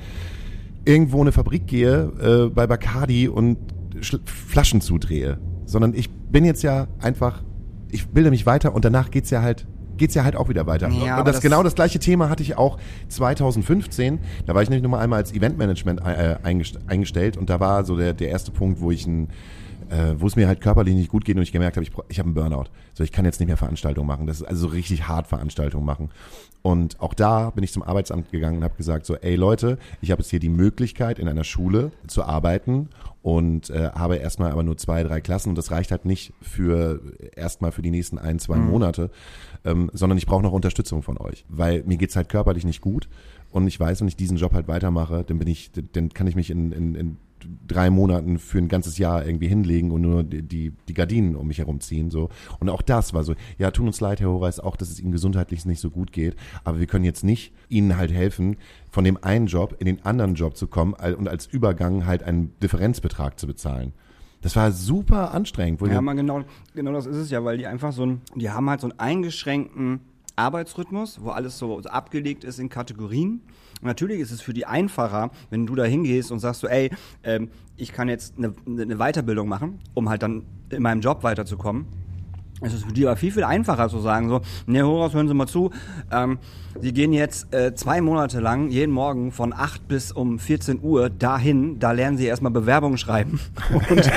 [0.85, 2.13] irgendwo in eine Fabrik gehe,
[2.49, 3.59] äh, bei Bacardi und
[4.01, 5.39] Schl Flaschen zudrehe.
[5.67, 7.43] Sondern ich bin jetzt ja einfach,
[7.91, 9.67] ich bilde mich weiter und danach geht's ja halt
[10.03, 10.89] geht's ja halt auch wieder weiter.
[10.89, 12.77] Ja, und das, das- genau das gleiche Thema hatte ich auch
[13.09, 14.19] 2015.
[14.47, 17.85] Da war ich nämlich noch mal einmal als Eventmanagement äh, eingest- eingestellt und da war
[17.85, 19.29] so der, der erste Punkt, wo ich ein
[19.91, 22.19] äh, wo es mir halt körperlich nicht gut geht und ich gemerkt habe, ich, ich
[22.19, 22.71] habe einen Burnout.
[22.95, 24.27] So, ich kann jetzt nicht mehr Veranstaltungen machen.
[24.27, 26.09] Das ist also so richtig hart Veranstaltungen machen.
[26.63, 30.11] Und auch da bin ich zum Arbeitsamt gegangen und habe gesagt so, ey Leute, ich
[30.11, 32.89] habe jetzt hier die Möglichkeit in einer Schule zu arbeiten
[33.21, 37.01] und äh, habe erstmal aber nur zwei, drei Klassen und das reicht halt nicht für
[37.37, 39.11] erstmal für die nächsten ein, zwei Monate,
[39.65, 43.09] ähm, sondern ich brauche noch Unterstützung von euch, weil mir geht's halt körperlich nicht gut
[43.51, 46.37] und ich weiß, wenn ich diesen Job halt weitermache, dann bin ich, dann kann ich
[46.37, 47.17] mich in, in, in
[47.67, 51.59] drei Monaten für ein ganzes Jahr irgendwie hinlegen und nur die, die, Gardinen um mich
[51.59, 52.11] herumziehen.
[52.11, 52.29] So.
[52.61, 55.13] Und auch das war so, ja, tut uns leid, Herr Horace, auch, dass es Ihnen
[55.13, 58.57] gesundheitlich nicht so gut geht, aber wir können jetzt nicht Ihnen halt helfen,
[58.91, 62.53] von dem einen Job in den anderen Job zu kommen und als Übergang halt einen
[62.61, 63.93] Differenzbetrag zu bezahlen.
[64.43, 65.81] Das war super anstrengend.
[65.83, 68.69] Ja, man genau, genau das ist es ja, weil die einfach so ein, die haben
[68.69, 70.01] halt so einen eingeschränkten
[70.35, 73.41] Arbeitsrhythmus, wo alles so, so abgelegt ist in Kategorien.
[73.81, 76.91] Und natürlich ist es für die einfacher, wenn du da hingehst und sagst so, ey,
[77.23, 81.87] ähm, ich kann jetzt eine, eine Weiterbildung machen, um halt dann in meinem Job weiterzukommen.
[82.63, 85.35] Es ist für die aber viel, viel einfacher zu sagen, so, ne, Horace, hören Sie
[85.35, 85.71] mal zu,
[86.11, 86.39] ähm,
[86.81, 91.11] Sie gehen jetzt äh, zwei Monate lang jeden Morgen von 8 bis um 14 Uhr
[91.11, 93.41] dahin, da lernen Sie erstmal Bewerbungen schreiben.
[93.91, 94.11] Und,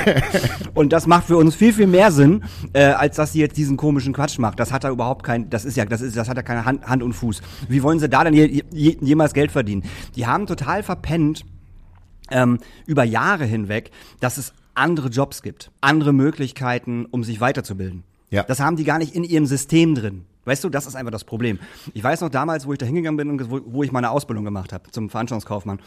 [0.74, 3.76] und das macht für uns viel, viel mehr Sinn, äh, als dass Sie jetzt diesen
[3.76, 4.60] komischen Quatsch macht.
[4.60, 6.86] Das hat da überhaupt kein, das ist ja, das ist, das hat ja keine Hand,
[6.86, 7.42] Hand und Fuß.
[7.68, 9.82] Wie wollen Sie da denn je, je, jemals Geld verdienen?
[10.14, 11.44] Die haben total verpennt,
[12.30, 13.90] ähm, über Jahre hinweg,
[14.20, 18.04] dass es andere Jobs gibt, andere Möglichkeiten, um sich weiterzubilden.
[18.36, 18.42] Ja.
[18.42, 20.26] Das haben die gar nicht in ihrem System drin.
[20.44, 21.58] Weißt du, das ist einfach das Problem.
[21.94, 24.44] Ich weiß noch damals, wo ich da hingegangen bin und wo, wo ich meine Ausbildung
[24.44, 25.80] gemacht habe zum Veranstaltungskaufmann.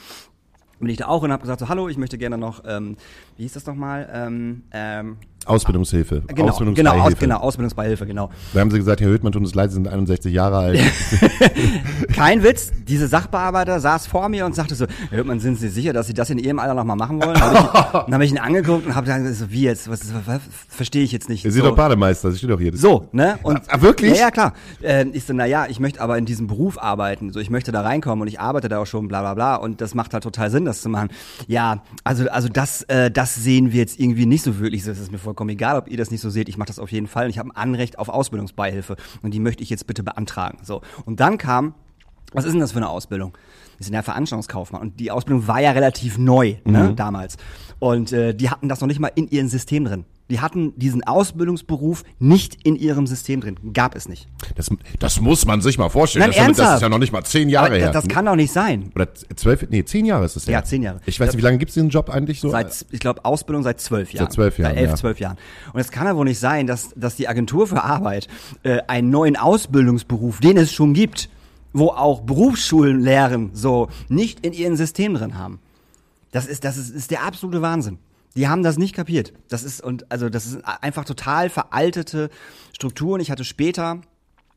[0.79, 2.97] Bin ich da auch und habe gesagt, so, hallo, ich möchte gerne noch, ähm,
[3.37, 4.09] wie hieß das nochmal?
[4.11, 6.23] Ähm, ähm, Ausbildungshilfe.
[6.27, 7.17] genau, genau, aus, Ausbildungsbeihilfe.
[7.25, 8.29] genau, Ausbildungsbeihilfe, genau.
[8.53, 10.79] Da haben sie gesagt, Herr Höhtmann, tut uns leid, Sie sind 61 Jahre alt.
[12.15, 15.93] Kein Witz, diese Sachbearbeiter saß vor mir und sagte so, Herr Hörtmann, sind Sie sicher,
[15.93, 17.39] dass Sie das in Ihrem Alter nochmal machen wollen?
[17.39, 20.41] Hab ich, dann habe ich ihn angeguckt und habe gesagt, so, wie jetzt, was, was
[20.67, 21.43] verstehe ich jetzt nicht.
[21.43, 21.69] Sie sind so.
[21.69, 22.75] doch Bademeister, das steht doch hier.
[22.75, 23.39] So, ne?
[23.43, 24.13] Und Ah, wirklich?
[24.15, 24.53] Ja, ja, klar.
[24.81, 27.31] Äh, ich so, na ja, ich möchte aber in diesem Beruf arbeiten.
[27.33, 29.55] So, ich möchte da reinkommen und ich arbeite da auch schon, bla bla bla.
[29.55, 31.09] Und das macht halt total Sinn, das zu machen.
[31.47, 34.83] Ja, also, also das, äh, das sehen wir jetzt irgendwie nicht so wirklich.
[34.85, 36.49] Das ist mir vollkommen egal, ob ihr das nicht so seht.
[36.49, 37.25] Ich mache das auf jeden Fall.
[37.25, 38.95] Und ich habe ein Anrecht auf Ausbildungsbeihilfe.
[39.21, 40.57] Und die möchte ich jetzt bitte beantragen.
[40.63, 40.81] So.
[41.05, 41.75] Und dann kam,
[42.33, 43.37] was ist denn das für eine Ausbildung?
[43.77, 47.37] Wir sind ja Veranstaltungskaufmann und die Ausbildung war ja relativ neu, ne, damals.
[47.79, 50.05] Und äh, die hatten das noch nicht mal in ihrem System drin.
[50.29, 53.55] Die hatten diesen Ausbildungsberuf nicht in ihrem System drin.
[53.73, 54.27] Gab es nicht.
[54.55, 54.69] Das,
[54.99, 56.29] das muss man sich mal vorstellen.
[56.29, 56.75] Nein, das, ist ja- das ernsthaft?
[56.77, 57.91] ist ja noch nicht mal zehn Jahre her.
[57.91, 58.91] das, das kann doch nicht sein.
[58.95, 60.53] Oder zwölf, nee, zehn Jahre ist es her.
[60.53, 60.99] Ja, zehn Jahre.
[61.07, 62.49] Ich weiß nicht, wie lange gibt es diesen Job eigentlich so?
[62.49, 64.29] Seit, ich glaube, Ausbildung seit zwölf Jahren.
[64.29, 64.95] zwölf Jahren, Seit elf, ja.
[64.95, 65.37] zwölf Jahren.
[65.73, 68.27] Und es kann ja wohl nicht sein, dass, dass die Agentur für Arbeit
[68.63, 71.29] äh, einen neuen Ausbildungsberuf, den es schon gibt,
[71.73, 75.59] wo auch Berufsschulen lehren, so nicht in ihrem System drin haben.
[76.31, 77.97] Das ist, das ist, ist der absolute Wahnsinn.
[78.35, 79.33] Die haben das nicht kapiert.
[79.49, 82.29] Das ist, und, also, das ist einfach total veraltete
[82.73, 83.21] Strukturen.
[83.21, 84.01] Ich hatte später,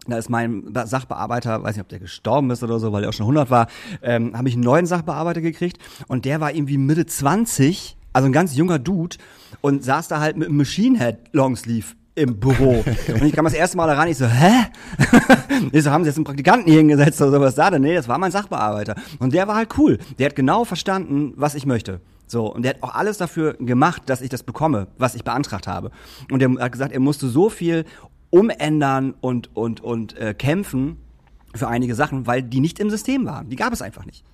[0.07, 3.09] da ist mein Be- Sachbearbeiter, weiß nicht, ob der gestorben ist oder so, weil er
[3.09, 3.68] auch schon 100 war,
[4.03, 8.33] ähm, habe ich einen neuen Sachbearbeiter gekriegt und der war irgendwie Mitte 20, also ein
[8.33, 9.16] ganz junger Dude
[9.62, 12.85] und saß da halt mit einem Machine Head Longsleeve im Büro.
[13.09, 14.66] Und ich kam das erste Mal da rein, ich so, hä?
[15.73, 17.70] ich so, haben sie jetzt einen Praktikanten hier hingesetzt oder sowas da?
[17.70, 18.97] Nee, das war mein Sachbearbeiter.
[19.18, 19.97] Und der war halt cool.
[20.18, 22.03] Der hat genau verstanden, was ich möchte.
[22.33, 25.66] So, und der hat auch alles dafür gemacht, dass ich das bekomme, was ich beantragt
[25.66, 25.91] habe.
[26.30, 27.85] Und er hat gesagt, er musste so viel
[28.30, 30.97] umändern und, und, und äh, kämpfen
[31.55, 33.51] für einige Sachen, weil die nicht im System waren.
[33.51, 34.24] Die gab es einfach nicht.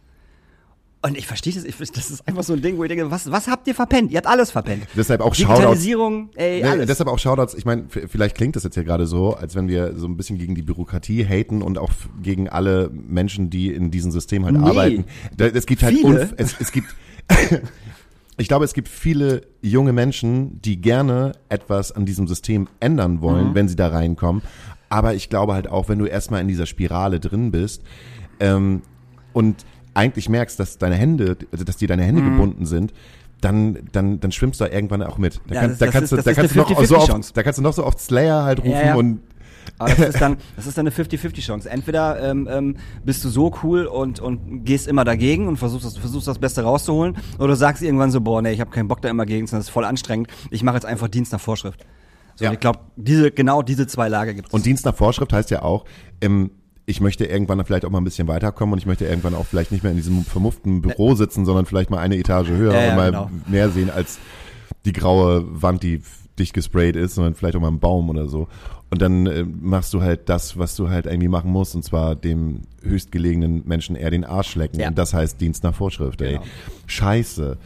[1.03, 3.33] Und ich verstehe das, ich, das ist einfach so ein Ding, wo ich denke, was,
[3.33, 4.13] was habt ihr verpennt?
[4.13, 4.85] Ihr habt alles verpennt.
[4.97, 5.57] Deshalb auch Shoutouts.
[5.59, 6.87] Digitalisierung, ey, alles.
[6.87, 9.97] deshalb auch Shoutouts, ich meine, vielleicht klingt das jetzt ja gerade so, als wenn wir
[9.97, 11.91] so ein bisschen gegen die Bürokratie haten und auch
[12.23, 14.69] gegen alle Menschen, die in diesem System halt Nee.
[14.69, 15.05] arbeiten.
[15.37, 16.31] Es gibt halt Viele.
[16.37, 16.89] es, es gibt
[18.41, 23.21] Ich glaube, es gibt viele junge Menschen, die gerne etwas an diesem System ändern Mhm.
[23.21, 24.43] wollen, wenn sie da reinkommen.
[24.89, 27.83] Aber ich glaube halt auch, wenn du erstmal in dieser Spirale drin bist
[28.39, 28.83] ähm,
[29.33, 32.93] und eigentlich merkst, dass deine Hände, also dass dir deine Hände gebunden sind,
[33.41, 35.41] dann, dann, dann schwimmst du da irgendwann auch mit.
[35.49, 36.71] Da, Ja, kann, das- da das kannst ist- du, das da ist kannst du eine
[36.77, 38.95] noch so 50-50 oft, da kannst du noch so oft Slayer halt rufen Ja, ja.
[38.95, 39.21] und
[39.79, 41.69] Aber das ist dann, das ist dann eine 50-50-Chance.
[41.71, 45.97] Entweder ähm, ähm, bist du so cool und, und gehst immer dagegen und versuchst das,
[45.97, 49.03] versuchst das Beste rauszuholen, oder du sagst irgendwann so, boah, nee, ich habe keinen Bock
[49.03, 50.29] da immer gegen, das ist voll anstrengend.
[50.51, 51.85] Ich mache jetzt einfach Dienst nach Vorschrift.
[52.37, 52.51] So, Ja.
[52.51, 54.55] und ich glaube, diese, genau diese zwei Lager gibt es.
[54.55, 55.85] Und Dienst nach Vorschrift heißt ja auch,
[56.21, 56.51] ähm,
[56.87, 59.73] ich möchte irgendwann vielleicht auch mal ein bisschen weiterkommen und ich möchte irgendwann auch vielleicht
[59.73, 62.91] nicht mehr in diesem vermufften Büro sitzen, sondern vielleicht mal eine Etage höher Ja, ja,
[62.91, 63.31] und mal genau.
[63.47, 64.19] mehr sehen als
[64.87, 66.01] die graue Wand, die
[66.39, 68.49] dicht gesprayt ist, sondern vielleicht auch mal einen Baum oder so.
[68.91, 72.15] Und dann äh, machst du halt das, was du halt irgendwie machen musst, und zwar
[72.17, 74.81] dem höchstgelegenen Menschen eher den Arsch lecken.
[74.81, 74.89] Ja.
[74.89, 76.35] Und das heißt Dienst nach Vorschrift, ey.
[76.35, 76.45] Genau.
[76.87, 77.59] Scheiße.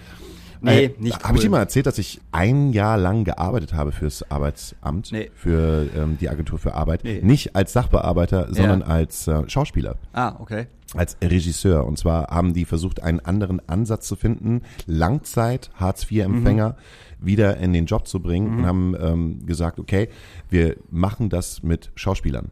[0.64, 1.40] Nee, Äh, nicht Habe ich cool.
[1.46, 5.30] dir mal erzählt, dass ich ein Jahr lang gearbeitet habe fürs Arbeitsamt, Nee.
[5.34, 7.02] für ähm, die Agentur für Arbeit.
[7.04, 7.20] Nee.
[7.22, 8.86] Nicht als Sachbearbeiter, sondern Ja.
[8.86, 10.66] als äh, Schauspieler, Ah, okay.
[10.94, 11.84] als Regisseur.
[11.84, 16.76] Und zwar haben die versucht, einen anderen Ansatz zu finden, Langzeit Hartz-IV-Empfänger
[17.24, 20.08] wieder in den Job zu bringen und haben ähm, gesagt, okay,
[20.50, 22.50] wir machen das mit Schauspielern.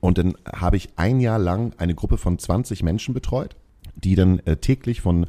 [0.00, 3.56] Und dann habe ich ein Jahr lang eine Gruppe von 20 Menschen betreut,
[3.96, 5.26] die dann äh, täglich von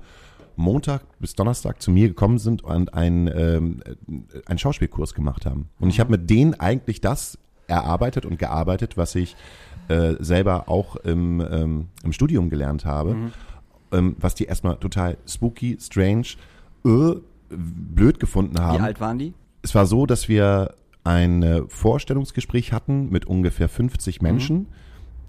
[0.55, 5.69] Montag bis Donnerstag zu mir gekommen sind und einen, ähm, äh, einen Schauspielkurs gemacht haben.
[5.79, 7.37] Und ich habe mit denen eigentlich das
[7.67, 9.35] erarbeitet und gearbeitet, was ich
[9.87, 13.31] äh, selber auch im, ähm, im Studium gelernt habe,
[13.91, 16.27] ähm, was die erstmal total spooky, strange,
[16.85, 17.15] äh,
[17.49, 18.83] blöd gefunden Wie haben.
[18.83, 19.33] alt waren die?
[19.61, 20.73] Es war so, dass wir
[21.03, 24.67] ein äh, Vorstellungsgespräch hatten mit ungefähr 50 Menschen,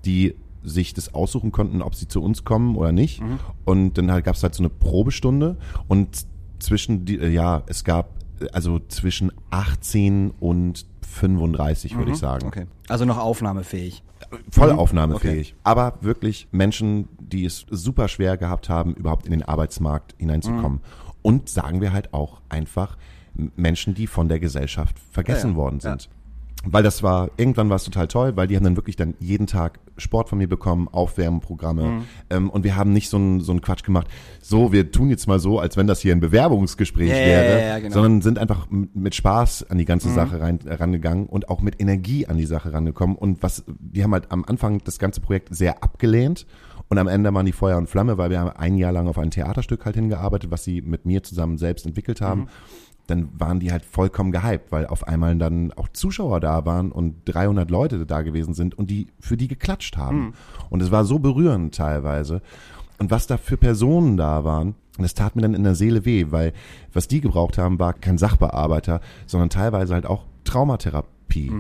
[0.05, 3.23] die sich das aussuchen konnten, ob sie zu uns kommen oder nicht.
[3.65, 5.57] Und dann halt, gab es halt so eine Probestunde
[5.89, 6.27] und
[6.59, 8.11] zwischen die, äh, ja, es gab
[8.41, 12.47] äh, also zwischen 18 und 35, würde ich sagen.
[12.47, 12.67] Okay.
[12.89, 14.03] Also noch aufnahmefähig.
[14.51, 15.55] Voll aufnahmefähig.
[15.65, 20.81] Aber wirklich Menschen, die es super schwer gehabt haben, überhaupt in den Arbeitsmarkt hineinzukommen.
[21.23, 22.97] Und sagen wir halt auch einfach
[23.35, 25.57] Menschen, die von der Gesellschaft vergessen Ja, ja.
[25.57, 26.09] worden sind.
[26.65, 29.47] Weil das war, irgendwann war es total toll, weil die haben dann wirklich dann jeden
[29.47, 31.83] Tag Sport von mir bekommen, Aufwärmprogramme.
[31.83, 32.03] Mhm.
[32.29, 34.09] Ähm, und wir haben nicht so einen so einen Quatsch gemacht,
[34.43, 37.79] so, wir tun jetzt mal so, als wenn das hier ein Bewerbungsgespräch ja, wäre, ja,
[37.79, 37.95] genau.
[37.95, 40.15] sondern sind einfach mit Spaß an die ganze Mhm.
[40.15, 43.17] Sache rein, äh, rangegangen und auch mit Energie an die Sache rangekommen.
[43.17, 46.47] Und was, die haben halt am Anfang das ganze Projekt sehr abgelehnt
[46.91, 49.17] und am Ende waren die Feuer und Flamme, weil wir haben ein Jahr lang auf
[49.17, 52.43] ein Theaterstück halt hingearbeitet, was sie mit mir zusammen selbst entwickelt haben.
[52.43, 52.49] Mhm.
[53.11, 57.17] Dann waren die halt vollkommen gehypt, weil auf einmal dann auch Zuschauer da waren und
[57.27, 60.19] 300 Leute da gewesen sind und die für die geklatscht haben.
[60.19, 60.33] Mhm.
[60.71, 62.41] Und es war so berührend teilweise.
[62.99, 66.27] Und was da für Personen da waren, das tat mir dann in der Seele weh,
[66.31, 66.53] weil
[66.93, 71.51] was die gebraucht haben, war kein Sachbearbeiter, sondern teilweise halt auch Traumatherapie.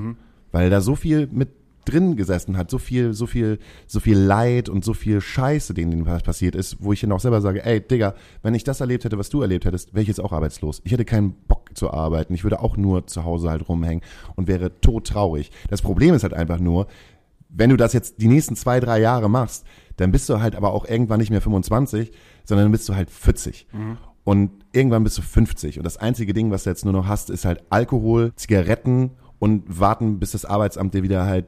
[0.52, 1.48] Weil da so viel mit
[1.84, 6.04] drin gesessen hat, so viel, so viel, so viel Leid und so viel Scheiße, denen
[6.04, 9.18] passiert ist, wo ich dann auch selber sage, ey, Digga, wenn ich das erlebt hätte,
[9.18, 10.80] was du erlebt hättest, wäre ich jetzt auch arbeitslos.
[10.84, 12.34] Ich hätte keinen Bock zu arbeiten.
[12.34, 14.02] Ich würde auch nur zu Hause halt rumhängen
[14.36, 15.50] und wäre todtraurig.
[15.68, 16.86] Das Problem ist halt einfach nur,
[17.48, 19.64] wenn du das jetzt die nächsten zwei, drei Jahre machst,
[19.96, 22.12] dann bist du halt aber auch irgendwann nicht mehr 25,
[22.44, 23.66] sondern dann bist du halt 40.
[24.22, 25.78] Und irgendwann bist du 50.
[25.78, 29.10] Und das einzige Ding, was du jetzt nur noch hast, ist halt Alkohol, Zigaretten
[29.40, 31.46] und warten, bis das Arbeitsamt dir wieder halt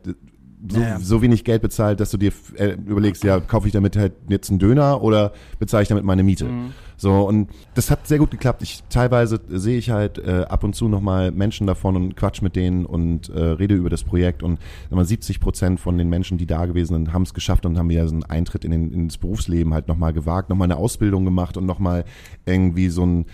[0.68, 0.98] so, Ja, ja.
[1.00, 4.48] so wenig Geld bezahlt, dass du dir äh, überlegst, ja, kaufe ich damit halt jetzt
[4.50, 6.48] einen Döner oder bezahle ich damit meine Miete?
[6.96, 8.62] So, und das hat sehr gut geklappt.
[8.62, 12.54] Ich teilweise sehe ich halt äh, ab und zu nochmal Menschen davon und quatsch mit
[12.54, 16.46] denen und äh, rede über das Projekt und mal, 70 Prozent von den Menschen, die
[16.46, 19.18] da gewesen sind, haben es geschafft und haben wieder so einen Eintritt in den, ins
[19.18, 22.04] Berufsleben halt nochmal gewagt, nochmal eine Ausbildung gemacht und nochmal
[22.46, 23.26] irgendwie so ein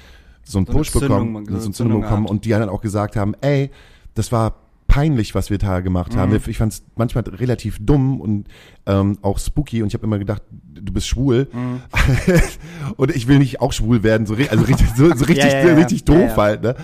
[0.44, 3.16] so einen So Push Zündung, bekommen, so eine Zündung bekommen und die dann auch gesagt
[3.16, 3.70] haben, ey,
[4.18, 4.54] das war
[4.88, 6.32] peinlich, was wir da gemacht haben.
[6.32, 6.40] Mhm.
[6.46, 8.46] Ich fand es manchmal relativ dumm und
[8.86, 11.80] ähm, auch spooky und ich habe immer gedacht, du bist schwul Mhm.
[12.96, 15.74] und ich will nicht auch schwul werden, so, also richtig, so, so richtig, Ja, ja,
[15.74, 16.62] richtig doof halt.
[16.62, 16.74] Ne?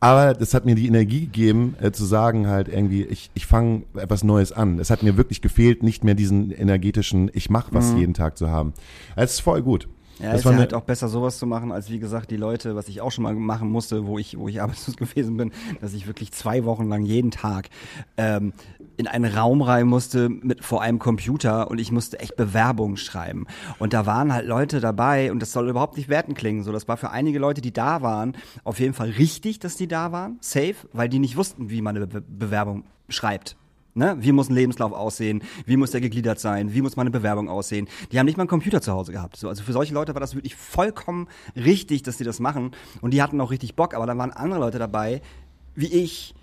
[0.00, 3.82] Aber das hat mir die Energie gegeben, äh, zu sagen halt irgendwie, ich, ich fange
[3.94, 4.78] etwas Neues an.
[4.78, 7.98] Es hat mir wirklich gefehlt, nicht mehr diesen energetischen, ich mach was Mhm.
[7.98, 8.74] jeden Tag zu haben.
[9.16, 9.88] Es ist voll gut.
[10.20, 12.36] Ja, das ist war ja halt auch besser sowas zu machen, als wie gesagt die
[12.36, 15.52] Leute, was ich auch schon mal machen musste, wo ich, wo ich arbeitslos gewesen bin,
[15.80, 17.68] dass ich wirklich zwei Wochen lang jeden Tag
[18.16, 18.52] ähm,
[18.96, 23.46] in einen Raum rein musste mit vor einem Computer und ich musste echt Bewerbungen schreiben.
[23.78, 26.62] Und da waren halt Leute dabei und das soll überhaupt nicht werten klingen.
[26.62, 29.88] So, das war für einige Leute, die da waren, auf jeden Fall richtig, dass die
[29.88, 33.56] da waren, safe, weil die nicht wussten, wie man eine Be Bewerbung schreibt.
[33.96, 34.16] Ne?
[34.18, 35.42] Wie muss ein Lebenslauf aussehen?
[35.66, 36.74] Wie muss der gegliedert sein?
[36.74, 37.88] Wie muss meine Bewerbung aussehen?
[38.10, 39.36] Die haben nicht mal einen Computer zu Hause gehabt.
[39.36, 42.72] So, also für solche Leute war das wirklich vollkommen richtig, dass die das machen.
[43.02, 43.94] Und die hatten auch richtig Bock.
[43.94, 45.22] Aber dann waren andere Leute dabei,
[45.76, 46.34] wie ich,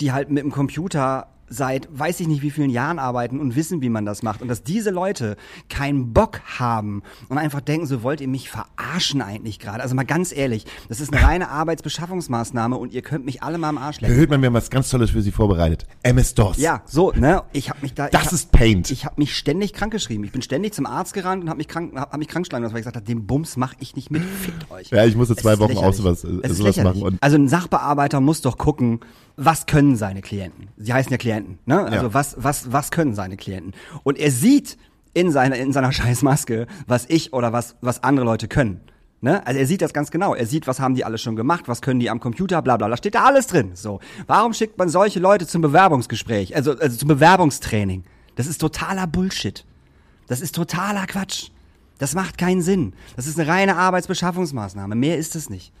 [0.00, 3.82] die halt mit dem Computer seit weiß ich nicht wie vielen Jahren arbeiten und wissen,
[3.82, 4.40] wie man das macht.
[4.40, 5.36] Und dass diese Leute
[5.68, 9.82] keinen Bock haben und einfach denken, so wollt ihr mich verarschen eigentlich gerade.
[9.82, 13.68] Also mal ganz ehrlich, das ist eine reine Arbeitsbeschaffungsmaßnahme und ihr könnt mich alle mal
[13.68, 14.14] am Arsch lecken.
[14.14, 15.86] Herr Hüttmann, wir haben was ganz Tolles für Sie vorbereitet.
[16.04, 16.58] MS-DOS.
[16.58, 17.42] Ja, so, ne?
[17.52, 18.08] Ich habe mich da.
[18.08, 18.90] Das hab, ist Paint.
[18.90, 20.22] Ich habe mich ständig krank geschrieben.
[20.24, 22.62] Ich bin ständig zum Arzt gerannt und habe mich krank, hab, hab mich krank geschlagen,
[22.62, 24.22] lassen, weil ich gesagt habe, den Bums mache ich nicht mit.
[24.22, 24.90] Fickt euch.
[24.90, 27.18] Ja, ich musste zwei Wochen auch sowas, äh, sowas machen.
[27.20, 29.00] Also ein Sachbearbeiter muss doch gucken,
[29.42, 30.68] was können seine Klienten.
[30.76, 31.82] Sie heißen ja Klienten, ne?
[31.84, 32.14] Also Ja.
[32.14, 33.72] was, was, was können seine Klienten?
[34.02, 34.76] Und er sieht
[35.14, 38.80] in seiner, in seiner scheiß Maske, was ich oder was, was andere Leute können.
[39.22, 39.46] Ne?
[39.46, 40.34] Also er sieht das ganz genau.
[40.34, 42.86] Er sieht, was haben die alles schon gemacht, was können die am Computer, bla bla
[42.86, 42.96] bla.
[42.96, 43.72] Steht da alles drin.
[43.74, 44.00] So.
[44.26, 48.04] Warum schickt man solche Leute zum Bewerbungsgespräch, also, also zum Bewerbungstraining?
[48.36, 49.64] Das ist totaler Bullshit.
[50.26, 51.50] Das ist totaler Quatsch.
[51.98, 52.94] Das macht keinen Sinn.
[53.16, 54.94] Das ist eine reine Arbeitsbeschaffungsmaßnahme.
[54.94, 55.72] Mehr ist es nicht.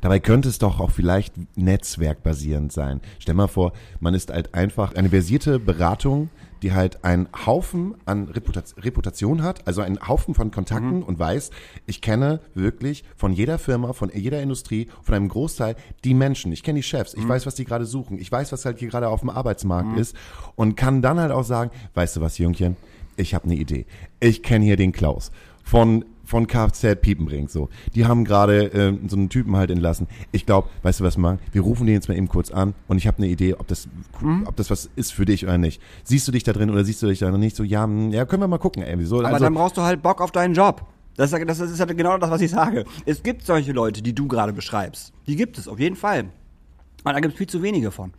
[0.00, 3.00] Dabei könnte es doch auch vielleicht netzwerkbasierend sein.
[3.18, 6.30] Stell mal vor, man ist halt einfach eine versierte Beratung,
[6.62, 11.50] die halt einen Haufen an Reputat Reputation hat, also einen Haufen von Kontakten und weiß,
[11.86, 16.52] ich kenne wirklich von jeder Firma, von jeder Industrie, von einem Großteil die Menschen.
[16.52, 18.88] Ich kenne die Chefs, ich weiß, was die gerade suchen, ich weiß, was halt hier
[18.88, 20.16] gerade auf dem Arbeitsmarkt ist
[20.56, 22.76] und kann dann halt auch sagen, weißt du was, Jüngchen,
[23.16, 23.86] ich habe eine Idee.
[24.20, 25.30] Ich kenne hier den Klaus
[25.62, 27.70] von von Kfz Piepenbrink so.
[27.94, 30.08] Die haben gerade ähm, so einen Typen halt entlassen.
[30.30, 31.38] Ich glaube, weißt du was machen?
[31.52, 33.88] Wir rufen den jetzt mal eben kurz an und ich habe eine Idee, ob das
[34.20, 34.44] Mhm.
[34.46, 35.80] ob das was ist für dich oder nicht.
[36.04, 37.56] Siehst du dich da drin oder siehst du dich da noch nicht?
[37.56, 39.02] So ja, hm, ja, können wir mal gucken, ey.
[39.06, 40.84] So, Aber also, dann brauchst du halt Bock auf deinen Job.
[41.16, 42.84] Das das ist ja genau das, was ich sage.
[43.06, 45.14] Es gibt solche Leute, die du gerade beschreibst.
[45.26, 46.26] Die gibt es, auf jeden Fall.
[47.04, 48.12] Aber da gibt es viel zu wenige von.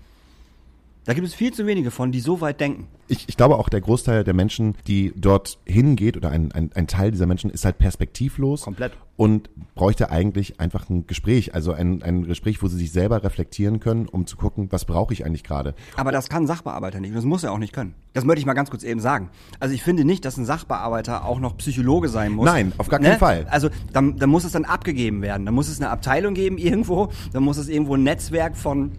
[1.05, 2.87] Da gibt es viel zu wenige von, die so weit denken.
[3.07, 6.87] ich, ich glaube auch der Großteil der Menschen, die dort hingeht oder ein, ein, ein
[6.87, 8.61] Teil dieser Menschen ist halt perspektivlos.
[8.63, 8.93] Komplett.
[9.15, 13.79] Und bräuchte eigentlich einfach ein Gespräch, also ein, ein Gespräch, wo sie sich selber reflektieren
[13.79, 15.73] können, um zu gucken, was brauche ich eigentlich gerade.
[15.97, 17.09] Aber das kann ein Sachbearbeiter nicht.
[17.09, 17.95] und Das muss er auch nicht können.
[18.13, 19.29] Das möchte ich mal ganz kurz eben sagen.
[19.59, 22.45] Also ich finde nicht, dass ein Sachbearbeiter auch noch Psychologe sein muss.
[22.45, 23.45] Nein, auf gar keinen Fall.
[23.49, 25.45] Also dann, dann muss es dann abgegeben werden.
[25.45, 27.09] Dann muss es eine Abteilung geben irgendwo.
[27.33, 28.91] Dann muss es irgendwo ein Netzwerk von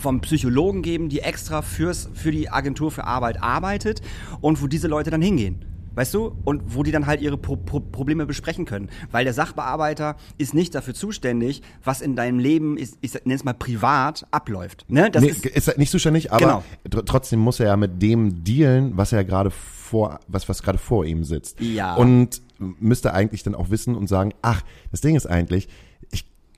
[0.00, 4.00] von Psychologen geben, die extra fürs, für die Agentur für Arbeit arbeitet
[4.40, 5.64] und wo diese Leute dann hingehen.
[5.94, 6.32] Weißt du?
[6.44, 8.88] Und wo die dann halt ihre Pro Pro Probleme besprechen können.
[9.10, 13.42] Weil der Sachbearbeiter ist nicht dafür zuständig, was in deinem Leben, ist, ich nenne es
[13.42, 14.84] mal privat, abläuft.
[14.88, 15.10] Ne?
[15.10, 16.62] Das nee, ist, ist halt nicht zuständig, aber Genau.
[16.88, 20.78] tr trotzdem muss er ja mit dem dealen, was er gerade vor, was, was gerade
[20.78, 21.60] vor ihm sitzt.
[21.60, 21.96] Ja.
[21.96, 25.68] Und müsste eigentlich dann auch wissen und sagen, ach, das Ding ist eigentlich, ich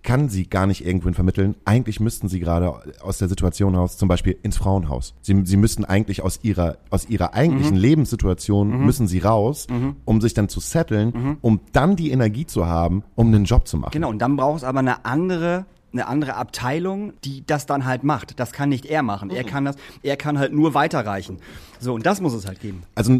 [0.02, 1.54] kann sie gar nicht irgendwohin vermitteln.
[1.64, 2.72] Eigentlich müssten sie gerade
[3.02, 5.14] aus der Situation heraus, zum Beispiel ins Frauenhaus.
[5.20, 7.82] Sie, sie müssten eigentlich aus ihrer, aus ihrer eigentlichen Mhm.
[7.82, 9.66] Lebenssituation müssen sie raus,
[10.04, 13.76] um sich dann zu setteln, um dann die Energie zu haben, um einen Job zu
[13.76, 13.92] machen.
[13.92, 18.04] Genau, und dann braucht es aber eine andere eine andere Abteilung, die das dann halt
[18.04, 18.38] macht.
[18.38, 19.28] Das kann nicht er machen.
[19.28, 19.34] Mhm.
[19.34, 19.74] Er kann das,
[20.04, 21.38] er kann halt nur weiterreichen.
[21.80, 22.84] So, und das muss es halt geben.
[22.94, 23.18] Also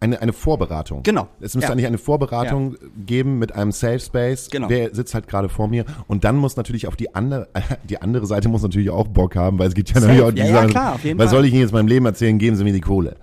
[0.00, 1.02] eine, eine Vorberatung.
[1.02, 1.28] Genau.
[1.40, 1.72] Es müsste Ja.
[1.72, 4.48] eigentlich eine Vorberatung geben mit einem Safe Space.
[4.50, 4.68] Genau.
[4.68, 5.84] Der sitzt halt gerade vor mir.
[6.06, 7.48] Und dann muss natürlich auf die andere,
[7.88, 10.06] die andere Seite muss natürlich auch Bock haben, weil es gibt ja Safe.
[10.06, 11.36] natürlich auch die Ja, ja, sagen, klar, auf jeden was Fall.
[11.36, 12.38] soll ich Ihnen jetzt in meinem Leben erzählen?
[12.38, 13.16] Geben Sie mir die Kohle.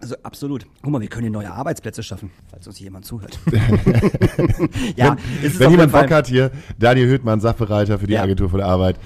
[0.00, 0.66] Also absolut.
[0.82, 3.38] Guck mal, wir können hier neue Arbeitsplätze schaffen, falls uns jemand zuhört.
[4.96, 8.22] ja, Wenn auf jemand Bock hat hier, Daniel Hüttmann, Sachbereiter für die Ja.
[8.22, 8.96] Agentur für die Arbeit.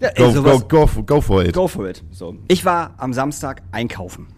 [0.00, 1.52] Ja, Go, ey, sowas- go, go, go for it.
[1.52, 2.04] Go for it.
[2.12, 2.36] So.
[2.46, 4.28] Ich war am Samstag einkaufen.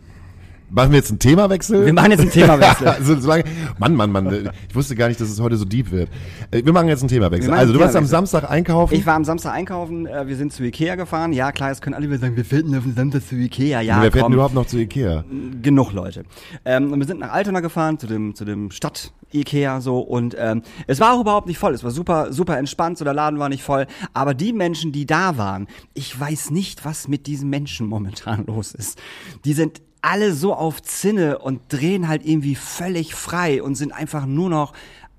[0.70, 1.84] Machen wir jetzt einen Themawechsel?
[1.84, 2.86] Wir machen jetzt einen Themawechsel.
[2.88, 3.44] also, solange,
[3.78, 6.08] Mann, Mann, Mann, ich wusste gar nicht, dass es heute so deep wird.
[6.50, 7.52] Äh, Wir machen jetzt einen Themawechsel.
[7.52, 8.06] Also, du warst am.
[8.06, 8.94] Samstag einkaufen.
[8.94, 11.32] Ich war am Samstag einkaufen, äh, wir sind zu Ikea gefahren.
[11.32, 13.80] Ja, klar, es können alle wieder sagen, wir fährten auf den Samstag zu Ikea.
[13.80, 15.24] Ja, Wer fährt denn überhaupt noch zu Ikea?
[15.62, 16.24] genug Leute.
[16.64, 20.34] Ähm, und wir sind nach Altona gefahren, zu dem, zu dem Stadt Ikea so und
[20.38, 21.72] ähm, es war auch überhaupt nicht voll.
[21.74, 23.86] Es war super, super entspannt, so der Laden war nicht voll.
[24.12, 28.72] Aber die Menschen, die da waren, ich weiß nicht, was mit diesen Menschen momentan los
[28.72, 28.98] ist.
[29.44, 34.26] Die sind alle so auf Zinne und drehen halt irgendwie völlig frei und sind einfach
[34.26, 34.72] nur noch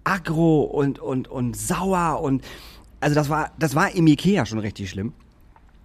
[0.03, 2.43] aggro und, und, und sauer und
[2.99, 5.13] also das war, das war im Ikea schon richtig schlimm.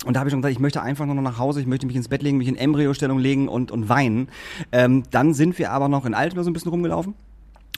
[0.04, 1.86] Und da habe ich schon gesagt, ich möchte einfach nur noch nach Hause, ich möchte
[1.86, 4.28] mich ins Bett legen, mich in Embryostellung legen und, und weinen.
[4.70, 7.14] Ähm, dann sind wir aber noch in Altona so ein bisschen rumgelaufen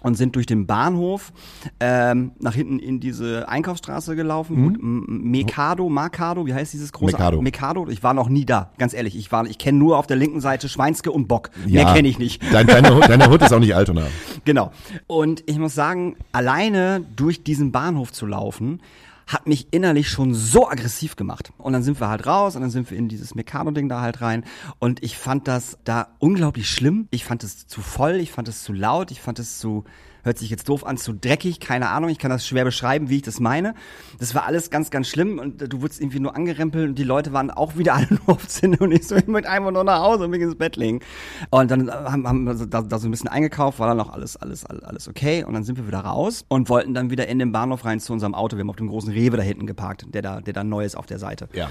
[0.03, 1.33] und sind durch den Bahnhof
[1.81, 4.63] ähm, nach hinten in diese Einkaufsstraße gelaufen.
[4.63, 7.13] Gut, M- Mekado, Makado, wie heißt dieses große?
[7.17, 7.43] Mekado.
[7.43, 7.89] Mekado.
[7.89, 9.17] Ich war noch nie da, ganz ehrlich.
[9.17, 11.51] Ich war, ich kenne nur auf der linken Seite Schweinske und Bock.
[11.67, 12.43] Mehr kenne ich nicht.
[12.53, 14.03] Dein, deine, Hut- deine Hut ist auch nicht Altona.
[14.45, 14.71] Genau.
[15.07, 18.81] Und ich muss sagen, alleine durch diesen Bahnhof zu laufen,
[19.29, 21.53] hat mich innerlich schon so aggressiv gemacht.
[21.59, 24.23] Und dann sind wir halt raus und dann sind wir in dieses Meccano-Ding da halt
[24.23, 24.45] rein.
[24.79, 27.09] Und ich fand das da unglaublich schlimm.
[27.11, 29.85] Ich fand es zu voll, ich fand es zu laut, ich fand es zu,
[30.29, 33.17] hört sich jetzt doof an, zu dreckig, keine Ahnung, ich kann das schwer beschreiben, wie
[33.17, 33.75] ich das meine.
[34.19, 37.33] Das war alles ganz, ganz schlimm und du wurdest irgendwie nur angerempelt und die Leute
[37.33, 40.25] waren auch wieder alle nur auf Zinne und ich so, ich einfach nur nach Hause
[40.25, 41.01] und mich ins Bett legen.
[41.51, 44.37] Und dann haben, haben wir da, da so ein bisschen eingekauft, war dann auch alles,
[44.37, 47.51] alles, alles okay und dann sind wir wieder raus und wollten dann wieder in den
[47.51, 48.57] Bahnhof rein zu unserem Auto.
[48.57, 50.97] Wir haben auf dem großen Rewe da hinten geparkt, der da, der da neu ist
[50.97, 51.49] auf der Seite.
[51.55, 51.71] Ja.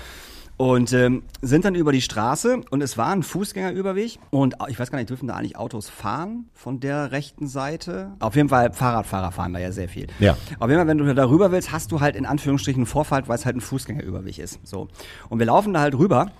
[0.57, 4.89] Und ähm, sind dann über die Straße und es war ein Fußgängerüberweg und ich weiß
[4.89, 8.13] gar nicht, dürfen da eigentlich Autos fahren von der rechten Seite?
[8.19, 10.07] Auf jeden Fall Fahrradfahrer fahren da ja sehr viel.
[10.17, 10.35] Ja.
[10.57, 13.27] Auf jeden Fall, wenn du da rüber willst, hast du halt in Anführungsstrichen einen Vorfahrt,
[13.27, 14.59] weil es halt ein Fußgängerüberweg ist.
[14.63, 14.87] So.
[15.29, 16.31] Und wir laufen da halt rüber.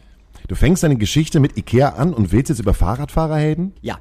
[0.48, 3.74] Du fängst deine Geschichte mit Ikea an und willst jetzt über Fahrradfahrer reden?
[3.82, 4.00] Ja.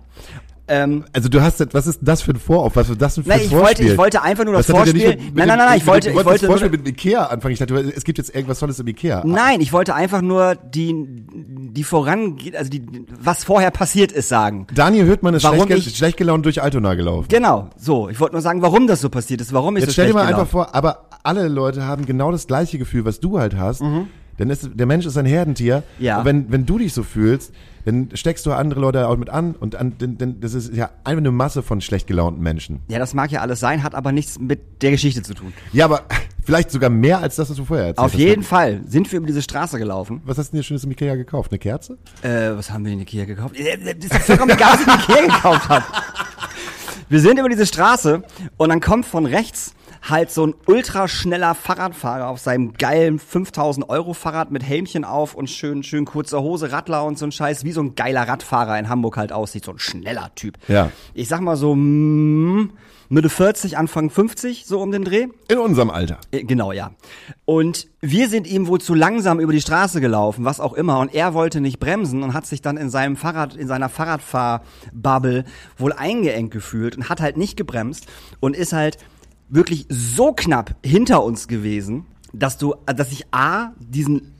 [0.68, 2.74] Ähm, Also du hast, was ist das für ein Vorauf?
[2.74, 5.08] Was ist das für ein Nein, ich wollte, ich wollte einfach nur das Was Vorspiel.
[5.10, 7.26] nicht mit Nein, nein, nein, nein, ich mit- wollte, ich wollte das Vorspiel mit Ikea
[7.26, 7.52] anfangen.
[7.52, 9.22] Ich dachte, es gibt jetzt irgendwas Tolles im Ikea.
[9.24, 10.92] Nein, ich wollte einfach nur die,
[11.32, 12.82] die vorangeht, also die,
[13.20, 14.66] was vorher passiert ist, sagen.
[14.74, 17.28] Daniel Hürtmann ist Warum schlecht, ich- schlecht gelaunt durch Altona gelaufen.
[17.28, 18.08] Genau, so.
[18.08, 20.14] Ich wollte nur sagen, warum das so passiert ist, warum ich Jetzt so stell dir
[20.14, 20.50] mal einfach gelaunt.
[20.50, 23.82] vor, aber alle Leute haben genau das gleiche Gefühl, was du halt hast.
[24.38, 25.82] Denn ist, der Mensch ist ein Herdentier.
[25.98, 26.04] Mhm.
[26.04, 26.18] Ja.
[26.18, 27.52] Und wenn, wenn du dich so fühlst,
[27.86, 29.54] dann steckst du andere Leute auch mit an.
[29.54, 32.80] Und an, denn, denn das ist ja einfach eine Masse von schlecht gelaunten Menschen.
[32.88, 35.52] Ja, das mag ja alles sein, hat aber nichts mit der Geschichte zu tun.
[35.72, 36.02] Ja, aber
[36.44, 38.18] vielleicht sogar mehr als das, was du vorher erzählt Auf hast.
[38.18, 40.20] jeden Fall sind wir über diese Straße gelaufen.
[40.26, 41.50] Was hast du denn hier schönes im Ikea gekauft?
[41.52, 41.96] Eine Kerze?
[42.22, 43.56] Äh, was haben wir in Ikea gekauft?
[43.58, 45.84] Äh, Das ist vollkommen egal, was ich in Ikea gekauft habe.
[47.08, 48.22] Wir sind über diese Straße
[48.56, 49.74] und dann kommt von rechts
[50.08, 55.50] halt so ein ultraschneller Fahrradfahrer auf seinem geilen 5000 Euro Fahrrad mit Helmchen auf und
[55.50, 58.88] schön, schön kurzer Hose, Radler und so ein Scheiß, wie so ein geiler Radfahrer in
[58.88, 60.58] Hamburg halt aussieht, so ein schneller Typ.
[60.68, 60.90] Ja.
[61.14, 62.70] Ich sag mal so, mm,
[63.08, 65.28] Mitte 40, Anfang 50, so um den Dreh.
[65.48, 66.18] In unserem Alter.
[66.32, 66.90] Äh, Genau, ja.
[67.44, 70.98] Und wir sind ihm wohl zu langsam über die Straße gelaufen, was auch immer.
[70.98, 75.44] Und er wollte nicht bremsen und hat sich dann in seinem Fahrrad, in seiner Fahrradfahrbubble
[75.78, 78.06] wohl eingeengt gefühlt und hat halt nicht gebremst
[78.40, 78.98] und ist halt
[79.48, 84.32] wirklich so knapp hinter uns gewesen, dass du, dass ich A, diesen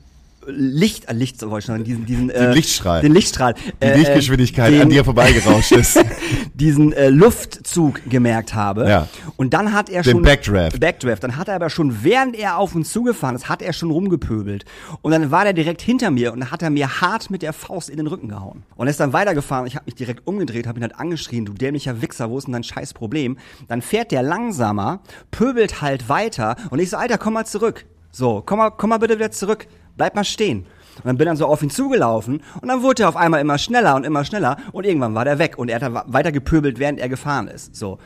[0.47, 3.01] Licht, äh, Licht, wollte ich schon sagen, diesen, diesen, äh, Lichtstrahl.
[3.03, 5.99] den Lichtstrahl, Die äh, Lichtgeschwindigkeit den- an dir vorbeigerauscht ist.
[6.55, 8.89] diesen äh, Luftzug gemerkt habe.
[8.89, 9.09] Ja.
[9.37, 10.81] Und dann hat er Den schon Backdraft.
[10.81, 11.23] Backdraft.
[11.25, 14.65] Dann hat er aber schon, während er auf uns zugefahren ist, hat er schon rumgepöbelt.
[15.03, 17.53] Und dann war der direkt hinter mir und dann hat er mir hart mit der
[17.53, 18.63] Faust in den Rücken gehauen.
[18.77, 19.67] Und er ist dann weitergefahren.
[19.67, 22.53] Ich habe mich direkt umgedreht, habe ihn halt angeschrien, du dämlicher Wichser, wo ist denn
[22.53, 23.37] dein scheiß Problem?
[23.69, 27.85] Dann fährt der langsamer, pöbelt halt weiter und ich so, Alter, komm mal zurück.
[28.13, 29.67] So, komm mal, komm mal bitte wieder zurück.
[29.97, 30.67] Bleib mal stehen.
[30.97, 33.59] Und dann bin dann so auf ihn zugelaufen und dann wurde er auf einmal immer
[33.59, 36.99] schneller und immer schneller und irgendwann war der weg und er hat weiter gepöbelt, während
[36.99, 37.77] er gefahren ist.
[37.77, 37.99] So.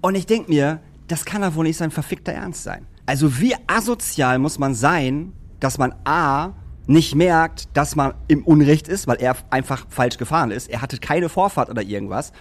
[0.00, 2.86] Und ich denk mir, das kann doch wohl nicht sein verfickter Ernst sein.
[3.06, 6.54] Also wie asozial muss man sein, dass man A
[6.86, 10.68] nicht merkt, dass man im Unrecht ist, weil er einfach falsch gefahren ist.
[10.68, 12.32] Er hatte keine Vorfahrt oder irgendwas.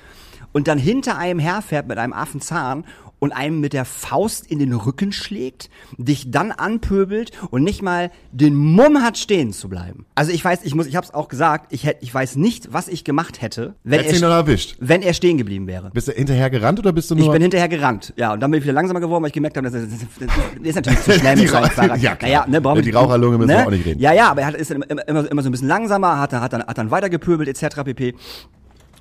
[0.53, 2.86] Und dann hinter einem herfährt mit einem Affenzahn
[3.20, 8.11] und einem mit der Faust in den Rücken schlägt, dich dann anpöbelt und nicht mal
[8.32, 10.05] den Mumm hat stehen zu bleiben.
[10.15, 12.88] Also ich weiß, ich muss, ich hab's auch gesagt, ich hätte, ich weiß nicht, was
[12.88, 14.76] ich gemacht hätte, wenn Hättest er, erwischt.
[14.80, 15.89] wenn er stehen geblieben wäre.
[15.93, 17.26] Bist du hinterher gerannt oder bist du nur...
[17.26, 19.57] Ich bin hinterher gerannt, ja, und dann bin ich wieder langsamer geworden, weil ich gemerkt
[19.57, 20.30] habe, das ist, das
[20.61, 21.99] ist natürlich zu schnell mit Fahrrad.
[22.01, 22.30] ja, klar.
[22.30, 23.99] Naja, ne, brauchen Ja, die Raucherlunge müssen wir auch nicht reden.
[23.99, 26.53] Ja, ja, aber er ist immer, immer, immer so ein bisschen langsamer, hat, dann- hat,
[26.53, 27.84] dann, hat dann weitergepöbelt etc.
[27.84, 28.13] pp.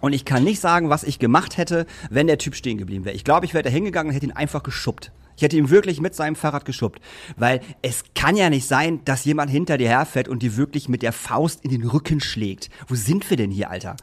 [0.07, 3.17] Und ich kann nicht sagen, was ich gemacht hätte, wenn der Typ stehen geblieben wäre.
[3.17, 5.11] Ich glaube, ich wäre da hingegangen und hätte ihn einfach geschubbt.
[5.37, 7.01] Ich hätte ihn wirklich mit seinem Fahrrad geschubbt.
[7.37, 11.03] Weil es kann ja nicht sein, dass jemand hinter dir herfährt und die wirklich mit
[11.03, 12.71] der Faust in den Rücken schlägt.
[12.87, 13.97] Wo sind wir denn hier, Alter?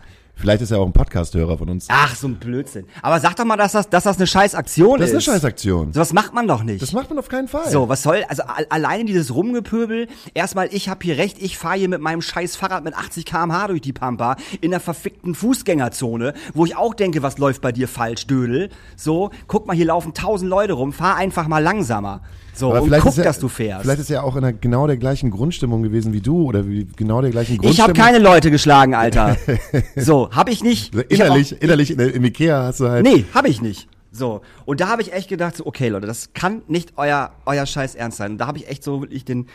[0.44, 1.86] Vielleicht ist er auch ein Podcast-Hörer von uns.
[1.88, 2.86] Ach, so ein Blödsinn.
[3.02, 5.16] Aber sag doch mal, dass das, dass das eine scheiß Aktion Das ist.
[5.16, 5.94] ist eine Scheißaktion.
[5.94, 6.82] So was macht man doch nicht.
[6.82, 7.72] Das macht man auf keinen Fall.
[7.72, 11.88] so, was soll, also alleine dieses Rumgepöbel, erstmal, ich hab hier recht, ich fahre hier
[11.88, 16.66] mit meinem scheiß Fahrrad mit 80 km/h durch die Pampa in der verfickten Fußgängerzone, wo
[16.66, 18.68] ich auch denke, was läuft bei dir falsch, Dödel.
[18.98, 22.20] So, guck mal, hier laufen tausend Leute rum, fahr einfach mal langsamer.
[22.56, 23.82] So, Aber und vielleicht guck, ist er, dass du fährst.
[23.84, 26.88] Vielleicht ist er auch in der, genau der gleichen Grundstimmung gewesen wie du oder wie
[26.96, 27.90] genau der gleichen ich Grundstimmung.
[27.90, 29.38] habe keine Leute geschlagen, Alter.
[29.96, 30.94] so, hab ich nicht.
[30.96, 33.04] Also Ich auch- Innerlich, innerlich in im Ikea hast du halt.
[33.04, 33.88] Nee, habe ich nicht.
[34.12, 34.42] So.
[34.66, 38.18] Und da habe ich echt gedacht, okay, Leute, das kann nicht euer, euer Scheiß ernst
[38.20, 38.34] sein.
[38.34, 39.48] Und da habe ich echt so wirklich den,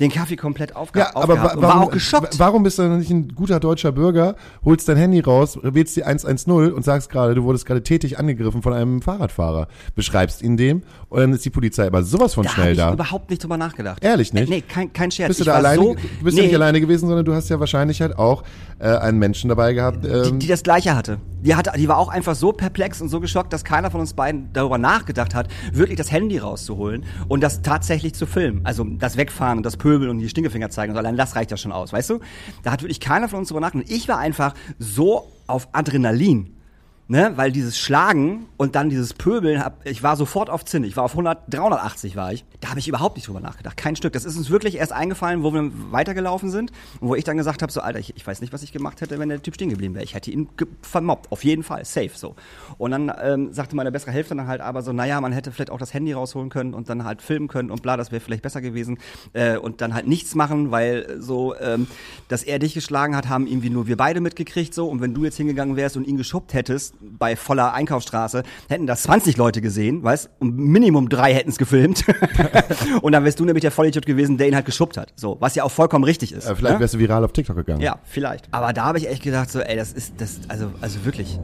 [0.00, 2.38] den Kaffee komplett aufge Ja, aber wa und warum, war auch geschockt.
[2.38, 5.96] wa- warum bist du dann nicht ein guter deutscher Bürger, holst dein Handy raus, wählst
[5.96, 10.56] die 110 und sagst gerade, du wurdest gerade tätig angegriffen von einem Fahrradfahrer, beschreibst ihn
[10.56, 12.92] dem und dann ist die Polizei aber sowas von da schnell ich da.
[12.92, 14.02] überhaupt nicht drüber nachgedacht.
[14.04, 14.48] Ehrlich nicht?
[14.48, 15.28] Äh, nee, kein, kein Scherz.
[15.28, 15.82] Bist du ich da alleine?
[15.82, 18.44] so, du bist nee, ja nicht alleine gewesen, sondern du hast ja wahrscheinlich halt auch
[18.78, 20.04] äh, einen Menschen dabei gehabt.
[20.04, 21.18] die, Ähm, die das Gleiche hatte.
[21.40, 24.12] Die hatte, die war auch einfach so perplex und so geschockt, dass keiner von uns
[24.12, 28.60] beiden darüber nachgedacht hat, wirklich das Handy rauszuholen und das tatsächlich zu filmen.
[28.64, 30.92] Also das Wegfahren und das Pöbeln und die Stinkefinger zeigen.
[30.92, 32.20] Also allein das reicht ja schon aus, weißt du?
[32.62, 33.90] Da hat wirklich keiner von uns darüber nachgedacht.
[33.90, 36.57] Ich war einfach so auf Adrenalin,
[37.10, 40.84] Ne, weil dieses Schlagen und dann dieses Pöbeln, hab, ich war sofort auf Zinn.
[40.84, 42.44] Ich war auf 100, 380 war ich.
[42.60, 43.78] Da habe ich überhaupt nicht drüber nachgedacht.
[43.78, 44.12] Kein Stück.
[44.12, 47.62] Das ist uns wirklich erst eingefallen, wo wir weitergelaufen sind und wo ich dann gesagt
[47.62, 49.70] habe, so Alter, ich, ich weiß nicht, was ich gemacht hätte, wenn der Typ stehen
[49.70, 50.04] geblieben wäre.
[50.04, 50.50] Ich hätte ihn
[50.82, 52.36] vermobbt, auf jeden Fall, safe so.
[52.76, 55.70] Und dann ähm, sagte meine bessere Hälfte dann halt aber so, naja, man hätte vielleicht
[55.70, 58.42] auch das Handy rausholen können und dann halt filmen können und bla, das wäre vielleicht
[58.42, 58.98] besser gewesen.
[59.32, 61.86] Äh, und dann halt nichts machen, weil so, ähm,
[62.28, 64.88] dass er dich geschlagen hat, haben irgendwie nur wir beide mitgekriegt so.
[64.88, 69.02] Und wenn du jetzt hingegangen wärst und ihn geschubbt hättest, bei voller Einkaufsstraße, hätten das
[69.04, 72.04] 20 Leute gesehen, weißt, und Minimum drei hätten es gefilmt.
[73.02, 75.12] und dann wärst du nämlich der Vollidiot gewesen, der ihn halt geschubbt hat.
[75.16, 76.46] So, was ja auch vollkommen richtig ist.
[76.46, 76.80] Äh, vielleicht ne?
[76.80, 77.80] wärst du viral auf TikTok gegangen.
[77.80, 78.48] Ja, vielleicht.
[78.50, 81.38] Aber da habe ich echt gedacht, so, ey, das ist, das, also, also wirklich.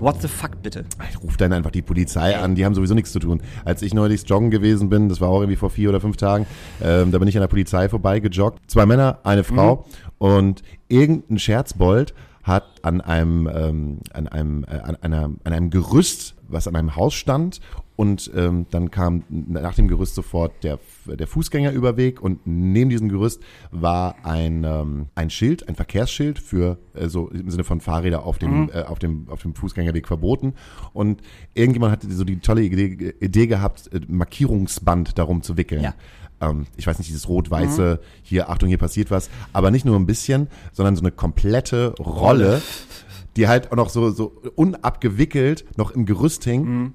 [0.00, 0.84] What the fuck, bitte?
[1.10, 3.40] Ich ruf dann einfach die Polizei an, die haben sowieso nichts zu tun.
[3.64, 6.46] Als ich neulich joggen gewesen bin, das war auch irgendwie vor vier oder fünf Tagen,
[6.82, 8.58] ähm, da bin ich an der Polizei vorbeigejoggt.
[8.70, 9.82] Zwei Männer, eine Frau Mhm.
[10.18, 12.12] und irgendein Scherzbold
[12.44, 16.94] hat an einem, ähm, an einem, äh, an, einer, an einem Gerüst, was an einem
[16.94, 17.60] Haus stand,
[17.96, 23.40] und ähm, dann kam nach dem Gerüst sofort der, der Fußgängerüberweg und neben diesem Gerüst
[23.70, 28.38] war ein, ähm, ein Schild, ein Verkehrsschild für äh, so im Sinne von Fahrräder auf
[28.38, 30.54] dem, äh, auf dem, auf dem Fußgängerweg verboten.
[30.92, 31.22] Und
[31.54, 35.82] irgendjemand hatte so die tolle Idee, Idee gehabt, äh, Markierungsband darum zu wickeln.
[35.82, 35.94] Ja.
[36.40, 40.06] Ähm, ich weiß nicht, dieses rot-weiße, hier, Achtung, hier passiert was, aber nicht nur ein
[40.06, 42.62] bisschen, sondern so eine komplette Rolle,
[43.36, 46.92] die halt auch noch so, so unabgewickelt noch im Gerüst hing.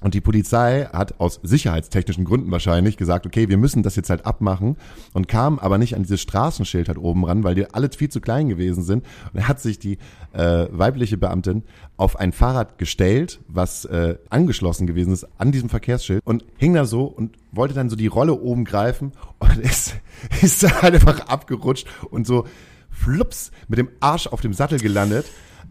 [0.00, 4.26] Und die Polizei hat aus sicherheitstechnischen Gründen wahrscheinlich gesagt, okay, wir müssen das jetzt halt
[4.26, 4.76] abmachen
[5.12, 8.20] und kam aber nicht an dieses Straßenschild halt oben ran, weil die alle viel zu
[8.20, 9.04] klein gewesen sind.
[9.32, 9.98] Und hat sich die
[10.32, 11.64] äh, weibliche Beamtin
[11.96, 16.84] auf ein Fahrrad gestellt, was äh, angeschlossen gewesen ist an diesem Verkehrsschild und hing da
[16.84, 19.96] so und wollte dann so die Rolle oben greifen und ist,
[20.42, 22.46] ist dann halt einfach abgerutscht und so
[22.90, 25.26] flups mit dem Arsch auf dem Sattel gelandet.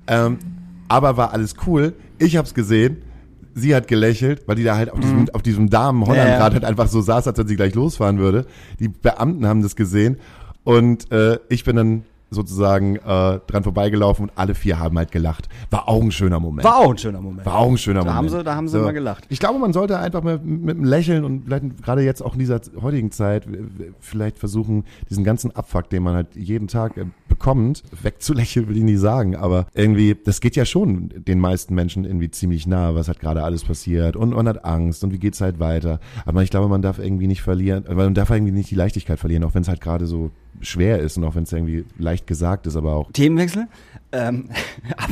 [0.07, 0.39] Ähm,
[0.88, 1.93] aber war alles cool.
[2.17, 3.03] Ich hab's gesehen.
[3.60, 6.53] Sie hat gelächelt, weil die da halt auf diesem, auf diesem Damen-Hollandrad Ja, ja.
[6.53, 8.45] halt einfach so saß, als wenn sie gleich losfahren würde.
[8.80, 10.18] Die Beamten haben das gesehen
[10.64, 12.99] und äh, ich bin dann sozusagen äh,
[13.47, 15.47] dran vorbeigelaufen und alle vier haben halt gelacht.
[15.69, 16.65] War auch ein schöner Moment.
[16.65, 17.45] War auch ein schöner Moment.
[17.45, 18.17] War auch ein schöner Da Moment.
[18.17, 19.25] haben sie- da haben sie mal gelacht.
[19.30, 22.39] Ich glaube, man sollte einfach mit, mit einem Lächeln und vielleicht gerade jetzt auch in
[22.39, 23.47] dieser heutigen Zeit
[23.99, 28.84] vielleicht versuchen, diesen ganzen Abfuck, den man halt jeden Tag äh, bekommt, wegzulächeln, will ich
[28.84, 33.07] nicht sagen, aber irgendwie, das geht ja schon den meisten Menschen irgendwie ziemlich nah, was
[33.07, 35.99] halt gerade alles passiert und man hat Angst und wie geht's halt weiter.
[36.25, 39.19] Aber ich glaube, man darf irgendwie nicht verlieren, weil man darf irgendwie nicht die Leichtigkeit
[39.19, 40.32] verlieren, auch wenn es halt gerade so
[40.62, 43.68] schwer ist und auch wenn es irgendwie leicht gesagt ist, aber auch Themenwechsel.
[44.12, 44.50] Ähm,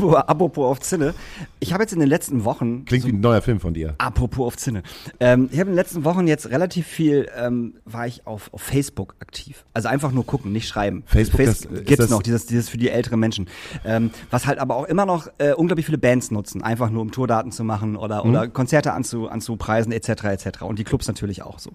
[0.03, 1.13] apropos auf Zinne.
[1.59, 3.95] Ich habe jetzt in den letzten Wochen klingt wie ein neuer Film von dir.
[3.97, 4.83] Apropos auf Zinne.
[5.19, 8.61] Ähm, ich habe in den letzten Wochen jetzt relativ viel, ähm, war ich auf, auf
[8.61, 9.65] Facebook aktiv.
[9.73, 11.03] Also einfach nur gucken, nicht schreiben.
[11.05, 13.47] Facebook, Face das- ist gibt's das- noch, dieses, dieses für die älteren Menschen.
[13.83, 17.11] Ähm, was halt aber auch immer noch äh, unglaublich viele Bands nutzen, einfach nur um
[17.11, 18.29] Tourdaten zu machen oder, Mhm.
[18.31, 20.09] oder Konzerte anzu, anzupreisen, etc.
[20.25, 20.61] etc.
[20.63, 21.71] Und die Clubs natürlich auch so.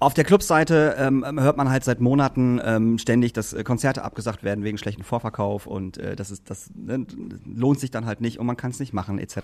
[0.00, 4.44] Auf der Clubseite ähm, hört man halt seit Monaten ähm, ständig, dass äh, Konzerte abgesagt
[4.44, 7.06] werden wegen schlechten Vorverkauf und äh, das ist das ne,
[7.46, 9.38] lohnt sich dann halt nicht und man kann es nicht machen etc.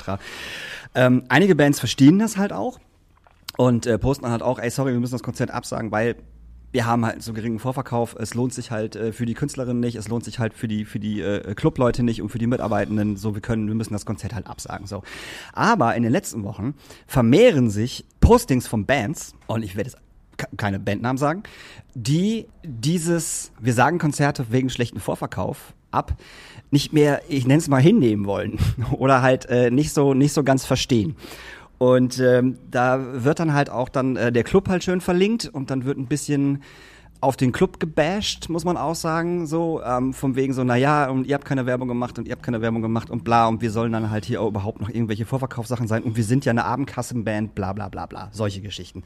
[0.95, 2.79] Ähm, einige Bands verstehen das halt auch
[3.57, 6.17] und äh, posten dann halt auch, ey sorry, wir müssen das Konzert absagen, weil
[6.73, 9.95] wir haben halt so geringen Vorverkauf, es lohnt sich halt äh, für die Künstlerin nicht,
[9.95, 13.17] es lohnt sich halt für die für die äh, Clubleute nicht und für die Mitarbeitenden,
[13.17, 15.05] so wir können wir müssen das Konzert halt absagen so.
[15.53, 16.75] Aber in den letzten Wochen
[17.07, 20.01] vermehren sich Postings von Bands und ich werde jetzt
[20.37, 21.45] ke- keine Bandnamen sagen,
[21.95, 26.17] die dieses wir sagen Konzerte wegen schlechten Vorverkauf ab
[26.71, 28.59] nicht mehr, ich nenne es mal hinnehmen wollen
[28.93, 31.17] oder halt äh, nicht so nicht so ganz verstehen.
[31.79, 35.71] Und ähm, da wird dann halt auch dann äh, der Club halt schön verlinkt und
[35.71, 36.63] dann wird ein bisschen
[37.21, 41.09] auf den Club gebasht, muss man auch sagen, so ähm, von wegen so, na ja,
[41.09, 43.63] und ihr habt keine Werbung gemacht und ihr habt keine Werbung gemacht und bla und
[43.63, 46.51] wir sollen dann halt hier auch überhaupt noch irgendwelche Vorverkaufssachen sein und wir sind ja
[46.51, 49.03] eine Abendkassenband, bla bla bla bla, solche Geschichten.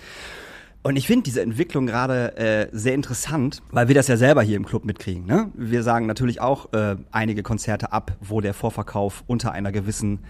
[0.82, 4.56] Und ich finde diese Entwicklung gerade äh, sehr interessant, weil wir das ja selber hier
[4.56, 5.26] im Club mitkriegen.
[5.26, 5.50] Ne?
[5.54, 10.20] Wir sagen natürlich auch äh, einige Konzerte ab, wo der Vorverkauf unter einer gewissen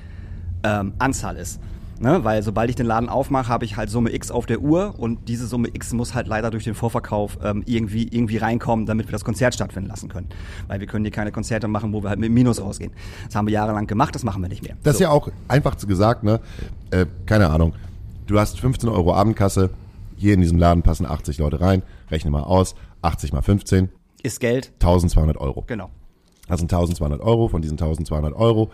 [0.64, 1.61] ähm, Anzahl ist.
[2.01, 2.24] Ne?
[2.24, 5.28] Weil sobald ich den Laden aufmache, habe ich halt Summe X auf der Uhr und
[5.28, 9.12] diese Summe X muss halt leider durch den Vorverkauf ähm, irgendwie, irgendwie reinkommen, damit wir
[9.12, 10.28] das Konzert stattfinden lassen können.
[10.66, 12.92] Weil wir können hier keine Konzerte machen, wo wir halt mit Minus rausgehen.
[13.26, 14.76] Das haben wir jahrelang gemacht, das machen wir nicht mehr.
[14.82, 15.05] Das ist So.
[15.05, 16.40] ja auch einfach zu gesagt, ne?
[16.90, 17.74] Äh, keine Ahnung.
[18.26, 19.70] Du hast 15 Euro Abendkasse,
[20.19, 23.89] hier in diesem Laden passen 80 Leute rein, rechne mal aus, 80 mal 15,
[24.23, 25.64] Ist Geld, 1200 Euro.
[25.66, 25.91] genau.
[26.49, 28.71] Das sind 1200 Euro, von diesen 1200 Euro,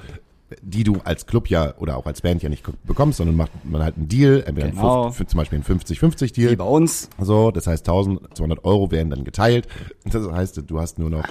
[0.62, 3.82] die du als Club ja oder auch als Band ja nicht bekommst, sondern macht man
[3.82, 5.06] halt einen Deal, entweder Genau.
[5.06, 7.08] ein, fünf- zum Beispiel ein 50-50 Wie bei uns.
[7.18, 9.66] So, das heißt 1200 Euro werden dann geteilt.
[10.04, 11.24] Das heißt, du hast nur noch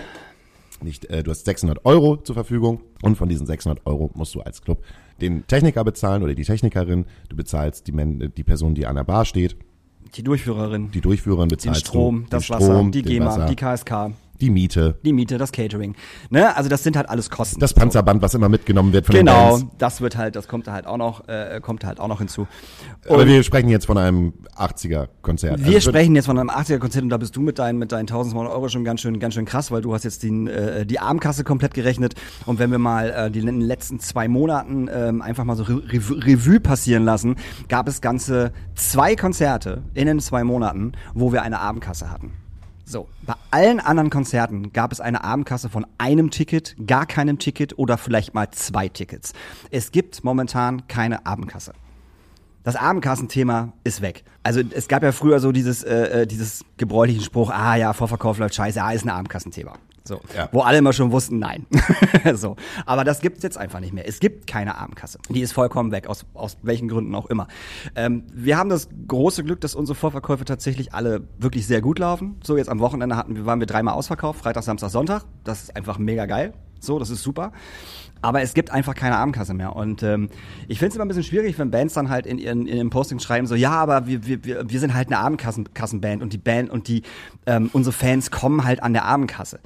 [0.82, 4.42] nicht, äh, du hast 600 Euro zur Verfügung und von diesen 600 Euro musst du
[4.42, 4.84] als Club
[5.22, 7.06] den Techniker bezahlen oder die Technikerin.
[7.30, 9.56] Du bezahlst die, Men die Person, die an der Bar steht.
[10.16, 13.46] Die Durchführerin, Die Durchführerin den bezahlst Strom, das den Wasser, Strom, die den GEMA, Wasser,
[13.48, 14.12] die KSK,
[14.44, 15.96] die Miete, die Miete, das Catering.
[16.30, 16.54] Ne?
[16.58, 17.62] Also das sind halt alles Kosten.
[17.62, 19.66] das Panzerband, was immer mitgenommen wird von den Genau, Bands.
[19.78, 22.20] das wird halt, das kommt da halt auch noch, äh, kommt da halt auch noch
[22.20, 22.46] hinzu.
[23.08, 25.60] Aber Und- wir sprechen jetzt von einem 80er-Konzert.
[25.60, 27.80] Wir Also es wird- sprechen jetzt von einem 80er-Konzert und da bist du mit deinen,
[27.80, 30.48] mit deinen 1200 Euro schon ganz schön, ganz schön krass, weil du hast jetzt den,
[30.48, 32.16] äh, die Armkasse komplett gerechnet.
[32.46, 35.82] Und wenn wir mal äh, die den letzten zwei Monaten ähm, einfach mal so Re
[35.90, 37.36] Rev- Revue passieren lassen,
[37.70, 42.34] gab es ganze zwei Konzerte in den zwei Monaten, wo wir eine Abendkasse hatten.
[42.86, 47.78] So, bei allen anderen Konzerten gab es eine Abendkasse von einem Ticket, gar keinem Ticket
[47.78, 49.34] oder vielleicht mal zwei Tickets.
[49.72, 51.74] Es gibt momentan keine Abendkasse.
[52.64, 54.24] Das Abendkassenthema ist weg.
[54.42, 58.38] Also es gab ja früher so dieses, äh, äh, dieses gebräuchlichen Spruch, ah ja, Vorverkauf
[58.38, 59.74] läuft scheiße, ah, ist ein Abendkassenthema.
[60.06, 60.20] So.
[60.36, 60.50] Ja.
[60.52, 61.66] Wo alle immer schon wussten, nein.
[62.34, 62.56] so.
[62.86, 64.08] Aber das gibt's jetzt einfach nicht mehr.
[64.08, 65.20] Es gibt keine Abendkasse.
[65.30, 67.48] Die ist vollkommen weg, aus, aus welchen Gründen auch immer.
[67.96, 72.40] Ähm, wir haben das große Glück, dass unsere Vorverkäufe tatsächlich alle wirklich sehr gut laufen.
[72.44, 75.24] So, jetzt am Wochenende hatten waren wir dreimal ausverkauft, Freitag, Samstag, Sonntag.
[75.44, 76.54] Das ist einfach mega geil.
[76.86, 77.52] So, das ist super.
[78.22, 79.76] Aber es gibt einfach keine Abendkasse mehr.
[79.76, 80.30] Und ähm,
[80.68, 82.90] ich finde es immer ein bisschen schwierig, wenn Bands dann halt in ihren in den
[82.90, 86.70] Postings schreiben, so, ja, aber wir, wir, wir, sind halt eine Abendkassenband und die Band
[86.70, 87.04] und die
[87.46, 89.60] ähm, unsere Fans kommen halt an der Abendkasse.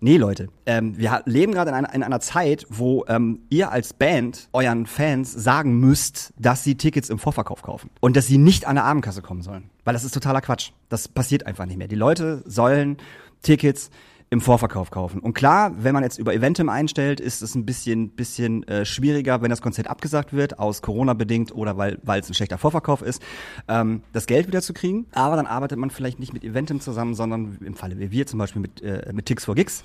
[0.00, 3.94] Nee, Leute, ähm, wir leben gerade in einer, in einer Zeit, wo ähm, ihr als
[3.94, 8.66] Band euren Fans sagen müsst, dass sie Tickets im Vorverkauf kaufen und dass sie nicht
[8.66, 9.70] an der Abendkasse kommen sollen.
[9.84, 10.72] Weil das ist totaler Quatsch.
[10.90, 11.88] Das passiert einfach nicht mehr.
[11.88, 12.98] Die Leute sollen
[13.40, 13.90] Tickets
[14.34, 15.20] im Vorverkauf kaufen.
[15.20, 19.40] Und klar, wenn man jetzt über Eventim einstellt, ist es ein bisschen, bisschen äh, schwieriger,
[19.42, 23.00] wenn das Konzert abgesagt wird, aus Corona bedingt oder weil weil es ein schlechter Vorverkauf
[23.00, 23.22] ist,
[23.68, 25.06] ähm, das Geld wieder zu kriegen.
[25.12, 28.40] Aber dann arbeitet man vielleicht nicht mit Eventim zusammen, sondern im Falle wie wir zum
[28.40, 29.84] Beispiel mit, äh, mit Tix for Gigs,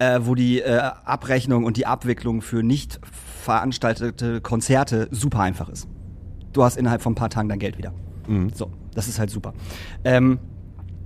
[0.00, 2.98] äh, wo die äh, Abrechnung und die Abwicklung für nicht
[3.44, 5.86] veranstaltete Konzerte super einfach ist.
[6.52, 7.94] Du hast innerhalb von ein paar Tagen dein Geld wieder.
[8.52, 9.54] So, das ist halt super.
[10.02, 10.40] Ähm,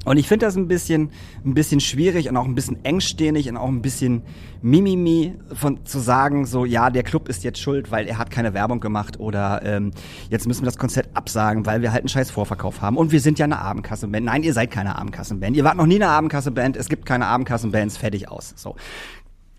[0.07, 1.11] und ich finde das ein bisschen,
[1.45, 4.23] ein bisschen schwierig und auch ein bisschen engstirnig und auch ein bisschen
[4.63, 8.55] Mimimi von zu sagen, so ja, der Club ist jetzt schuld, weil er hat keine
[8.55, 9.91] Werbung gemacht oder ähm,
[10.31, 13.21] jetzt müssen wir das Konzert absagen, weil wir halt einen scheiß Vorverkauf haben und wir
[13.21, 14.25] sind ja eine Abendkassenband.
[14.25, 15.55] Nein, ihr seid keine Abendkassenband.
[15.57, 16.77] Ihr wart noch nie eine Abendkassenband.
[16.77, 17.99] Es gibt keine Abendkassenbands.
[17.99, 18.55] Fertig aus.
[18.57, 18.77] So,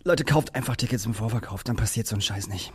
[0.04, 2.74] Leute, kauft einfach Tickets im Vorverkauf, dann passiert so ein Scheiß nicht.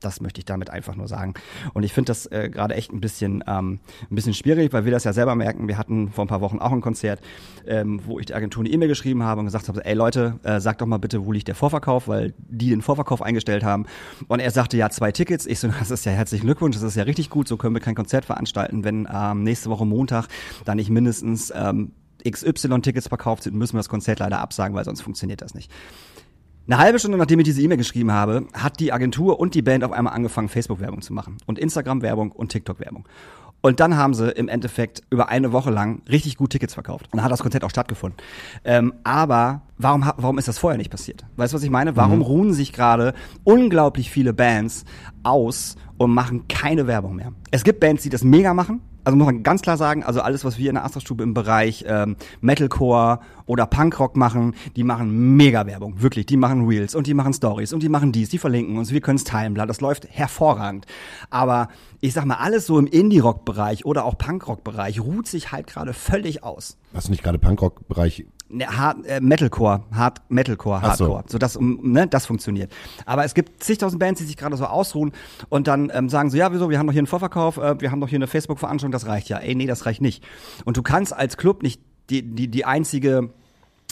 [0.00, 1.34] Das möchte ich damit einfach nur sagen.
[1.72, 3.80] Und ich finde das äh, gerade echt ein bisschen, ähm,
[4.10, 5.68] ein bisschen schwierig, weil wir das ja selber merken.
[5.68, 7.20] Wir hatten vor ein paar Wochen auch ein Konzert,
[7.66, 10.60] ähm, wo ich der Agentur eine E-Mail geschrieben habe und gesagt habe, ey Leute, äh,
[10.60, 13.86] sagt doch mal bitte, wo liegt der Vorverkauf, weil die den Vorverkauf eingestellt haben.
[14.28, 15.46] Und er sagte, ja, zwei Tickets.
[15.46, 17.80] Ich so, das ist ja herzlichen Glückwunsch, das ist ja richtig gut, so können wir
[17.80, 20.28] kein Konzert veranstalten, wenn ähm, nächste Woche Montag
[20.64, 21.92] da nicht mindestens ähm,
[22.28, 25.70] XY-Tickets verkauft sind, müssen wir das Konzert leider absagen, weil sonst funktioniert das nicht.
[26.68, 29.84] Eine halbe Stunde, nachdem ich diese E-Mail geschrieben habe, hat die Agentur und die Band
[29.84, 31.36] auf einmal angefangen, Facebook-Werbung zu machen.
[31.46, 33.06] Und Instagram-Werbung und TikTok-Werbung.
[33.60, 37.06] Und dann haben sie im Endeffekt über eine Woche lang richtig gut Tickets verkauft.
[37.06, 38.18] Und dann hat das Konzert auch stattgefunden.
[38.64, 41.24] Ähm, aber warum, warum ist das vorher nicht passiert?
[41.36, 41.94] Weißt du, was ich meine?
[41.94, 43.14] Warum ruhen sich gerade
[43.44, 44.84] unglaublich viele Bands
[45.22, 47.32] aus und machen keine Werbung mehr?
[47.52, 48.80] Es gibt Bands, die das mega machen.
[49.06, 51.84] Also muss man ganz klar sagen, also alles, was wir in der Astra-Stube im Bereich
[51.86, 56.26] ähm, Metalcore oder Punkrock machen, die machen mega Werbung, wirklich.
[56.26, 59.00] Die machen Reels und die machen Stories und die machen dies, die verlinken uns, wir
[59.00, 60.86] können es teilen, bla, das läuft hervorragend.
[61.30, 61.68] Aber
[62.00, 66.42] ich sag mal, alles so im Indie-Rock-Bereich oder auch Punkrock-Bereich ruht sich halt gerade völlig
[66.42, 66.76] aus.
[66.92, 68.26] Hast du nicht gerade Punkrock-Bereich?
[68.48, 71.06] Ne, Hard, äh, Metalcore, Hard, Metalcore, Ach so.
[71.06, 72.72] Hardcore, so das, ne, das funktioniert.
[73.04, 75.10] Aber es gibt zigtausend Bands, die sich gerade so ausruhen
[75.48, 77.90] und dann ähm, sagen so, ja, wieso, wir haben doch hier einen Vorverkauf, äh, wir
[77.90, 79.38] haben doch hier eine Facebook-Veranstaltung, das reicht ja.
[79.38, 80.22] Ey, nee, das reicht nicht.
[80.64, 83.30] Und du kannst als Club nicht die, die, die einzige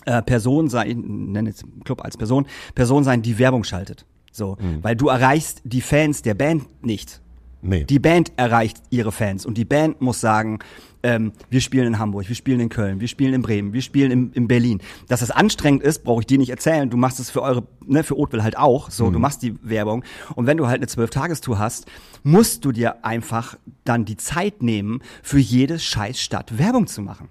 [0.04, 2.46] äh, Person sein, ich nenne jetzt Club als Person,
[2.76, 4.06] Person sein, die Werbung schaltet.
[4.30, 7.20] So, weil du erreichst die Fans der Band nicht.
[7.62, 7.84] Nee.
[7.84, 10.58] Die Band erreicht ihre Fans und die Band muss sagen,
[11.04, 14.10] ähm, wir spielen in Hamburg, wir spielen in Köln, wir spielen in Bremen, wir spielen
[14.10, 14.80] in, in Berlin.
[15.06, 16.88] Dass es anstrengend ist, brauche ich dir nicht erzählen.
[16.88, 18.90] Du machst es für eure, ne, für Oatville halt auch.
[18.90, 20.02] So, du machst die Werbung.
[20.34, 21.86] Und wenn du halt eine Zwölf-Tagestour hast,
[22.22, 27.28] musst du dir einfach dann die Zeit nehmen, für jede scheiß Stadt Werbung zu machen.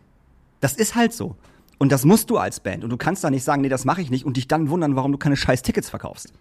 [0.61, 1.35] Das ist halt so.
[1.79, 2.83] Und das musst du als Band.
[2.83, 4.95] Und du kannst da nicht sagen, nee, das mache ich nicht und dich dann wundern,
[4.95, 6.31] warum du keine scheiß Tickets verkaufst.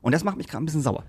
[0.00, 1.02] Und das macht mich gerade ein bisschen sauer.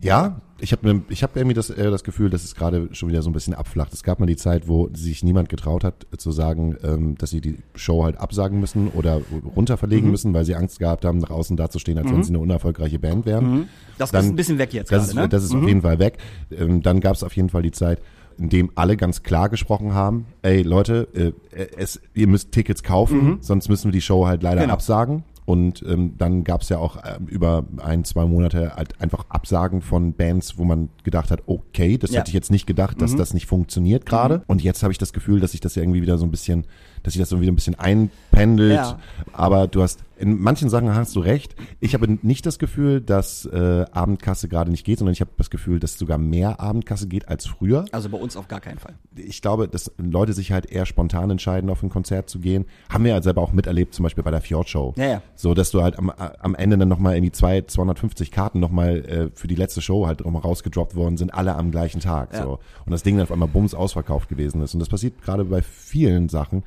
[0.00, 3.22] Ja, ich habe ich hab irgendwie das, äh, das Gefühl, dass es gerade schon wieder
[3.22, 3.92] so ein bisschen abflacht.
[3.92, 7.30] Es gab mal die Zeit, wo sich niemand getraut hat, äh, zu sagen, ähm, dass
[7.30, 9.20] sie die Show halt absagen müssen oder
[9.54, 12.40] runter verlegen müssen, weil sie Angst gehabt haben, nach außen dazustehen, als wenn sie eine
[12.40, 13.68] unerfolgreiche Band wären.
[13.98, 15.28] Das Dann- ist ein bisschen weg jetzt Das, gerade, ist, ne?
[15.28, 16.18] das ist auf jeden Fall weg.
[16.50, 18.00] Ähm, dann gab es auf jeden Fall die Zeit,
[18.38, 21.06] in dem alle ganz klar gesprochen haben, ey Leute,
[21.52, 24.74] äh, es, ihr müsst Tickets kaufen, sonst müssen wir die Show halt leider Genau.
[24.74, 25.22] absagen.
[25.46, 29.82] Und ähm, dann gab es ja auch ähm, über ein, zwei Monate halt einfach Absagen
[29.82, 32.20] von Bands, wo man gedacht hat, okay, das Ja.
[32.20, 33.18] hätte ich jetzt nicht gedacht, dass Mhm.
[33.18, 34.42] das nicht funktioniert gerade.
[34.46, 36.66] Und jetzt habe ich das Gefühl, dass sich das ja irgendwie wieder so ein bisschen,
[37.04, 38.72] dass sich das so wieder ein bisschen einpendelt.
[38.72, 38.98] Ja.
[39.32, 41.54] Aber du hast, in manchen Sachen hast du recht.
[41.78, 45.50] Ich habe nicht das Gefühl, dass äh, Abendkasse gerade nicht geht, sondern ich habe das
[45.50, 47.84] Gefühl, dass sogar mehr Abendkasse geht als früher.
[47.92, 48.94] Also bei uns auf gar keinen Fall.
[49.14, 52.64] Ich glaube, dass Leute sich halt eher spontan entscheiden, auf ein Konzert zu gehen.
[52.88, 54.94] Haben wir ja selber auch miterlebt, zum Beispiel bei der Fjord-Show.
[54.96, 55.22] Ja, ja.
[55.34, 59.30] So, dass du halt am, am Ende dann nochmal irgendwie zwei, 250 Karten nochmal äh,
[59.34, 62.32] für die letzte Show halt nochmal rausgedroppt worden sind, alle am gleichen Tag.
[62.32, 62.44] Ja.
[62.44, 62.60] So.
[62.86, 64.72] Und das Ding dann auf einmal bums ausverkauft gewesen ist.
[64.72, 66.62] Und das passiert gerade bei vielen Sachen.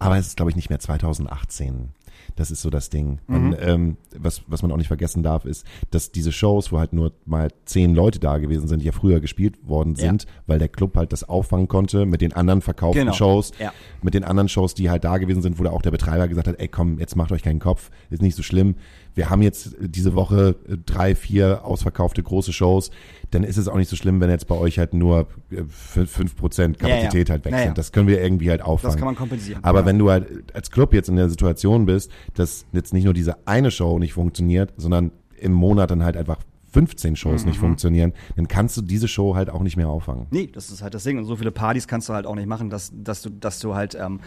[0.00, 1.90] Aber es ist, glaube ich, nicht mehr 2018.
[2.36, 3.18] Das ist so das Ding.
[3.26, 6.92] Man, ähm, was, was man auch nicht vergessen darf, ist, dass diese Shows, wo halt
[6.92, 10.06] nur mal zehn Leute da gewesen sind, die ja früher gespielt worden Ja.
[10.06, 13.12] sind, weil der Club halt das auffangen konnte mit den anderen verkauften Genau.
[13.14, 13.72] Shows, Ja.
[14.02, 16.46] mit den anderen Shows, die halt da gewesen sind, wo da auch der Betreiber gesagt
[16.46, 18.76] hat, ey komm, jetzt macht euch keinen Kopf, ist nicht so schlimm.
[19.14, 22.90] Wir haben jetzt diese Woche drei, vier ausverkaufte große Shows,
[23.30, 26.10] dann ist es auch nicht so schlimm, wenn jetzt bei euch halt nur äh, fünf
[26.10, 27.36] fünf Prozent Kapazität Ja, ja.
[27.36, 27.64] halt weg Ja, ja.
[27.66, 27.78] sind.
[27.78, 28.92] Das können wir irgendwie halt auffangen.
[28.92, 29.62] Das kann man kompensieren.
[29.64, 29.86] Aber Ja.
[29.86, 33.36] wenn du halt als Club jetzt in der Situation bist, dass jetzt nicht nur diese
[33.46, 36.38] eine Show nicht funktioniert, sondern im Monat dann halt einfach
[36.72, 37.48] 15 Shows Mhm.
[37.50, 40.26] nicht funktionieren, dann kannst du diese Show halt auch nicht mehr auffangen.
[40.30, 41.18] Nee, das ist halt das Ding.
[41.18, 43.74] Und so viele Partys kannst du halt auch nicht machen, dass, dass du, dass du
[43.74, 44.20] halt ähm,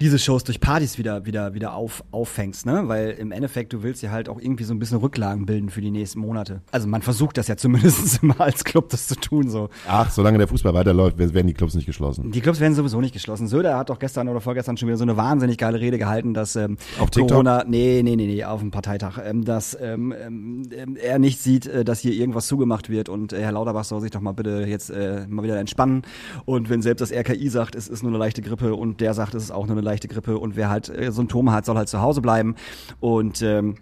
[0.00, 2.84] diese Shows durch Partys wieder, wieder, wieder auf, auffängst, ne?
[2.86, 5.80] Weil im Endeffekt, du willst ja halt auch irgendwie so ein bisschen Rücklagen bilden für
[5.80, 6.62] die nächsten Monate.
[6.70, 9.68] Also man versucht das ja zumindest immer als Club das zu tun, so.
[9.88, 12.30] Ach, solange der Fußball weiterläuft, werden die Clubs nicht geschlossen.
[12.32, 13.46] Die Clubs werden sowieso nicht geschlossen.
[13.48, 16.56] Söder hat doch gestern oder vorgestern schon wieder so eine wahnsinnig geile Rede gehalten, dass
[16.56, 17.30] ähm, Auf TikTok?
[17.30, 21.40] Corona, nee, nee, nee, nee, auf dem Parteitag, ähm, dass ähm, ähm, ähm, er nicht
[21.40, 24.32] sieht, äh, dass hier irgendwas zugemacht wird und äh, Herr Lauterbach soll sich doch mal
[24.32, 26.02] bitte jetzt äh, mal wieder entspannen.
[26.44, 29.34] Und wenn selbst das RKI sagt, es ist nur eine leichte Grippe und der sagt,
[29.34, 31.88] es ist auch nur eine leichte Grippe und wer halt äh, Symptome hat, soll halt
[31.88, 32.54] zu Hause bleiben
[33.00, 33.76] und ähm,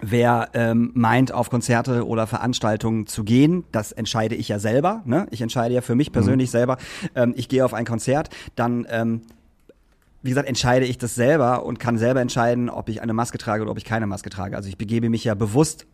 [0.00, 5.02] Wer ähm, meint, auf Konzerte oder Veranstaltungen zu gehen, das entscheide ich ja selber.
[5.06, 5.26] Ne?
[5.30, 6.78] Ich entscheide ja für mich persönlich selber.
[7.14, 9.22] Ähm, ich gehe auf ein Konzert, dann ähm,
[10.24, 13.62] wie gesagt, entscheide ich das selber und kann selber entscheiden, ob ich eine Maske trage
[13.62, 14.56] oder ob ich keine Maske trage.
[14.56, 15.86] Also ich begebe mich ja bewusst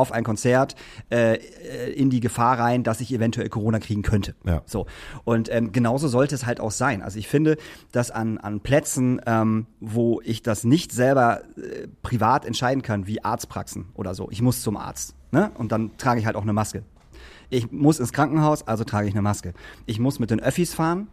[0.00, 0.74] auf ein Konzert
[1.10, 4.34] äh, äh, in die Gefahr rein, dass ich eventuell Corona kriegen könnte.
[4.44, 4.62] Ja.
[4.66, 4.86] So
[5.24, 7.02] und ähm, genauso sollte es halt auch sein.
[7.02, 7.56] Also ich finde,
[7.92, 13.22] dass an an Plätzen, ähm, wo ich das nicht selber äh, privat entscheiden kann, wie
[13.22, 15.50] Arztpraxen oder so, ich muss zum Arzt, ne?
[15.56, 16.82] Und dann trage ich halt auch eine Maske.
[17.50, 19.52] Ich muss ins Krankenhaus, also trage ich eine Maske.
[19.84, 21.08] Ich muss mit den Öffis fahren,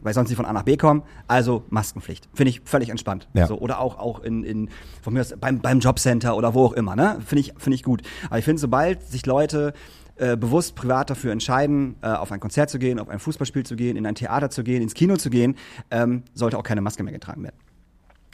[0.00, 1.02] weil sonst nicht von A nach B kommen.
[1.26, 2.28] Also Maskenpflicht.
[2.34, 3.28] Finde ich völlig entspannt.
[3.34, 3.46] Ja.
[3.46, 4.68] So, oder auch, auch in, in
[5.02, 6.96] von mir aus beim, beim Jobcenter oder wo auch immer.
[6.96, 7.18] Ne?
[7.24, 8.02] Finde ich, finde ich gut.
[8.26, 9.72] Aber ich finde, sobald sich Leute
[10.16, 13.76] äh, bewusst privat dafür entscheiden, äh, auf ein Konzert zu gehen, auf ein Fußballspiel zu
[13.76, 15.56] gehen, in ein Theater zu gehen, ins Kino zu gehen,
[15.90, 17.56] ähm, sollte auch keine Maske mehr getragen werden.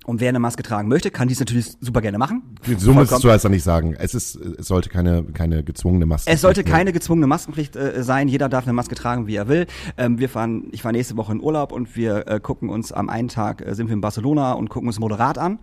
[0.05, 2.43] Und wer eine Maske tragen möchte, kann dies natürlich super gerne machen.
[2.79, 3.95] So müsstest du also nicht sagen.
[3.99, 8.29] Es ist, es sollte keine, keine gezwungene Maske Es sollte keine gezwungene Maskenpflicht äh, sein.
[8.29, 9.67] Jeder darf eine Maske tragen, wie er will.
[9.97, 13.09] Ähm, wir fahren, ich fahre nächste Woche in Urlaub und wir äh, gucken uns am
[13.09, 15.59] einen Tag äh, sind wir in Barcelona und gucken uns Moderat an.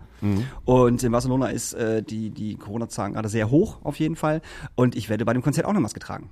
[0.64, 4.40] Und in Barcelona ist äh, die die Corona-Zahlen gerade sehr hoch auf jeden Fall.
[4.76, 6.30] Und ich werde bei dem Konzert auch eine Maske tragen.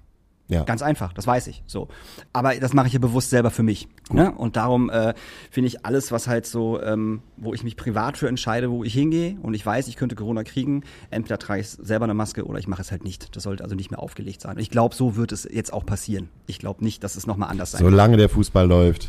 [0.51, 0.65] Ja.
[0.65, 1.63] Ganz einfach, das weiß ich.
[1.67, 1.89] So,
[2.33, 3.89] aber das mache ich ja bewusst selber für mich.
[4.11, 4.33] Ne?
[4.33, 5.15] Und darum äh,
[5.51, 8.93] finde ich alles, was halt so, ähm, wo ich mich privat für entscheide, wo ich
[8.93, 12.59] hingehe und ich weiß, ich könnte Corona kriegen, entweder trage ich selber eine Maske oder
[12.59, 13.37] ich mache es halt nicht.
[13.37, 14.57] Das sollte also nicht mehr aufgelegt sein.
[14.57, 16.29] Und ich glaube, so wird es jetzt auch passieren.
[16.47, 17.91] Ich glaube nicht, dass es nochmal anders sein wird.
[17.93, 19.09] Solange der Fußball läuft.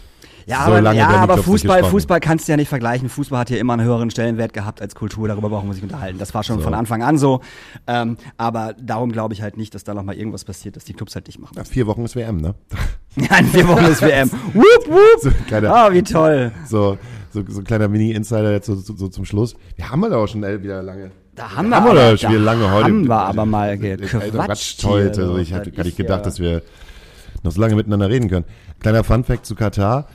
[0.51, 1.83] Ja, aber, ja, aber nicht Fußball.
[1.85, 3.09] Fußball kannst du ja nicht vergleichen.
[3.09, 5.27] Fußball hat ja immer einen höheren Stellenwert gehabt als Kultur.
[5.27, 6.19] Darüber brauchen wir sich unterhalten.
[6.19, 6.63] Das war schon So.
[6.63, 7.41] von Anfang an so.
[7.87, 11.15] Ähm, aber darum glaube ich halt nicht, dass da nochmal irgendwas passiert, dass die Clubs
[11.15, 11.53] halt dicht machen.
[11.57, 12.55] Ja, vier Wochen ist WM, ne?
[13.15, 14.31] Ja, in vier Wochen ist WM.
[14.53, 15.21] Wupp, wupp.
[15.21, 16.51] So ein kleiner, Ah, wie toll.
[16.65, 16.97] so,
[17.31, 19.55] so, so ein kleiner Mini-Insider jetzt so, so, so zum Schluss.
[19.75, 21.11] Wir haben halt auch schon wieder lange.
[21.35, 22.83] Da haben wir haben aber- wir schon wieder da lange heute.
[22.85, 25.21] haben wir aber mal gequatscht heute.
[25.21, 26.61] Also ich hatte gar nicht gedacht, ja- dass wir
[27.43, 28.45] noch so lange miteinander reden können.
[28.79, 30.07] Kleiner Funfact zu Katar.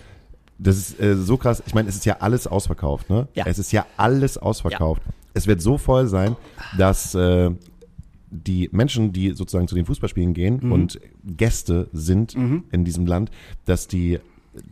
[0.59, 1.63] Das ist äh, so krass.
[1.67, 3.29] Ich meine, es ist ja alles ausverkauft, ne?
[3.35, 3.45] Ja.
[3.47, 5.03] Es ist ja alles ausverkauft.
[5.35, 6.35] Es wird so voll sein,
[6.79, 7.51] dass äh,
[8.31, 10.73] die Menschen, die sozusagen zu den Fußballspielen gehen Mhm.
[10.73, 13.31] und Gäste sind in diesem Land,
[13.67, 14.19] dass die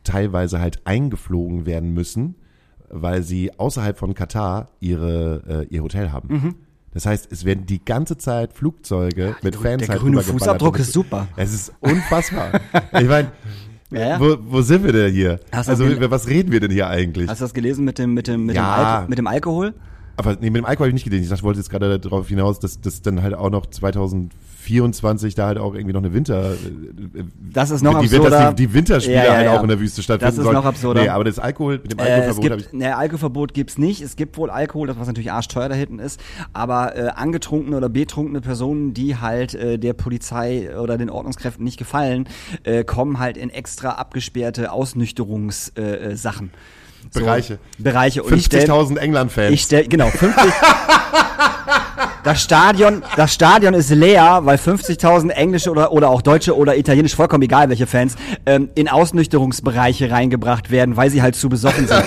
[0.02, 2.34] teilweise halt eingeflogen werden müssen,
[2.88, 6.56] weil sie außerhalb von Katar ihre, äh, ihr Hotel haben.
[6.92, 10.20] Das heißt, es werden die ganze Zeit Flugzeuge mit grü- Fans der halt grüne.
[10.22, 11.28] Fußabdruck ist super.
[11.36, 12.60] Es ist unfassbar.
[12.98, 13.30] ich meine,
[13.94, 14.20] Ja, ja.
[14.20, 15.40] wo, wo sind wir denn hier?
[15.52, 17.28] Hast also über was reden wir denn hier eigentlich?
[17.28, 18.62] Hast du das gelesen mit dem, mit dem, mit, Ja.
[18.62, 19.74] dem, Alko mit dem Alkohol?
[20.16, 21.24] Aber nee, mit dem Alkohol habe ich nicht gelesen.
[21.24, 23.66] Ich dachte, ich wollte jetzt gerade darauf hinaus, dass das dann halt auch noch
[24.64, 26.52] 24 da halt auch irgendwie noch eine Winter.
[26.52, 26.56] äh,
[27.52, 28.52] Das ist noch die, absurder.
[28.52, 30.56] Die, die Winterspiele Ja, ja, halt auch in der Wüste stattfinden Das ist sollen.
[30.56, 31.02] noch absurder.
[31.02, 32.66] Nee, aber das Alkohol, mit dem Äh, Alkoholverbot habe ich.
[32.70, 34.00] gibt, ne, Alkoholverbot gibt's nicht.
[34.00, 36.18] Es gibt wohl Alkohol, das was natürlich arschteuer da hinten ist.
[36.52, 41.76] Aber äh, angetrunkene oder betrunkene Personen, die halt äh, der Polizei oder den Ordnungskräften nicht
[41.78, 42.26] gefallen,
[42.64, 45.74] äh, kommen halt in extra abgesperrte Ausnüchterungssachen.
[45.84, 46.50] Äh, äh, Sachen.
[47.12, 47.58] So, Bereiche.
[47.78, 48.22] Bereiche.
[48.22, 49.52] Und ich stell- 50.000 England-Fans.
[49.52, 50.42] ich stell, genau, 50.
[52.24, 57.16] Das Stadion, das Stadion ist leer, weil 50.000 englische oder, oder auch deutsche oder italienische,
[57.16, 62.02] vollkommen egal welche Fans, ähm, in Ausnüchterungsbereiche reingebracht werden, weil sie halt zu besoffen sind.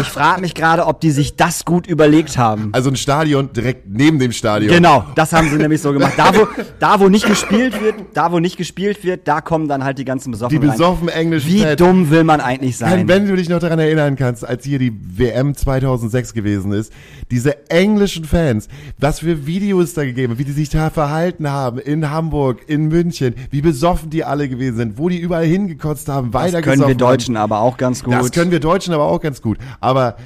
[0.00, 2.70] Ich frage mich gerade, ob die sich das gut überlegt haben.
[2.72, 4.72] Also ein Stadion direkt neben dem Stadion.
[4.72, 6.14] Genau, das haben sie nämlich so gemacht.
[6.16, 6.48] Da wo,
[6.80, 10.04] da, wo nicht gespielt wird, da, wo nicht gespielt wird, da kommen dann halt die
[10.04, 10.70] ganzen Die Besoffenen rein.
[10.76, 11.76] besoffen englischen Wie Fans.
[11.76, 13.06] dumm will man eigentlich sein?
[13.06, 16.92] Wenn, wenn du dich noch daran erinnern kannst, als hier die WM 2006 gewesen ist,
[17.30, 18.66] diese englischen Fans,
[18.98, 23.34] was für Videos da gegeben, wie die sich da verhalten haben in Hamburg, in München,
[23.50, 26.94] wie besoffen die alle gewesen sind, wo die überall hingekotzt haben, weiter das können wir
[26.94, 28.14] Deutschen aber auch ganz gut.
[28.14, 28.22] Haben.
[28.22, 29.58] Das können wir Deutschen aber auch ganz gut.
[29.80, 30.16] Aber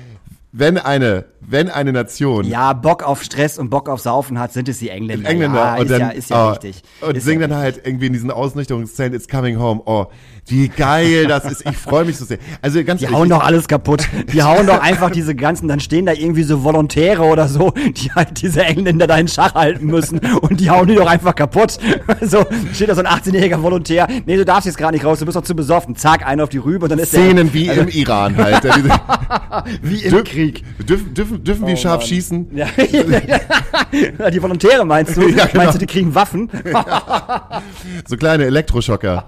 [0.53, 4.69] wenn eine, wenn eine Nation Ja, Bock auf Stress und Bock auf Saufen hat, sind
[4.69, 5.29] es die Engländer.
[5.29, 6.83] Engländer ja, und ist dann ja, ist ja oh, richtig.
[7.01, 9.83] und ist singen ja dann halt irgendwie in diesen Ausnüchterungsszenen It's Coming Home.
[9.85, 10.07] Oh,
[10.49, 11.65] wie geil das ist.
[11.69, 12.39] Ich freue mich so sehr.
[12.63, 14.07] Also ganz Die ehrlich, hauen doch alles kaputt.
[14.33, 18.13] Die hauen doch einfach diese ganzen, dann stehen da irgendwie so Volontäre oder so, die
[18.13, 21.79] halt diese Engländer da in Schach halten müssen und die hauen die doch einfach kaputt.
[22.23, 25.25] So, steht da so ein 18-jähriger Volontär, nee, du darfst jetzt gar nicht raus, du
[25.25, 25.97] bist doch zu besoffen.
[25.97, 28.63] Zack, einen auf die Rübe und dann ist Szenen der, wie also, im Iran halt.
[29.83, 30.65] Wie im Dürf- Krieg.
[30.87, 32.07] Dürfen, dürfen, dürfen wir scharf Mann.
[32.09, 32.47] schießen?
[32.57, 32.67] Ja,
[34.19, 35.27] ja, die Volontäre meinst du?
[35.37, 35.65] Ja, genau.
[35.65, 36.49] Meinst du, die kriegen Waffen?
[38.07, 39.25] So kleine Elektroschocker.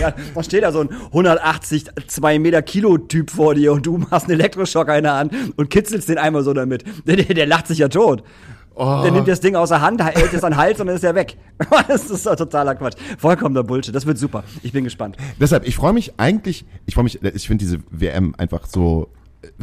[0.00, 4.04] Ja, da steht da so ein 180, 2 Meter Kilo Typ vor dir und du
[4.10, 6.84] hast einen Elektroschocker in der Hand und kitzelst den einmal so damit.
[7.06, 8.22] Der, der, der lacht sich ja tot.
[8.74, 9.00] Oh.
[9.02, 11.02] Der nimmt das Ding aus der Hand, hält es an den Hals und dann ist
[11.02, 11.36] er weg.
[11.88, 12.96] Das ist doch totaler Quatsch.
[13.18, 13.92] Vollkommener Bullshit.
[13.92, 14.44] Das wird super.
[14.62, 15.16] Ich bin gespannt.
[15.40, 19.08] Deshalb, ich freue mich eigentlich, ich freue mich, ich finde diese WM einfach so,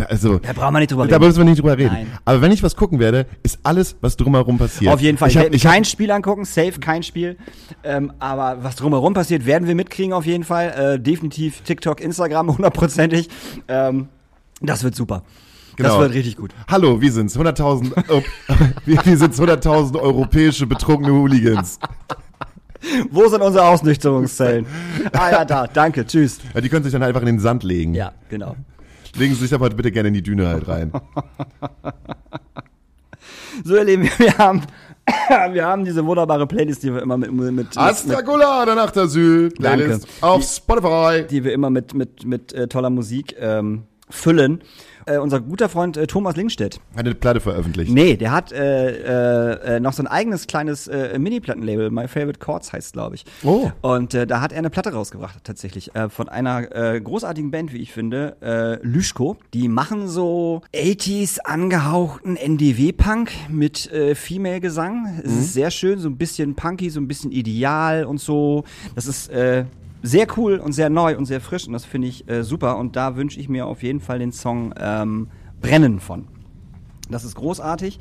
[0.07, 1.27] also, Da brauchen wir nicht drüber da reden.
[1.27, 1.93] müssen wir nicht drüber reden.
[1.93, 2.07] Nein.
[2.23, 4.93] Aber wenn ich was gucken werde, ist alles, was drumherum passiert.
[4.93, 5.30] Auf jeden Fall.
[5.30, 7.38] Ich, hab, werde ich hab, kein Spiel angucken, safe kein Spiel.
[7.84, 10.95] Ähm, aber was drumherum passiert, werden wir mitkriegen auf jeden Fall.
[10.95, 13.30] Äh, definitiv TikTok, Instagram, hundertprozentig.
[13.68, 14.07] Ähm,
[14.61, 15.23] das wird super.
[15.77, 15.99] Das Genau.
[15.99, 16.52] wird richtig gut.
[16.69, 18.22] Hallo, wir sind's, 100.000, oh,
[18.85, 21.80] wir, wir sind's 100.000 europäische betrunkene Hooligans.
[23.11, 24.65] Wo sind unsere Ausnüchterungszellen?
[25.11, 25.68] ah ja, da.
[25.68, 26.06] Danke.
[26.06, 26.39] Tschüss.
[26.53, 27.93] Ja, die können sich dann einfach in den Sand legen.
[27.93, 28.56] Ja, genau.
[29.16, 30.92] Legen Sie sich aber bitte gerne in die Düne halt rein.
[33.64, 34.62] So, ihr Lieben, wir haben,
[35.54, 39.06] wir haben diese wunderbare Playlist, die wir immer mit, mit, mit, mit Astrakulada nach der.
[39.06, 39.50] Danke.
[39.56, 41.26] Playlist Auf Spotify.
[41.30, 44.61] die wir immer mit, mit, mit äh, toller Musik ähm, füllen.
[45.07, 46.80] Äh, unser guter Freund äh, Thomas Lingstedt.
[46.95, 47.91] Eine Platte veröffentlicht.
[47.91, 51.91] Nee, der hat äh, äh, äh, noch so ein eigenes kleines äh, Mini-Plattenlabel.
[51.91, 53.26] My Favorite Chords heißt, glaube ich.
[53.44, 53.69] Oh.
[53.82, 55.95] Und äh, da hat er eine Platte rausgebracht, tatsächlich.
[55.95, 59.38] Äh, von einer äh, großartigen Band, wie ich finde, äh, Lüschko.
[59.53, 65.22] Die machen so 80s angehauchten NDW-Punk mit äh, Female-Gesang.
[65.23, 68.64] Es ist sehr schön, so ein bisschen punky, so ein bisschen ideal und so.
[68.95, 69.65] Das ist äh,
[70.06, 72.77] sehr cool und sehr neu und sehr frisch und das finde ich äh, super.
[72.77, 75.27] Und da wünsche ich mir auf jeden Fall den Song ähm,
[75.61, 76.27] Brennen von.
[77.10, 77.99] Das ist großartig.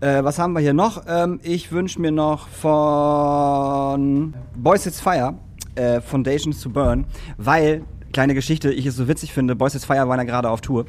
[0.00, 1.04] Äh, was haben wir hier noch?
[1.08, 5.34] Ähm, ich wünsche mir noch von Boys It's Fire,
[5.74, 7.06] äh, Foundations to Burn,
[7.38, 10.60] weil, kleine Geschichte, ich es so witzig finde, Boys It's Fire waren ja gerade auf
[10.60, 10.84] Tour.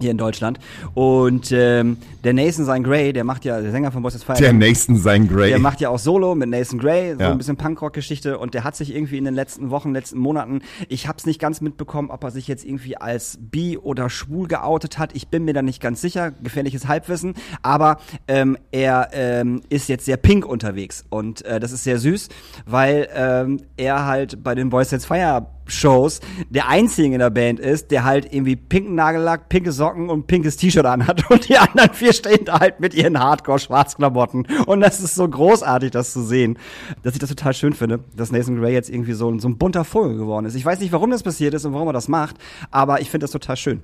[0.00, 0.58] Hier in Deutschland.
[0.94, 4.52] Und ähm, der Nathan Sein Gray, der macht ja, der Sänger von Boys Fire, Der
[4.52, 5.50] Nathan sein Grey.
[5.50, 7.30] der macht ja auch Solo mit Nathan Gray, so Ja.
[7.32, 11.08] ein bisschen Punkrock-Geschichte und der hat sich irgendwie in den letzten Wochen, letzten Monaten, ich
[11.08, 15.14] hab's nicht ganz mitbekommen, ob er sich jetzt irgendwie als bi oder schwul geoutet hat.
[15.14, 17.98] Ich bin mir da nicht ganz sicher, gefährliches Halbwissen, aber
[18.28, 22.28] ähm, er ähm, ist jetzt sehr pink unterwegs und äh, das ist sehr süß,
[22.66, 26.20] weil ähm, er halt bei den Boys Fire Shows
[26.50, 30.56] der einzige in der Band ist, der halt irgendwie pinken Nagellack, pinke Socken und pinkes
[30.56, 35.14] T-Shirt anhat und die anderen vier stehen da halt mit ihren Hardcore-Schwarzklamotten und das ist
[35.14, 36.58] so großartig, das zu sehen,
[37.02, 39.84] dass ich das total schön finde, dass Nathan Gray jetzt irgendwie so, so ein bunter
[39.84, 40.54] Vogel geworden ist.
[40.54, 42.36] Ich weiß nicht, warum das passiert ist und warum er das macht,
[42.70, 43.82] aber ich finde das total schön.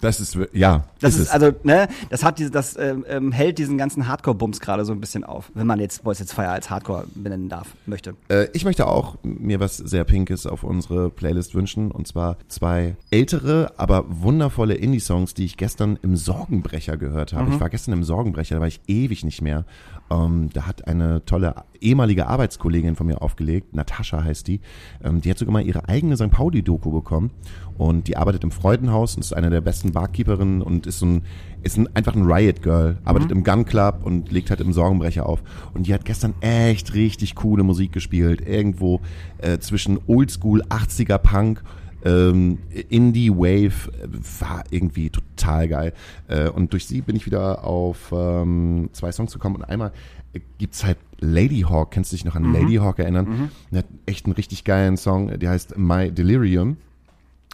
[0.00, 0.84] Das ist, ja.
[1.00, 1.28] Das ist, es.
[1.30, 5.00] also, ne, das hat diese, das ähm, ähm, hält diesen ganzen Hardcore-Bums gerade so ein
[5.00, 8.14] bisschen auf, wenn man jetzt Boys It's Fire als Hardcore benennen darf, möchte.
[8.28, 11.90] Äh, ich möchte auch mir was sehr Pinkes auf unsere Playlist wünschen.
[11.90, 17.52] Und zwar zwei ältere, aber wundervolle Indie-Songs, die ich gestern im Sorgenbrecher gehört habe.
[17.52, 19.64] Ich war gestern im Sorgenbrecher, da war ich ewig nicht mehr.
[20.10, 24.60] Ähm, da hat eine tolle ehemalige Arbeitskollegin von mir aufgelegt, Natascha heißt die.
[25.02, 26.30] Ähm, die hat sogar mal ihre eigene St.
[26.30, 27.30] Pauli-Doku bekommen.
[27.76, 31.22] Und die arbeitet im Freudenhaus und ist eine der besten Barkeeperinnen und ist so ein,
[31.62, 35.26] ist ein, einfach ein Riot Girl, arbeitet im Gun Club und legt halt im Sorgenbrecher
[35.26, 35.42] auf.
[35.74, 38.40] Und die hat gestern echt richtig coole Musik gespielt.
[38.40, 39.00] Irgendwo
[39.38, 41.62] äh, zwischen Oldschool 80er Punk
[42.04, 42.58] ähm,
[42.88, 44.08] Indie Wave äh,
[44.40, 45.92] war irgendwie total geil.
[46.28, 49.92] Äh, und durch sie bin ich wieder auf ähm, zwei Songs gekommen und einmal
[50.32, 53.50] äh, gibt's halt Lady Hawk, kannst du dich noch an Lady Hawk erinnern?
[53.72, 56.76] Die hat echt einen richtig geilen Song, der heißt My Delirium.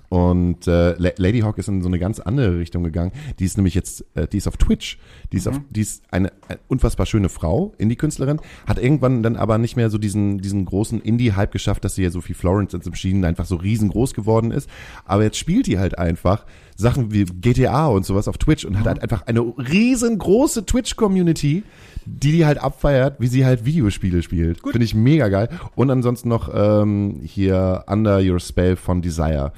[0.09, 3.13] Und äh, La- Lady Hawk ist in so eine ganz andere Richtung gegangen.
[3.39, 4.99] Die ist nämlich jetzt, äh, die ist auf Twitch.
[5.33, 9.59] Die ist, auf, die ist eine, eine unfassbar schöne Frau, Indie-Künstlerin, hat irgendwann dann aber
[9.59, 12.85] nicht mehr so diesen, diesen großen Indie-Hype geschafft, dass sie ja so wie Florence and
[12.85, 14.69] the Machine einfach so riesengroß geworden ist.
[15.05, 16.45] Aber jetzt spielt die halt einfach
[16.77, 21.63] Sachen wie GTA und sowas auf Twitch und hat halt einfach eine riesengroße Twitch-Community,
[22.07, 24.61] die die halt abfeiert, wie sie halt Videospiele spielt.
[24.61, 25.49] Finde ich mega geil.
[25.75, 29.53] Und ansonsten noch ähm, hier Under Your Spell von Desire.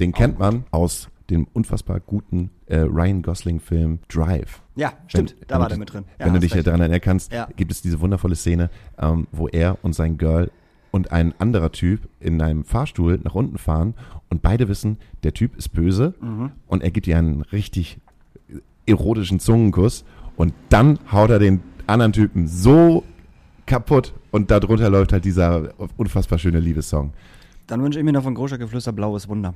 [0.00, 4.62] Den kennt man aus dem unfassbar guten äh, Ryan Gosling-Film Drive.
[4.74, 6.04] Ja, stimmt, Wenn- da wenn war der mit drin.
[6.18, 6.66] Ja, wenn du dich recht.
[6.66, 7.48] daran erinnern kannst, Ja.
[7.54, 10.50] gibt es diese wundervolle Szene, ähm, wo er und sein Girl
[10.90, 13.94] und ein anderer Typ in einem Fahrstuhl nach unten fahren
[14.28, 16.50] und beide wissen, der Typ ist böse Mhm.
[16.66, 17.98] und er gibt ihr einen richtig
[18.86, 20.04] erotischen Zungenkuss
[20.36, 23.04] und dann haut er den anderen Typen so
[23.66, 27.12] kaputt und darunter läuft halt dieser unfassbar schöne Liebessong.
[27.68, 29.54] Dann wünsche ich mir noch von Groscher Geflüster Blaues Wunder.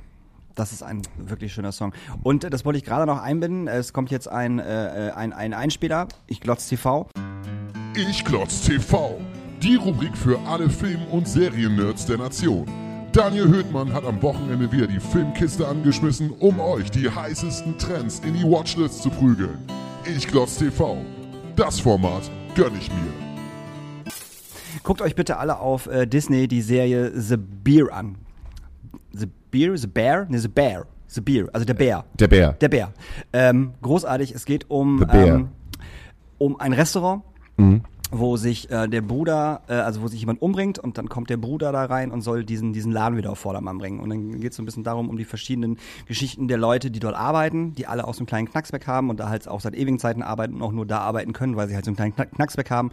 [0.55, 1.93] Das ist ein wirklich schöner Song.
[2.22, 3.66] Und äh, das wollte ich gerade noch einbinden.
[3.68, 6.09] Es kommt jetzt ein, äh, ein, ein Einspieler.
[6.26, 7.09] Ich glotz TV.
[7.97, 9.20] Ich Klotz TV,
[9.62, 12.66] die Rubrik für alle Film- und Seriennerds der Nation.
[13.12, 18.35] Daniel Höhtmann hat am Wochenende wieder die Filmkiste angeschmissen, um euch die heißesten Trends in
[18.35, 19.59] die Watchlist zu prügeln.
[20.05, 20.98] Ich Klotz TV,
[21.55, 24.12] das Format gönn ich mir.
[24.82, 28.24] Guckt euch bitte alle auf äh, Disney die Serie The Bear an.
[29.55, 29.76] The Bear?
[29.76, 30.26] The Bear?
[30.28, 30.86] Ne, The Bear.
[31.06, 31.48] The Bear.
[31.52, 32.05] Also der Bär.
[32.18, 32.52] Der Bär.
[32.55, 32.93] Der Bär.
[33.32, 34.32] Ähm, großartig.
[34.35, 35.48] Es geht um, ähm,
[36.39, 37.22] um ein Restaurant,
[38.10, 41.36] wo sich äh, der Bruder, äh, also wo sich jemand umbringt und dann kommt der
[41.36, 44.01] Bruder da rein und soll diesen, diesen Laden wieder auf Vordermann bringen.
[44.01, 47.01] Und dann geht es so ein bisschen darum, um die verschiedenen Geschichten der Leute, die
[47.01, 49.74] dort arbeiten, die alle auch so einen kleinen Knacksbeck haben und da halt auch seit
[49.74, 52.14] ewigen Zeiten arbeiten und auch nur da arbeiten können, weil sie halt so einen kleinen
[52.14, 52.90] Knack Knacksbeck haben.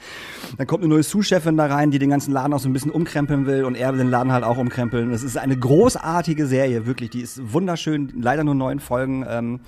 [0.58, 2.92] Dann kommt eine neue Sous-Chefin da rein, die den ganzen Laden auch so ein bisschen
[2.92, 5.12] umkrempeln will und er will den Laden halt auch umkrempeln.
[5.12, 7.10] Das ist eine großartige Serie, wirklich.
[7.10, 9.26] Die ist wunderschön, leider nur neun Folgen.
[9.28, 9.60] Ähm,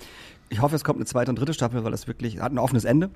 [0.50, 2.86] ich hoffe, es kommt eine zweite und dritte Staffel, weil das wirklich hat ein offenes
[2.86, 3.10] Ende.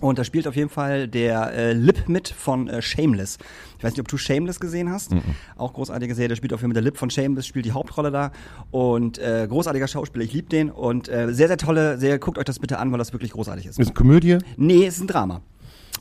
[0.00, 3.36] Und da spielt auf jeden Fall der äh, Lip mit von äh, Shameless.
[3.76, 5.10] Ich weiß nicht, ob du Shameless gesehen hast.
[5.58, 6.28] Auch großartige Serie.
[6.28, 8.32] Der spielt auf jeden Fall der Lip von Shameless, spielt die Hauptrolle da.
[8.70, 10.70] Und äh, großartiger Schauspieler, ich liebe den.
[10.70, 12.18] Und äh, sehr, sehr tolle Serie.
[12.18, 13.78] Guckt euch das bitte an, weil das wirklich großartig ist.
[13.78, 14.38] Ist eine Komödie?
[14.56, 15.36] Nee, es ist ein Drama.
[15.36, 15.42] Auf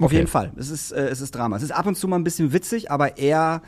[0.06, 0.16] Okay.
[0.16, 0.54] jeden Fall.
[0.56, 1.58] Es ist, äh, es ist Drama.
[1.58, 3.62] Es ist ab und zu mal ein bisschen witzig, aber eher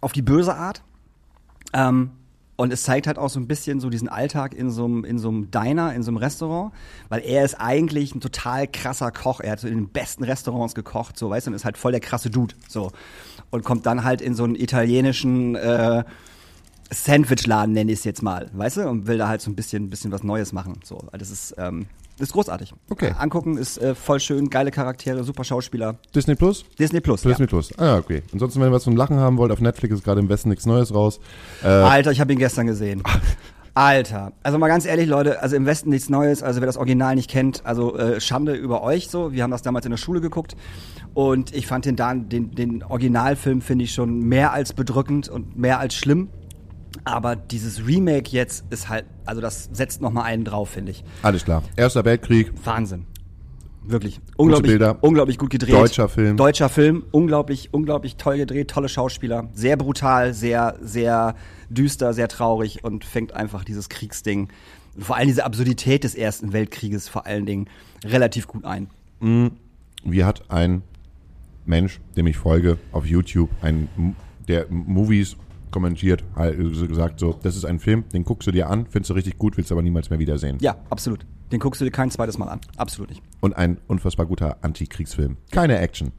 [0.00, 0.82] auf die böse Art.
[1.74, 2.12] Ähm,
[2.56, 5.18] und es zeigt halt auch so ein bisschen so diesen Alltag in so einem, in
[5.18, 6.72] so einem Diner, in so einem Restaurant,
[7.08, 9.40] weil er ist eigentlich ein total krasser Koch.
[9.40, 11.92] Er hat so in den besten Restaurants gekocht, so, weißt du, und ist halt voll
[11.92, 12.92] der krasse Dude, so.
[13.50, 16.04] Und kommt dann halt in so einen italienischen, äh,
[16.90, 19.90] Sandwichladen nenne ich es jetzt mal, weißt du, und will da halt so ein bisschen,
[19.90, 20.80] bisschen was Neues machen.
[20.84, 21.86] So, das ist, ähm,
[22.18, 22.72] ist großartig.
[22.88, 23.08] Okay.
[23.08, 25.96] Äh, angucken ist äh, voll schön, geile Charaktere, super Schauspieler.
[26.14, 26.64] Disney Plus?
[26.78, 27.24] Disney Plus.
[27.24, 27.30] Ja.
[27.30, 27.76] Disney Plus.
[27.78, 28.22] Ah, okay.
[28.32, 30.66] Ansonsten, wenn ihr was zum Lachen haben wollt, auf Netflix ist gerade im Westen nichts
[30.66, 31.20] Neues raus.
[31.62, 33.02] Äh, Alter, ich habe ihn gestern gesehen.
[33.74, 37.14] Alter, also mal ganz ehrlich, Leute, also im Westen nichts Neues, also wer das Original
[37.14, 39.32] nicht kennt, also äh, Schande über euch so.
[39.32, 40.56] Wir haben das damals in der Schule geguckt
[41.12, 41.96] und ich fand den,
[42.30, 46.28] den, den Originalfilm finde ich schon mehr als bedrückend und mehr als schlimm.
[47.04, 51.04] Aber dieses Remake jetzt ist halt, also das setzt noch mal einen drauf, finde ich.
[51.22, 51.62] alles klar.
[51.76, 52.52] Erster Weltkrieg.
[52.64, 53.06] Wahnsinn.
[53.88, 54.20] Wirklich.
[54.36, 54.98] Unglaublich, Bilder.
[55.00, 55.74] unglaublich gut gedreht.
[55.74, 56.36] Deutscher Film.
[56.36, 57.04] Deutscher Film.
[57.12, 58.68] Unglaublich, unglaublich toll gedreht.
[58.68, 59.48] Tolle Schauspieler.
[59.54, 61.36] Sehr brutal, sehr, sehr
[61.70, 64.48] düster, sehr traurig und fängt einfach dieses Kriegsding,
[64.98, 67.68] vor allem diese Absurdität des Ersten Weltkrieges vor allen Dingen
[68.04, 68.88] relativ gut ein.
[70.04, 70.82] Wie hat ein
[71.64, 73.88] Mensch, dem ich folge, auf YouTube, ein,
[74.48, 75.36] der Movies
[75.70, 79.14] kommentiert, halt gesagt so, das ist ein Film, den guckst du dir an, findest du
[79.14, 80.58] richtig gut, willst aber niemals mehr wiedersehen.
[80.60, 81.26] Ja, absolut.
[81.52, 82.60] Den guckst du dir kein zweites Mal an.
[82.76, 83.22] Absolut nicht.
[83.40, 85.36] Und ein unfassbar guter Antikriegsfilm.
[85.50, 86.12] Keine Action.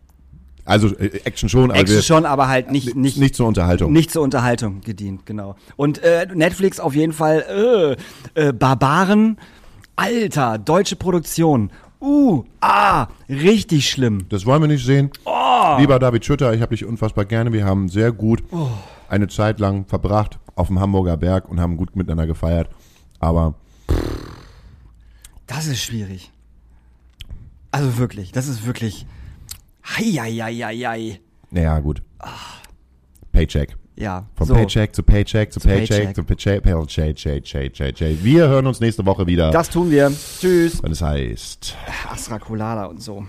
[0.67, 3.93] Also äh, Action schon, aber Action schon, aber halt nicht, nicht, nicht zur Unterhaltung.
[3.93, 5.55] Nicht zur Unterhaltung gedient, genau.
[5.77, 7.97] Und äh, Netflix auf jeden Fall,
[8.35, 9.37] äh, äh, Barbaren,
[9.95, 11.71] Alter, deutsche Produktion.
[11.99, 14.25] Uh, ah, richtig schlimm.
[14.29, 15.09] Das wollen wir nicht sehen.
[15.25, 15.77] Oh.
[15.79, 17.53] Lieber David Schütter, ich habe dich unfassbar gerne.
[17.53, 18.43] Wir haben sehr gut
[19.09, 22.69] eine Zeit lang verbracht auf dem Hamburger Berg und haben gut miteinander gefeiert.
[23.19, 23.55] Aber
[25.45, 26.31] Das ist schwierig.
[27.71, 29.05] Also wirklich, das ist wirklich.
[29.85, 31.19] Heieieiei.
[31.51, 32.01] naja, gut.
[33.31, 33.75] Paycheck.
[33.95, 34.53] Ja, Vom so.
[34.53, 36.15] Paycheck zu Paycheck zu Zu Paycheck Paycheck.
[36.15, 38.23] zu Paycheck, Paycheck, Paycheck, Paycheck.
[38.23, 40.11] Wir hören uns nächste Woche wieder, Das tun wir.
[40.39, 40.83] Tschüss.
[40.83, 41.75] wenn es heißt.
[42.11, 43.25] Astra Colada und so.